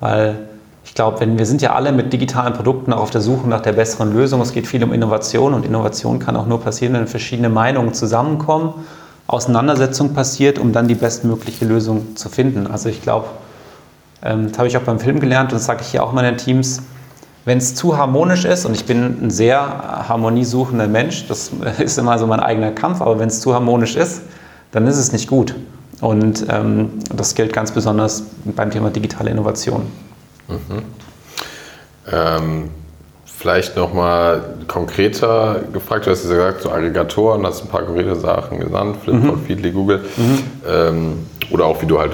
Weil 0.00 0.48
ich 0.84 0.94
glaube, 0.94 1.20
wenn 1.20 1.38
wir 1.38 1.46
sind 1.46 1.62
ja 1.62 1.74
alle 1.74 1.92
mit 1.92 2.12
digitalen 2.12 2.52
Produkten 2.52 2.92
auch 2.92 3.00
auf 3.00 3.10
der 3.10 3.20
Suche 3.20 3.48
nach 3.48 3.60
der 3.60 3.72
besseren 3.72 4.12
Lösung. 4.12 4.40
Es 4.40 4.52
geht 4.52 4.66
viel 4.66 4.82
um 4.82 4.92
Innovation 4.92 5.54
und 5.54 5.64
Innovation 5.64 6.18
kann 6.18 6.36
auch 6.36 6.46
nur 6.46 6.60
passieren, 6.60 6.94
wenn 6.94 7.06
verschiedene 7.06 7.48
Meinungen 7.48 7.94
zusammenkommen 7.94 8.74
Auseinandersetzung 9.30 10.12
passiert, 10.12 10.58
um 10.58 10.72
dann 10.72 10.88
die 10.88 10.96
bestmögliche 10.96 11.64
Lösung 11.64 12.16
zu 12.16 12.28
finden. 12.28 12.66
Also 12.66 12.88
ich 12.88 13.00
glaube, 13.00 13.26
das 14.20 14.58
habe 14.58 14.68
ich 14.68 14.76
auch 14.76 14.82
beim 14.82 15.00
Film 15.00 15.20
gelernt 15.20 15.52
und 15.52 15.56
das 15.56 15.66
sage 15.66 15.80
ich 15.82 15.88
hier 15.88 16.02
auch 16.02 16.12
meinen 16.12 16.36
Teams, 16.36 16.82
wenn 17.44 17.58
es 17.58 17.74
zu 17.74 17.96
harmonisch 17.96 18.44
ist, 18.44 18.66
und 18.66 18.74
ich 18.74 18.84
bin 18.84 19.26
ein 19.26 19.30
sehr 19.30 19.58
harmoniesuchender 20.08 20.88
Mensch, 20.88 21.26
das 21.26 21.50
ist 21.78 21.98
immer 21.98 22.18
so 22.18 22.26
mein 22.26 22.40
eigener 22.40 22.72
Kampf, 22.72 23.00
aber 23.00 23.18
wenn 23.18 23.28
es 23.28 23.40
zu 23.40 23.54
harmonisch 23.54 23.96
ist, 23.96 24.22
dann 24.72 24.86
ist 24.86 24.98
es 24.98 25.12
nicht 25.12 25.28
gut. 25.28 25.54
Und 26.00 26.46
ähm, 26.48 26.90
das 27.14 27.34
gilt 27.34 27.52
ganz 27.52 27.72
besonders 27.72 28.24
beim 28.44 28.70
Thema 28.70 28.90
digitale 28.90 29.30
Innovation. 29.30 29.86
Mhm. 30.48 30.82
Ähm, 32.10 32.70
Vielleicht 33.40 33.74
nochmal 33.74 34.42
konkreter 34.68 35.62
gefragt, 35.72 36.04
du 36.04 36.10
hast 36.10 36.24
ja 36.24 36.28
gesagt, 36.28 36.60
so 36.60 36.70
Aggregatoren, 36.70 37.46
hast 37.46 37.62
ein 37.62 37.68
paar 37.68 37.84
konkrete 37.84 38.14
Sachen 38.14 38.60
genannt, 38.60 38.98
Flipboard, 39.02 39.38
mhm. 39.38 39.46
Feedly, 39.46 39.70
Google. 39.70 40.04
Mhm. 40.18 40.38
Ähm, 40.68 41.26
oder 41.50 41.64
auch 41.64 41.80
wie 41.80 41.86
du 41.86 41.98
halt 41.98 42.12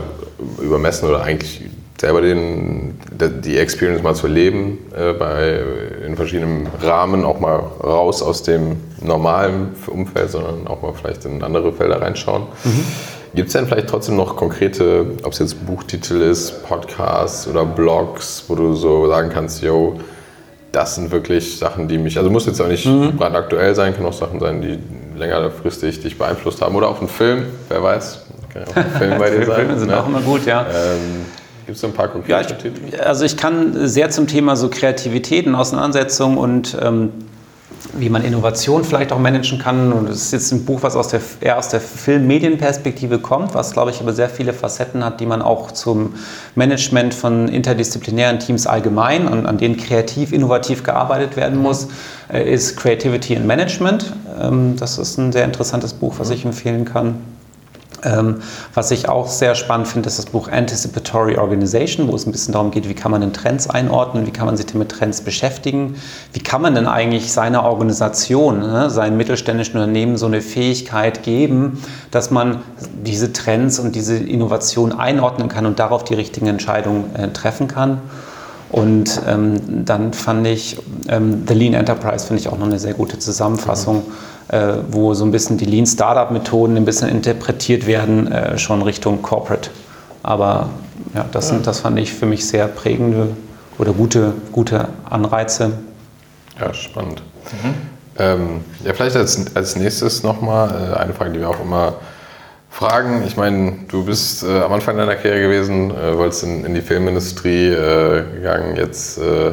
übermessen 0.63 1.09
oder 1.09 1.25
eigentlich 1.25 1.63
selber 2.01 2.21
den, 2.21 2.99
die 3.11 3.57
Experience 3.57 4.03
mal 4.03 4.15
zu 4.15 4.27
erleben, 4.27 4.79
äh, 4.97 5.13
bei, 5.13 5.61
in 6.07 6.17
verschiedenen 6.17 6.69
Rahmen, 6.83 7.25
auch 7.25 7.41
mal 7.41 7.57
raus 7.83 8.23
aus 8.23 8.43
dem 8.43 8.77
normalen 9.01 9.75
Umfeld, 9.87 10.31
sondern 10.31 10.67
auch 10.67 10.83
mal 10.83 10.93
vielleicht 10.93 11.25
in 11.25 11.43
andere 11.43 11.73
Felder 11.73 12.01
reinschauen. 12.01 12.43
Mhm. 12.65 12.85
Gibt 13.35 13.49
es 13.49 13.53
denn 13.53 13.67
vielleicht 13.67 13.89
trotzdem 13.89 14.17
noch 14.17 14.37
konkrete, 14.37 15.07
ob 15.23 15.33
es 15.33 15.39
jetzt 15.39 15.67
Buchtitel 15.67 16.23
ist, 16.23 16.67
Podcasts 16.67 17.47
oder 17.47 17.65
Blogs, 17.65 18.45
wo 18.49 18.55
du 18.55 18.75
so 18.75 19.09
sagen 19.09 19.31
kannst, 19.33 19.63
yo, 19.63 19.99
das 20.73 20.95
sind 20.95 21.11
wirklich 21.11 21.59
Sachen, 21.59 21.89
die 21.89 21.99
mich, 21.99 22.19
also 22.19 22.31
muss 22.31 22.47
jetzt 22.47 22.61
auch 22.61 22.69
nicht 22.69 22.87
mhm. 22.87 23.21
aktuell 23.21 23.75
sein, 23.75 23.95
kann 23.95 24.05
auch 24.05 24.13
Sachen 24.13 24.41
sein, 24.41 24.61
die 24.61 24.79
längerfristig 25.19 26.01
dich 26.01 26.19
beeinflusst 26.19 26.61
haben. 26.61 26.75
Oder 26.77 26.89
auch 26.89 27.01
ein 27.01 27.09
Film, 27.09 27.45
wer 27.69 27.83
weiß. 27.83 28.27
Kann 28.53 28.65
auch 28.65 28.77
ein 28.77 28.91
Film 28.91 29.19
bei 29.19 29.31
dir 29.31 29.47
sein. 29.47 29.57
Filme 29.57 29.79
sind 29.79 29.89
ne? 29.89 30.01
auch 30.01 30.07
immer 30.07 30.21
gut, 30.21 30.45
ja. 30.47 30.63
Ähm, 30.63 31.25
Gibt 31.67 31.79
es 31.79 31.85
ein 31.85 31.93
paar 31.93 32.09
konkrete 32.09 32.33
ja, 32.33 32.69
ich, 32.87 33.03
Also 33.05 33.25
ich 33.25 33.37
kann 33.37 33.89
sehr 33.89 34.11
zum 34.11 34.29
Thema 34.29 34.55
so 34.55 34.69
Kreativität 34.69 35.47
und 35.47 35.57
Auseinandersetzung 35.57 36.37
und 36.39 36.77
ähm, 36.81 37.11
wie 37.95 38.09
man 38.09 38.25
Innovation 38.25 38.85
vielleicht 38.85 39.13
auch 39.13 39.19
managen 39.19 39.59
kann. 39.59 39.93
Und 39.93 40.09
es 40.09 40.23
ist 40.23 40.33
jetzt 40.33 40.53
ein 40.53 40.65
Buch, 40.65 40.83
was 40.83 40.97
aus 40.97 41.09
der, 41.09 41.21
eher 41.41 41.59
aus 41.59 41.69
der 41.69 41.81
Film-Medien-Perspektive 41.81 43.19
kommt, 43.19 43.55
was, 43.55 43.73
glaube 43.73 43.91
ich, 43.91 44.01
aber 44.01 44.13
sehr 44.13 44.29
viele 44.29 44.53
Facetten 44.53 45.05
hat, 45.05 45.21
die 45.21 45.27
man 45.27 45.43
auch 45.43 45.73
zum 45.73 46.15
Management 46.55 47.15
von 47.15 47.49
interdisziplinären 47.49 48.39
Teams 48.39 48.67
allgemein 48.67 49.27
und 49.27 49.47
an 49.47 49.59
denen 49.59 49.77
kreativ, 49.77 50.33
innovativ 50.33 50.83
gearbeitet 50.83 51.37
werden 51.37 51.59
muss, 51.59 51.89
äh, 52.33 52.53
ist 52.53 52.77
Creativity 52.77 53.37
and 53.37 53.47
Management. 53.47 54.13
Ähm, 54.41 54.77
das 54.79 54.99
ist 54.99 55.19
ein 55.19 55.33
sehr 55.33 55.45
interessantes 55.45 55.95
Buch, 55.95 56.15
was 56.19 56.31
ich 56.31 56.45
empfehlen 56.45 56.85
kann. 56.85 57.36
Ähm, 58.05 58.37
was 58.75 58.91
ich 58.91 59.09
auch 59.09 59.29
sehr 59.29 59.55
spannend 59.55 59.89
finde, 59.89 60.09
ist 60.09 60.19
das 60.19 60.27
Buch 60.27 60.49
Anticipatory 60.49 61.37
Organization, 61.37 62.09
wo 62.09 62.15
es 62.15 62.27
ein 62.27 62.33
bisschen 62.33 62.53
darum 62.53 62.71
geht, 62.71 62.89
wie 62.89 62.95
kann 62.95 63.11
man 63.11 63.21
denn 63.21 63.33
Trends 63.33 63.69
einordnen, 63.69 64.27
wie 64.27 64.31
kann 64.31 64.47
man 64.47 64.57
sich 64.57 64.67
denn 64.67 64.79
mit 64.79 64.91
Trends 64.91 65.23
beschäftigen, 65.23 65.97
wie 66.33 66.41
kann 66.41 66.63
man 66.63 66.75
denn 66.75 66.87
eigentlich 66.87 67.33
seiner 67.33 67.65
Organisation, 67.65 68.61
ne, 68.61 68.91
seinen 68.91 69.17
mittelständischen 69.17 69.81
Unternehmen 69.81 70.17
so 70.17 70.27
eine 70.27 70.43
Fähigkeit 70.43 71.23
geben, 71.23 71.83
dass 72.11 72.31
man 72.31 72.61
diese 73.05 73.33
Trends 73.33 73.79
und 73.79 73.95
diese 73.95 74.17
Innovation 74.17 74.93
einordnen 74.93 75.49
kann 75.49 75.67
und 75.67 75.79
darauf 75.79 76.05
die 76.05 76.15
richtigen 76.15 76.47
Entscheidungen 76.47 77.15
äh, 77.17 77.29
treffen 77.29 77.69
kann. 77.69 78.01
Und 78.69 79.23
ähm, 79.29 79.85
dann 79.85 80.13
fand 80.13 80.47
ich 80.47 80.79
ähm, 81.09 81.45
The 81.47 81.55
Lean 81.55 81.73
Enterprise, 81.73 82.27
finde 82.27 82.41
ich 82.41 82.49
auch 82.49 82.59
noch 82.59 82.67
eine 82.67 82.81
sehr 82.81 82.95
gute 82.95 83.19
Zusammenfassung. 83.19 83.99
Mhm 83.99 84.36
wo 84.89 85.15
so 85.15 85.25
ein 85.25 85.31
bisschen 85.31 85.59
die 85.59 85.65
Lean 85.65 85.87
Startup 85.87 86.31
Methoden 86.31 86.77
ein 86.77 86.85
bisschen 86.85 87.09
interpretiert 87.09 87.87
werden, 87.87 88.31
äh, 88.31 88.59
schon 88.59 88.83
Richtung 88.83 89.23
Corporate. 89.23 89.71
Aber 90.23 90.71
ja, 91.15 91.25
das, 91.33 91.49
sind, 91.49 91.67
das 91.67 91.81
fand 91.81 91.99
ich 91.99 92.13
für 92.13 92.27
mich 92.27 92.47
sehr 92.47 92.67
prägende 92.69 93.29
oder 93.79 93.93
gute, 93.93 94.33
gute 94.53 94.89
Anreize. 95.09 95.73
Ja, 96.61 96.73
spannend. 96.73 97.23
Mhm. 97.63 97.75
Ähm, 98.19 98.61
ja, 98.85 98.95
vielleicht 98.95 99.17
als, 99.17 99.55
als 99.55 99.77
nächstes 99.77 100.23
nochmal 100.23 100.93
äh, 100.93 100.97
eine 100.97 101.13
Frage, 101.13 101.33
die 101.33 101.41
wir 101.41 101.51
auch 101.51 101.61
immer 101.61 101.95
fragen. 102.71 103.23
Ich 103.27 103.37
meine, 103.37 103.73
du 103.89 104.05
bist 104.05 104.43
äh, 104.43 104.61
am 104.61 104.73
Anfang 104.73 104.97
deiner 104.97 105.17
Karriere 105.17 105.43
gewesen, 105.43 105.91
äh, 105.91 106.17
wolltest 106.17 106.45
in, 106.45 106.65
in 106.65 106.75
die 106.75 106.81
Filmindustrie 106.81 107.69
äh, 107.69 108.25
gegangen, 108.35 108.77
jetzt 108.77 109.19
äh, 109.19 109.53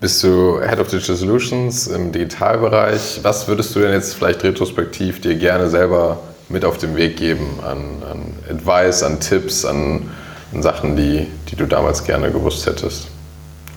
bist 0.00 0.22
du 0.22 0.60
Head 0.60 0.78
of 0.78 0.88
Digital 0.88 1.16
Solutions 1.16 1.86
im 1.86 2.12
Digitalbereich. 2.12 3.20
Was 3.22 3.48
würdest 3.48 3.74
du 3.74 3.80
denn 3.80 3.92
jetzt 3.92 4.14
vielleicht 4.14 4.44
retrospektiv 4.44 5.20
dir 5.20 5.36
gerne 5.36 5.68
selber 5.68 6.18
mit 6.48 6.64
auf 6.64 6.78
den 6.78 6.96
Weg 6.96 7.16
geben 7.16 7.58
an, 7.62 8.02
an 8.10 8.34
Advice, 8.50 9.02
an 9.02 9.20
Tipps, 9.20 9.64
an, 9.64 10.10
an, 10.52 10.62
Sachen, 10.62 10.96
die, 10.96 11.26
die 11.50 11.56
du 11.56 11.66
damals 11.66 12.04
gerne 12.04 12.30
gewusst 12.30 12.66
hättest? 12.66 13.08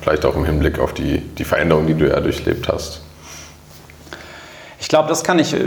Vielleicht 0.01 0.26
auch 0.26 0.36
im 0.36 0.45
Hinblick 0.45 0.80
auf 0.80 0.93
die, 0.93 1.20
die 1.20 1.45
Veränderung, 1.45 1.88
die 1.88 1.93
du 1.93 2.07
ja 2.07 2.20
durchlebt 2.20 2.67
hast. 2.67 3.01
Ich 4.82 4.88
glaube, 4.88 5.09
das 5.09 5.24
kann 5.24 5.39
ich 5.39 5.53
äh, 5.53 5.59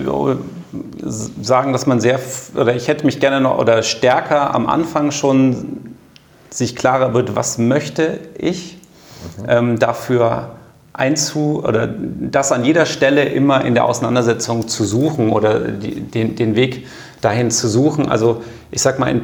sagen, 1.41 1.73
dass 1.73 1.87
man 1.87 2.01
sehr, 2.01 2.19
oder 2.55 2.75
ich 2.75 2.89
hätte 2.89 3.05
mich 3.05 3.21
gerne 3.21 3.41
noch 3.41 3.59
oder 3.59 3.83
stärker 3.83 4.55
am 4.55 4.67
Anfang 4.67 5.13
schon 5.13 5.97
sich 6.51 6.77
klarer 6.77 7.15
wird, 7.15 7.37
was 7.37 7.59
möchte 7.59 8.21
ich 8.39 8.79
ähm, 9.49 9.79
dafür 9.79 10.51
einzu 10.93 11.63
oder 11.65 11.89
das 11.89 12.53
an 12.53 12.65
jeder 12.65 12.87
Stelle 12.87 13.25
immer 13.25 13.65
in 13.65 13.75
der 13.75 13.87
Auseinandersetzung 13.87 14.69
zu 14.69 14.85
suchen 14.85 15.31
oder 15.31 15.61
die, 15.61 16.01
den, 16.01 16.37
den 16.37 16.55
Weg 16.55 16.87
dahin 17.21 17.51
zu 17.51 17.69
suchen. 17.69 18.09
Also 18.09 18.43
ich 18.71 18.83
sag 18.83 18.99
mal, 18.99 19.11
in, 19.11 19.23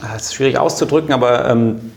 das 0.00 0.10
ah, 0.10 0.16
ist 0.16 0.34
schwierig 0.34 0.58
auszudrücken, 0.58 1.12
aber 1.12 1.48
ähm, 1.48 1.92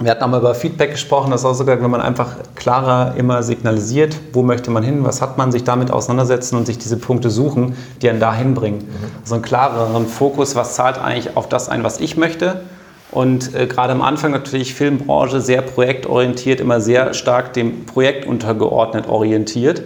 wir 0.00 0.10
hatten 0.10 0.24
auch 0.24 0.28
mal 0.28 0.40
über 0.40 0.54
Feedback 0.56 0.90
gesprochen, 0.90 1.30
das 1.30 1.42
ist 1.42 1.46
auch 1.46 1.54
sogar, 1.54 1.80
wenn 1.80 1.90
man 1.90 2.00
einfach 2.00 2.36
klarer 2.56 3.14
immer 3.16 3.44
signalisiert, 3.44 4.16
wo 4.32 4.42
möchte 4.42 4.72
man 4.72 4.82
hin, 4.82 5.04
was 5.04 5.22
hat 5.22 5.38
man, 5.38 5.52
sich 5.52 5.62
damit 5.62 5.92
auseinandersetzen 5.92 6.56
und 6.56 6.66
sich 6.66 6.78
diese 6.78 6.96
Punkte 6.96 7.30
suchen, 7.30 7.76
die 8.02 8.10
einen 8.10 8.18
dahin 8.18 8.54
bringen. 8.54 8.78
Mhm. 8.78 9.10
So 9.22 9.34
einen 9.34 9.44
klareren 9.44 10.08
Fokus, 10.08 10.56
was 10.56 10.74
zahlt 10.74 10.98
eigentlich 10.98 11.36
auf 11.36 11.48
das 11.48 11.68
ein, 11.68 11.84
was 11.84 12.00
ich 12.00 12.16
möchte 12.16 12.62
und 13.10 13.54
äh, 13.54 13.66
gerade 13.66 13.92
am 13.92 14.02
Anfang 14.02 14.32
natürlich 14.32 14.74
Filmbranche 14.74 15.40
sehr 15.40 15.62
projektorientiert, 15.62 16.60
immer 16.60 16.80
sehr 16.80 17.14
stark 17.14 17.52
dem 17.52 17.86
Projekt 17.86 18.26
untergeordnet 18.26 19.08
orientiert. 19.08 19.82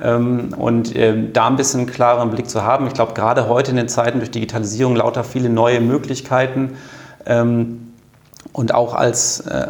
Ähm, 0.00 0.54
und 0.56 0.96
äh, 0.96 1.14
da 1.32 1.48
ein 1.48 1.56
bisschen 1.56 1.86
klareren 1.86 2.30
Blick 2.30 2.48
zu 2.48 2.62
haben. 2.62 2.86
Ich 2.86 2.94
glaube, 2.94 3.12
gerade 3.12 3.48
heute 3.48 3.70
in 3.70 3.76
den 3.76 3.88
Zeiten 3.88 4.18
durch 4.18 4.30
Digitalisierung 4.30 4.96
lauter 4.96 5.22
viele 5.22 5.48
neue 5.48 5.80
Möglichkeiten. 5.80 6.76
Ähm, 7.26 7.91
und 8.52 8.74
auch 8.74 8.94
als 8.94 9.40
äh, 9.40 9.66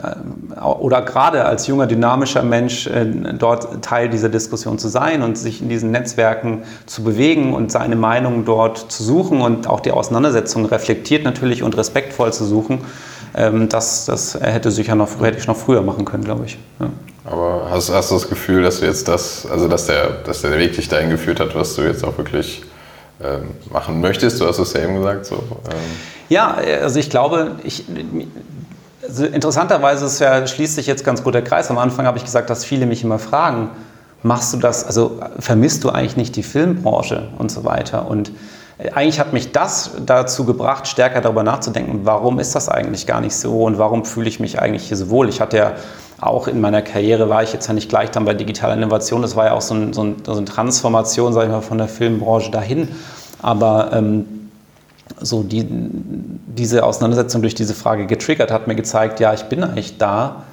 oder 0.60 1.02
gerade 1.02 1.44
als 1.44 1.66
junger, 1.66 1.86
dynamischer 1.86 2.42
Mensch 2.42 2.86
äh, 2.86 3.06
dort 3.38 3.82
Teil 3.84 4.08
dieser 4.08 4.28
Diskussion 4.28 4.78
zu 4.78 4.88
sein 4.88 5.22
und 5.22 5.38
sich 5.38 5.62
in 5.62 5.68
diesen 5.68 5.90
Netzwerken 5.92 6.62
zu 6.86 7.04
bewegen 7.04 7.54
und 7.54 7.70
seine 7.70 7.96
Meinung 7.96 8.44
dort 8.44 8.78
zu 8.90 9.04
suchen 9.04 9.40
und 9.40 9.68
auch 9.68 9.80
die 9.80 9.92
Auseinandersetzung 9.92 10.66
reflektiert 10.66 11.24
natürlich 11.24 11.62
und 11.62 11.76
respektvoll 11.76 12.32
zu 12.32 12.44
suchen, 12.44 12.80
ähm, 13.34 13.68
das, 13.68 14.06
das 14.06 14.38
hätte, 14.40 14.70
sicher 14.70 14.94
noch, 14.94 15.08
hätte 15.20 15.38
ich 15.38 15.46
noch 15.46 15.56
früher 15.56 15.82
machen 15.82 16.04
können, 16.04 16.24
glaube 16.24 16.46
ich. 16.46 16.58
Ja. 16.80 16.90
Aber 17.24 17.68
hast, 17.70 17.92
hast 17.92 18.10
du 18.10 18.14
das 18.14 18.28
Gefühl, 18.28 18.62
dass 18.62 18.80
du 18.80 18.86
jetzt 18.86 19.06
das, 19.06 19.46
also 19.46 19.68
dass 19.68 19.86
der, 19.86 20.08
dass 20.24 20.42
der 20.42 20.58
Weg 20.58 20.74
dich 20.74 20.88
dahin 20.88 21.08
geführt 21.08 21.38
hat, 21.38 21.54
was 21.54 21.76
du 21.76 21.82
jetzt 21.82 22.04
auch 22.04 22.18
wirklich 22.18 22.62
ähm, 23.22 23.50
machen 23.70 24.00
möchtest? 24.00 24.40
Du 24.40 24.46
hast 24.46 24.58
es 24.58 24.72
ja 24.72 24.82
eben 24.82 24.96
gesagt. 24.96 25.26
So, 25.26 25.36
ähm. 25.36 25.78
Ja, 26.28 26.56
also 26.82 26.98
ich 26.98 27.10
glaube, 27.10 27.52
ich, 27.62 27.84
also 29.06 29.24
interessanterweise 29.24 30.06
ist 30.06 30.20
ja, 30.20 30.46
schließt 30.46 30.74
sich 30.76 30.86
jetzt 30.86 31.04
ganz 31.04 31.22
gut 31.22 31.34
der 31.34 31.42
Kreis. 31.42 31.70
Am 31.70 31.78
Anfang 31.78 32.06
habe 32.06 32.18
ich 32.18 32.24
gesagt, 32.24 32.50
dass 32.50 32.64
viele 32.64 32.86
mich 32.86 33.02
immer 33.02 33.18
fragen, 33.18 33.70
machst 34.22 34.52
du 34.52 34.58
das, 34.58 34.84
also 34.84 35.18
vermisst 35.38 35.84
du 35.84 35.90
eigentlich 35.90 36.16
nicht 36.16 36.36
die 36.36 36.42
Filmbranche 36.42 37.28
und 37.38 37.50
so 37.50 37.64
weiter? 37.64 38.08
Und 38.08 38.32
eigentlich 38.94 39.20
hat 39.20 39.32
mich 39.32 39.52
das 39.52 39.92
dazu 40.04 40.44
gebracht, 40.44 40.88
stärker 40.88 41.20
darüber 41.20 41.42
nachzudenken, 41.42 42.00
warum 42.04 42.38
ist 42.38 42.54
das 42.54 42.68
eigentlich 42.68 43.06
gar 43.06 43.20
nicht 43.20 43.36
so 43.36 43.64
und 43.64 43.78
warum 43.78 44.04
fühle 44.04 44.28
ich 44.28 44.40
mich 44.40 44.60
eigentlich 44.60 44.84
hier 44.84 44.96
so 44.96 45.10
wohl? 45.10 45.28
Ich 45.28 45.40
hatte 45.40 45.56
ja 45.56 45.72
auch 46.20 46.46
in 46.46 46.60
meiner 46.60 46.82
Karriere, 46.82 47.28
war 47.28 47.42
ich 47.42 47.52
jetzt 47.52 47.66
ja 47.66 47.74
nicht 47.74 47.88
gleich 47.88 48.10
dann 48.10 48.24
bei 48.24 48.34
digitaler 48.34 48.74
Innovation, 48.74 49.22
das 49.22 49.36
war 49.36 49.46
ja 49.46 49.52
auch 49.52 49.60
so, 49.60 49.74
ein, 49.74 49.92
so, 49.92 50.04
ein, 50.04 50.16
so 50.24 50.32
eine 50.32 50.44
Transformation, 50.44 51.32
sage 51.32 51.46
ich 51.46 51.52
mal, 51.52 51.60
von 51.60 51.78
der 51.78 51.88
Filmbranche 51.88 52.50
dahin. 52.50 52.88
Aber 53.40 53.90
ähm, 53.92 54.41
so 55.22 55.42
die, 55.42 55.66
diese 55.68 56.84
Auseinandersetzung 56.84 57.42
durch 57.42 57.54
diese 57.54 57.74
Frage 57.74 58.06
getriggert 58.06 58.50
hat 58.50 58.66
mir 58.66 58.74
gezeigt, 58.74 59.20
ja, 59.20 59.32
ich 59.32 59.44
bin 59.44 59.62
eigentlich 59.62 59.98
da 59.98 60.44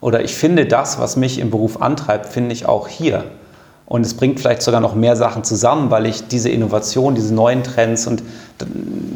oder 0.00 0.22
ich 0.22 0.34
finde 0.34 0.66
das, 0.66 0.98
was 0.98 1.16
mich 1.16 1.38
im 1.38 1.50
Beruf 1.50 1.82
antreibt, 1.82 2.26
finde 2.26 2.52
ich 2.52 2.66
auch 2.66 2.88
hier. 2.88 3.24
Und 3.86 4.04
es 4.04 4.14
bringt 4.14 4.40
vielleicht 4.40 4.62
sogar 4.62 4.80
noch 4.80 4.94
mehr 4.94 5.16
Sachen 5.16 5.44
zusammen, 5.44 5.90
weil 5.90 6.06
ich 6.06 6.26
diese 6.26 6.48
Innovation, 6.48 7.14
diese 7.14 7.32
neuen 7.32 7.62
Trends 7.62 8.06
und 8.06 8.22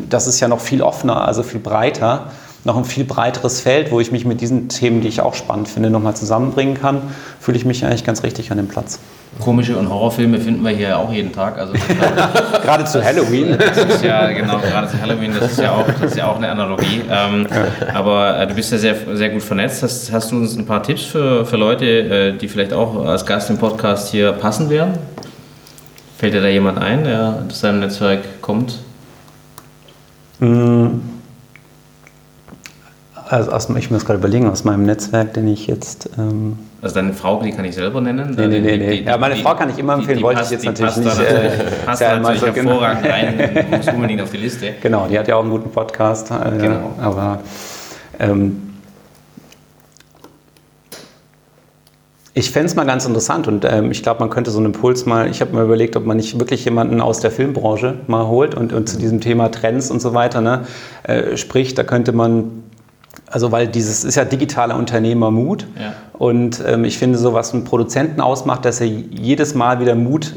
das 0.09 0.27
ist 0.27 0.41
ja 0.41 0.49
noch 0.49 0.61
viel 0.61 0.83
offener, 0.83 1.27
also 1.27 1.43
viel 1.43 1.61
breiter, 1.61 2.31
noch 2.65 2.77
ein 2.77 2.85
viel 2.85 3.05
breiteres 3.05 3.61
Feld, 3.61 3.91
wo 3.91 4.01
ich 4.01 4.13
mich 4.13 4.25
mit 4.25 4.41
diesen 4.41 4.69
Themen, 4.69 5.01
die 5.01 5.09
ich 5.09 5.21
auch 5.21 5.35
spannend 5.35 5.69
finde, 5.69 5.91
nochmal 5.91 6.15
zusammenbringen 6.15 6.75
kann, 6.75 7.03
fühle 7.41 7.57
ich 7.57 7.65
mich 7.65 7.85
eigentlich 7.85 8.05
ganz 8.05 8.23
richtig 8.23 8.51
an 8.51 8.59
dem 8.59 8.69
Platz. 8.69 8.99
Komische 9.39 9.77
und 9.77 9.89
Horrorfilme 9.89 10.39
finden 10.41 10.63
wir 10.65 10.73
hier 10.73 10.99
auch 10.99 11.11
jeden 11.13 11.33
Tag. 11.33 11.57
Also 11.57 11.73
gerade 12.63 12.85
zu 12.85 13.03
Halloween. 13.03 13.57
Das 13.57 13.79
ist 13.79 14.05
ja 14.05 14.31
genau 14.33 14.59
gerade 14.59 14.89
zu 14.89 15.01
Halloween. 15.01 15.33
Das 15.39 15.53
ist 15.53 15.61
ja 15.61 15.73
auch, 15.73 15.87
das 15.87 16.11
ist 16.11 16.17
ja 16.17 16.27
auch 16.27 16.37
eine 16.37 16.51
Analogie. 16.51 17.03
Ähm, 17.09 17.47
aber 17.95 18.41
äh, 18.41 18.47
du 18.49 18.55
bist 18.55 18.73
ja 18.73 18.79
sehr, 18.79 18.97
sehr 19.15 19.31
gut 19.31 19.43
vernetzt. 19.43 19.83
Hast, 19.83 20.13
hast 20.13 20.33
du 20.33 20.37
uns 20.37 20.57
ein 20.57 20.67
paar 20.67 20.83
Tipps 20.83 21.05
für, 21.05 21.47
für 21.47 21.57
Leute, 21.57 21.87
äh, 21.87 22.33
die 22.37 22.49
vielleicht 22.49 22.73
auch 22.73 23.07
als 23.07 23.25
Gast 23.25 23.49
im 23.51 23.59
Podcast 23.59 24.11
hier 24.11 24.33
passen 24.33 24.69
wären? 24.69 24.99
Fällt 26.19 26.35
dir 26.35 26.43
da 26.43 26.49
jemand 26.49 26.79
ein, 26.79 27.05
der 27.05 27.45
aus 27.49 27.61
deinem 27.61 27.81
Netzwerk 27.81 28.43
kommt? 28.43 28.81
Mm. 30.41 31.20
Also 33.31 33.53
aus, 33.53 33.71
ich 33.71 33.93
muss 33.93 34.05
gerade 34.05 34.19
überlegen, 34.19 34.51
aus 34.51 34.65
meinem 34.65 34.85
Netzwerk, 34.85 35.35
den 35.35 35.47
ich 35.47 35.69
jetzt. 35.69 36.11
Ähm 36.19 36.59
also 36.83 36.97
deine 36.97 37.13
Frau, 37.13 37.41
die 37.41 37.53
kann 37.53 37.65
ich 37.65 37.77
selber 37.77 38.01
nennen? 38.01 38.35
Nee, 38.37 38.49
nee, 38.49 38.59
nee. 38.59 38.77
nee. 38.77 39.03
ja, 39.03 39.17
meine 39.19 39.37
die, 39.37 39.43
Frau 39.43 39.55
kann 39.55 39.71
ich 39.71 39.79
immer 39.79 39.95
empfehlen, 39.95 40.19
die, 40.19 40.25
wollte 40.25 40.41
passt, 40.41 40.51
ich 40.51 40.65
jetzt 40.65 40.67
natürlich 40.67 40.97
nicht. 40.97 41.17
Da, 41.17 41.23
äh, 41.23 41.51
passt 41.87 42.03
da 42.03 42.19
natürlich 42.19 42.57
hervorragend 42.57 43.07
rein, 43.07 43.67
muss 43.71 43.87
unbedingt 43.87 44.23
auf 44.23 44.31
die 44.33 44.37
Liste. 44.37 44.75
Genau, 44.83 45.07
die 45.07 45.17
hat 45.17 45.29
ja 45.29 45.37
auch 45.37 45.43
einen 45.43 45.51
guten 45.51 45.71
Podcast. 45.71 46.33
Äh, 46.33 46.59
genau. 46.59 46.95
Aber 47.01 47.39
ähm, 48.19 48.71
ich 52.35 52.51
fände 52.51 52.67
es 52.67 52.75
mal 52.75 52.87
ganz 52.87 53.07
interessant 53.07 53.47
und 53.47 53.65
ähm, 53.65 53.93
ich 53.93 54.03
glaube, 54.03 54.19
man 54.21 54.31
könnte 54.31 54.51
so 54.51 54.59
einen 54.59 54.67
Impuls 54.67 55.07
mal, 55.07 55.31
ich 55.31 55.41
habe 55.41 55.55
mir 55.55 55.63
überlegt, 55.63 55.95
ob 55.95 56.05
man 56.05 56.17
nicht 56.17 56.41
wirklich 56.41 56.65
jemanden 56.65 57.01
aus 57.01 57.21
der 57.21 57.31
Filmbranche 57.31 57.95
mal 58.09 58.27
holt 58.27 58.57
und, 58.57 58.73
und 58.73 58.89
zu 58.89 58.99
diesem 58.99 59.21
Thema 59.21 59.53
Trends 59.53 59.91
und 59.93 60.01
so 60.01 60.15
weiter 60.15 60.41
ne, 60.41 60.65
äh, 61.05 61.37
spricht. 61.37 61.79
Da 61.79 61.85
könnte 61.85 62.11
man 62.13 62.65
also 63.31 63.53
weil 63.53 63.69
dieses 63.69 64.05
ist 64.05 64.17
ja 64.17 64.25
digitaler 64.25 64.77
Unternehmermut. 64.77 65.67
Ja. 65.79 65.95
Und 66.13 66.63
ähm, 66.67 66.85
ich 66.85 66.99
finde, 66.99 67.19
so 67.19 67.33
was 67.33 67.55
einen 67.55 67.65
Produzenten 67.65 68.21
ausmacht, 68.21 68.65
dass 68.65 68.81
er 68.81 68.87
jedes 68.87 69.55
Mal 69.55 69.81
wieder 69.81 69.95
Mut, 69.95 70.33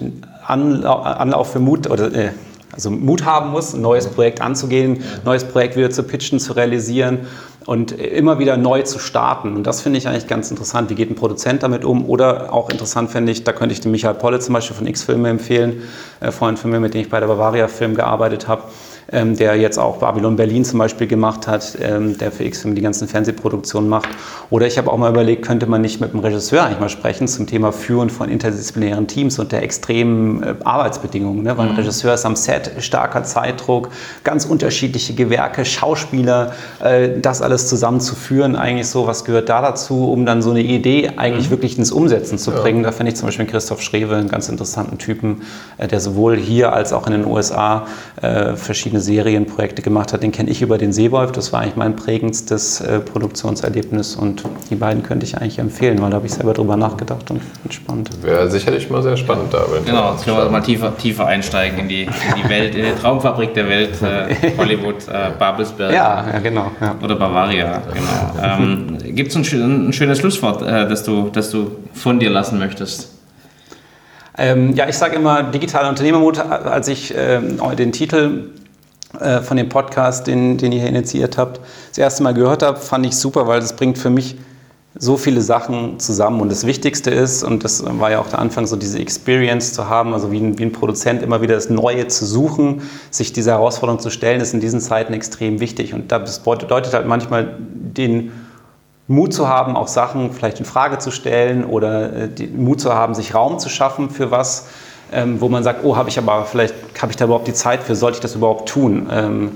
Anlauf, 0.45 1.05
Anlauf 1.05 1.51
für 1.51 1.59
Mut 1.59 1.89
oder 1.89 2.13
äh, 2.13 2.29
also 2.71 2.89
Mut 2.89 3.23
haben 3.25 3.51
muss, 3.51 3.73
ein 3.73 3.81
neues 3.81 4.07
Projekt 4.07 4.41
anzugehen, 4.41 4.95
ein 4.95 5.21
neues 5.25 5.43
Projekt 5.43 5.75
wieder 5.75 5.91
zu 5.91 6.03
pitchen, 6.03 6.39
zu 6.39 6.53
realisieren 6.53 7.19
und 7.65 7.91
immer 7.91 8.39
wieder 8.39 8.57
neu 8.57 8.81
zu 8.81 8.97
starten. 8.97 9.55
Und 9.55 9.67
das 9.67 9.81
finde 9.81 9.99
ich 9.99 10.07
eigentlich 10.07 10.27
ganz 10.27 10.49
interessant. 10.49 10.89
Wie 10.89 10.95
geht 10.95 11.09
ein 11.09 11.15
Produzent 11.15 11.61
damit 11.61 11.85
um? 11.85 12.09
Oder 12.09 12.51
auch 12.51 12.69
interessant 12.71 13.11
finde 13.11 13.31
ich, 13.31 13.43
da 13.43 13.53
könnte 13.53 13.73
ich 13.73 13.81
den 13.81 13.91
Michael 13.91 14.15
Polle 14.15 14.39
zum 14.39 14.53
Beispiel 14.53 14.75
von 14.75 14.87
X-Filme 14.87 15.29
empfehlen, 15.29 15.83
äh, 16.19 16.31
Freund 16.31 16.57
von 16.57 16.71
mir, 16.71 16.79
mit 16.79 16.95
dem 16.95 17.01
ich 17.01 17.09
bei 17.09 17.19
der 17.19 17.27
Bavaria 17.27 17.67
Film 17.67 17.93
gearbeitet 17.93 18.47
habe 18.47 18.63
ähm, 19.11 19.35
der 19.35 19.55
jetzt 19.55 19.77
auch 19.77 19.97
Babylon 19.97 20.35
Berlin 20.35 20.65
zum 20.65 20.79
Beispiel 20.79 21.07
gemacht 21.07 21.47
hat, 21.47 21.77
ähm, 21.81 22.17
der 22.17 22.31
für 22.31 22.43
X-Film 22.43 22.75
die 22.75 22.81
ganzen 22.81 23.07
Fernsehproduktionen 23.07 23.89
macht. 23.89 24.09
Oder 24.49 24.67
ich 24.67 24.77
habe 24.77 24.91
auch 24.91 24.97
mal 24.97 25.09
überlegt, 25.09 25.45
könnte 25.45 25.65
man 25.65 25.81
nicht 25.81 25.99
mit 26.01 26.13
dem 26.13 26.19
Regisseur 26.19 26.63
eigentlich 26.63 26.79
mal 26.79 26.89
sprechen 26.89 27.27
zum 27.27 27.47
Thema 27.47 27.71
Führen 27.71 28.09
von 28.09 28.29
interdisziplinären 28.29 29.07
Teams 29.07 29.39
und 29.39 29.51
der 29.51 29.63
extremen 29.63 30.43
äh, 30.43 30.55
Arbeitsbedingungen. 30.63 31.43
Ne? 31.43 31.57
Weil 31.57 31.67
ein 31.67 31.73
mhm. 31.73 31.79
Regisseur 31.79 32.13
ist 32.13 32.25
am 32.25 32.35
Set, 32.35 32.71
starker 32.79 33.23
Zeitdruck, 33.23 33.89
ganz 34.23 34.45
unterschiedliche 34.45 35.13
Gewerke, 35.13 35.65
Schauspieler, 35.65 36.53
äh, 36.83 37.19
das 37.19 37.41
alles 37.41 37.67
zusammenzuführen, 37.67 38.55
eigentlich 38.55 38.87
so, 38.87 39.07
was 39.07 39.25
gehört 39.25 39.49
da 39.49 39.61
dazu, 39.61 40.11
um 40.11 40.25
dann 40.25 40.41
so 40.41 40.51
eine 40.51 40.61
Idee 40.61 41.11
eigentlich 41.17 41.47
mhm. 41.47 41.51
wirklich 41.51 41.77
ins 41.77 41.91
Umsetzen 41.91 42.37
zu 42.37 42.51
bringen. 42.51 42.79
Ja. 42.79 42.85
Da 42.85 42.91
finde 42.91 43.11
ich 43.11 43.17
zum 43.17 43.27
Beispiel 43.27 43.45
Christoph 43.45 43.81
Schrewe 43.81 44.15
einen 44.15 44.29
ganz 44.29 44.49
interessanten 44.49 44.97
Typen, 44.97 45.41
äh, 45.77 45.87
der 45.87 45.99
sowohl 45.99 46.37
hier 46.37 46.73
als 46.73 46.93
auch 46.93 47.05
in 47.07 47.13
den 47.13 47.25
USA 47.25 47.85
äh, 48.21 48.55
verschiedene 48.55 48.92
verschiedene 48.93 48.99
Serienprojekte 48.99 49.81
gemacht 49.81 50.13
hat. 50.13 50.23
Den 50.23 50.31
kenne 50.31 50.49
ich 50.49 50.61
über 50.61 50.77
den 50.77 50.93
Seewolf. 50.93 51.31
Das 51.31 51.51
war 51.51 51.61
eigentlich 51.61 51.75
mein 51.75 51.95
prägendstes 51.95 52.81
äh, 52.81 52.99
Produktionserlebnis 52.99 54.15
und 54.15 54.43
die 54.69 54.75
beiden 54.75 55.03
könnte 55.03 55.25
ich 55.25 55.37
eigentlich 55.37 55.59
empfehlen, 55.59 56.01
weil 56.01 56.11
da 56.11 56.17
habe 56.17 56.27
ich 56.27 56.33
selber 56.33 56.53
drüber 56.53 56.77
nachgedacht 56.77 57.31
und 57.31 57.41
spannend. 57.73 58.09
Wäre 58.21 58.49
sicherlich 58.49 58.89
mal 58.89 59.01
sehr 59.01 59.17
spannend 59.17 59.53
da. 59.53 59.65
Genau, 59.85 60.11
jetzt 60.11 60.25
können 60.25 60.37
wir 60.37 60.49
mal 60.49 60.61
tiefer, 60.61 60.95
tiefer 60.95 61.25
einsteigen 61.25 61.79
in 61.79 61.89
die, 61.89 62.03
in 62.03 62.09
die 62.43 62.49
Welt, 62.49 62.75
in 62.75 62.85
die 62.85 63.01
Traumfabrik 63.01 63.53
der 63.53 63.67
Welt, 63.67 64.01
äh, 64.01 64.51
Hollywood, 64.57 65.07
äh, 65.07 65.31
Babelsberg. 65.37 65.93
Ja, 65.93 66.25
ja 66.31 66.39
genau. 66.39 66.71
Ja. 66.79 66.95
Oder 67.03 67.15
Bavaria, 67.15 67.81
genau. 67.93 68.61
Ähm, 68.61 68.97
Gibt 69.15 69.35
es 69.35 69.53
ein, 69.53 69.87
ein, 69.87 69.93
schönes 69.93 70.19
Schlusswort, 70.19 70.61
äh, 70.61 70.87
das, 70.87 71.03
du, 71.03 71.29
das 71.29 71.49
du 71.49 71.71
von 71.93 72.19
dir 72.19 72.29
lassen 72.29 72.59
möchtest? 72.59 73.09
Ähm, 74.35 74.73
ja, 74.75 74.89
ich 74.89 74.97
sage 74.97 75.15
immer 75.15 75.43
digitaler 75.43 75.89
Unternehmermut, 75.89 76.39
als 76.39 76.87
ich 76.87 77.15
äh, 77.15 77.39
den 77.77 77.91
Titel 77.91 78.49
äh, 79.19 79.41
von 79.41 79.57
dem 79.57 79.69
Podcast, 79.69 80.27
den, 80.27 80.57
den 80.57 80.71
ihr 80.71 80.79
hier 80.79 80.89
initiiert 80.89 81.37
habt, 81.37 81.59
das 81.89 81.97
erste 81.97 82.23
Mal 82.23 82.33
gehört 82.33 82.63
habe, 82.63 82.79
fand 82.79 83.05
ich 83.05 83.15
super, 83.15 83.47
weil 83.47 83.59
das 83.59 83.75
bringt 83.75 83.97
für 83.97 84.09
mich 84.09 84.37
so 84.95 85.17
viele 85.17 85.41
Sachen 85.41 85.99
zusammen. 85.99 86.41
Und 86.41 86.49
das 86.49 86.65
Wichtigste 86.65 87.09
ist, 87.09 87.43
und 87.43 87.63
das 87.63 87.83
war 87.85 88.11
ja 88.11 88.19
auch 88.19 88.27
der 88.27 88.39
Anfang, 88.39 88.67
so 88.67 88.75
diese 88.75 88.99
Experience 88.99 89.73
zu 89.73 89.89
haben, 89.89 90.13
also 90.13 90.31
wie 90.31 90.39
ein, 90.39 90.59
wie 90.59 90.63
ein 90.63 90.71
Produzent 90.71 91.23
immer 91.23 91.41
wieder 91.41 91.55
das 91.55 91.69
Neue 91.69 92.07
zu 92.07 92.25
suchen, 92.25 92.83
sich 93.09 93.33
dieser 93.33 93.53
Herausforderung 93.53 93.99
zu 93.99 94.11
stellen, 94.11 94.39
ist 94.39 94.53
in 94.53 94.59
diesen 94.59 94.81
Zeiten 94.81 95.13
extrem 95.13 95.59
wichtig. 95.59 95.93
Und 95.93 96.11
das 96.11 96.39
bedeutet 96.39 96.93
halt 96.93 97.07
manchmal 97.07 97.55
den 97.59 98.31
Mut 99.07 99.33
zu 99.33 99.47
haben, 99.49 99.75
auch 99.75 99.87
Sachen 99.87 100.31
vielleicht 100.31 100.59
in 100.59 100.65
Frage 100.65 100.99
zu 100.99 101.11
stellen 101.11 101.65
oder 101.65 102.13
äh, 102.13 102.29
den 102.29 102.63
Mut 102.63 102.79
zu 102.79 102.93
haben, 102.93 103.15
sich 103.15 103.35
Raum 103.35 103.59
zu 103.59 103.69
schaffen 103.69 104.09
für 104.09 104.31
was, 104.31 104.67
ähm, 105.13 105.41
wo 105.41 105.49
man 105.49 105.63
sagt, 105.63 105.83
oh, 105.83 105.95
habe 105.95 106.09
ich 106.09 106.17
aber 106.17 106.45
vielleicht, 106.45 106.73
habe 107.01 107.11
ich 107.11 107.15
da 107.15 107.25
überhaupt 107.25 107.47
die 107.47 107.53
Zeit 107.53 107.83
für, 107.83 107.95
sollte 107.95 108.17
ich 108.17 108.21
das 108.21 108.35
überhaupt 108.35 108.69
tun? 108.69 109.09
Ähm, 109.11 109.51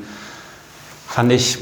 fand 1.08 1.32
ich, 1.32 1.60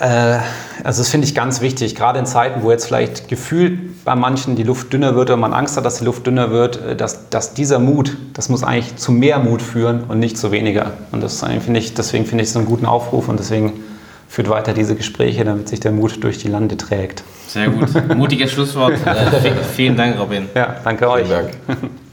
äh, 0.00 0.38
also 0.84 1.00
das 1.00 1.08
finde 1.08 1.26
ich 1.26 1.34
ganz 1.34 1.60
wichtig, 1.60 1.94
gerade 1.94 2.18
in 2.18 2.26
Zeiten, 2.26 2.62
wo 2.62 2.70
jetzt 2.70 2.86
vielleicht 2.86 3.28
gefühlt 3.28 4.04
bei 4.04 4.14
manchen 4.14 4.56
die 4.56 4.62
Luft 4.62 4.92
dünner 4.92 5.14
wird 5.14 5.30
oder 5.30 5.36
man 5.36 5.52
Angst 5.52 5.76
hat, 5.76 5.84
dass 5.84 5.98
die 5.98 6.04
Luft 6.04 6.26
dünner 6.26 6.50
wird, 6.50 6.80
äh, 6.82 6.96
dass, 6.96 7.28
dass 7.28 7.54
dieser 7.54 7.78
Mut, 7.78 8.16
das 8.34 8.48
muss 8.48 8.62
eigentlich 8.62 8.96
zu 8.96 9.12
mehr 9.12 9.38
Mut 9.38 9.62
führen 9.62 10.04
und 10.08 10.18
nicht 10.18 10.38
zu 10.38 10.52
weniger. 10.52 10.92
Und 11.12 11.22
das 11.22 11.40
finde 11.40 11.80
ich, 11.80 11.94
deswegen 11.94 12.26
finde 12.26 12.44
ich 12.44 12.50
es 12.50 12.56
einen 12.56 12.66
guten 12.66 12.86
Aufruf 12.86 13.28
und 13.28 13.38
deswegen 13.38 13.72
führt 14.28 14.48
weiter 14.48 14.72
diese 14.72 14.94
Gespräche, 14.94 15.44
damit 15.44 15.68
sich 15.68 15.80
der 15.80 15.92
Mut 15.92 16.22
durch 16.22 16.38
die 16.38 16.48
Lande 16.48 16.76
trägt. 16.76 17.22
Sehr 17.48 17.68
gut. 17.68 17.88
Mutiges 18.16 18.52
Schlusswort. 18.52 18.94
Äh, 19.06 19.52
vielen 19.74 19.96
Dank, 19.96 20.18
Robin. 20.18 20.48
Ja, 20.54 20.76
danke 20.82 21.08
euch. 21.08 21.26
Vielen 21.26 21.50
Dank. 21.66 21.90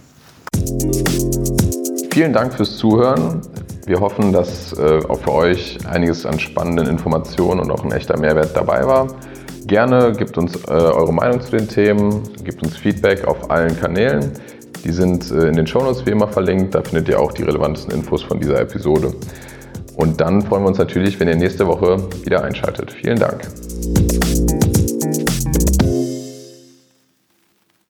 Vielen 2.12 2.34
Dank 2.34 2.54
fürs 2.54 2.78
Zuhören. 2.78 3.42
Wir 3.86 4.00
hoffen, 4.00 4.32
dass 4.32 4.72
äh, 4.74 5.00
auch 5.10 5.20
für 5.20 5.34
euch 5.34 5.78
einiges 5.86 6.26
an 6.26 6.40
spannenden 6.40 6.88
Informationen 6.88 7.60
und 7.60 7.72
auch 7.72 7.84
ein 7.84 7.92
echter 7.92 8.18
Mehrwert 8.18 8.56
dabei 8.56 8.86
war. 8.88 9.08
Gerne 9.66 10.14
gebt 10.14 10.38
uns 10.38 10.56
äh, 10.68 10.72
eure 10.72 11.14
Meinung 11.14 11.42
zu 11.42 11.52
den 11.52 11.68
Themen, 11.68 12.24
gebt 12.44 12.64
uns 12.64 12.78
Feedback 12.78 13.26
auf 13.26 13.50
allen 13.50 13.78
Kanälen. 13.80 14.32
Die 14.84 14.92
sind 14.92 15.32
äh, 15.32 15.48
in 15.48 15.56
den 15.56 15.68
Shownotes 15.68 16.06
wie 16.06 16.12
immer 16.12 16.28
verlinkt. 16.28 16.76
Da 16.76 16.82
findet 16.82 17.10
ihr 17.10 17.20
auch 17.20 17.32
die 17.32 17.44
relevantesten 17.44 17.94
Infos 17.94 18.22
von 18.22 18.40
dieser 18.40 18.60
Episode. 18.60 19.14
Und 19.96 20.20
dann 20.20 20.42
freuen 20.42 20.64
wir 20.64 20.70
uns 20.70 20.78
natürlich, 20.78 21.20
wenn 21.20 21.28
ihr 21.28 21.36
nächste 21.36 21.68
Woche 21.68 21.98
wieder 22.24 22.44
einschaltet. 22.44 22.92
Vielen 22.92 23.20
Dank. 23.20 23.48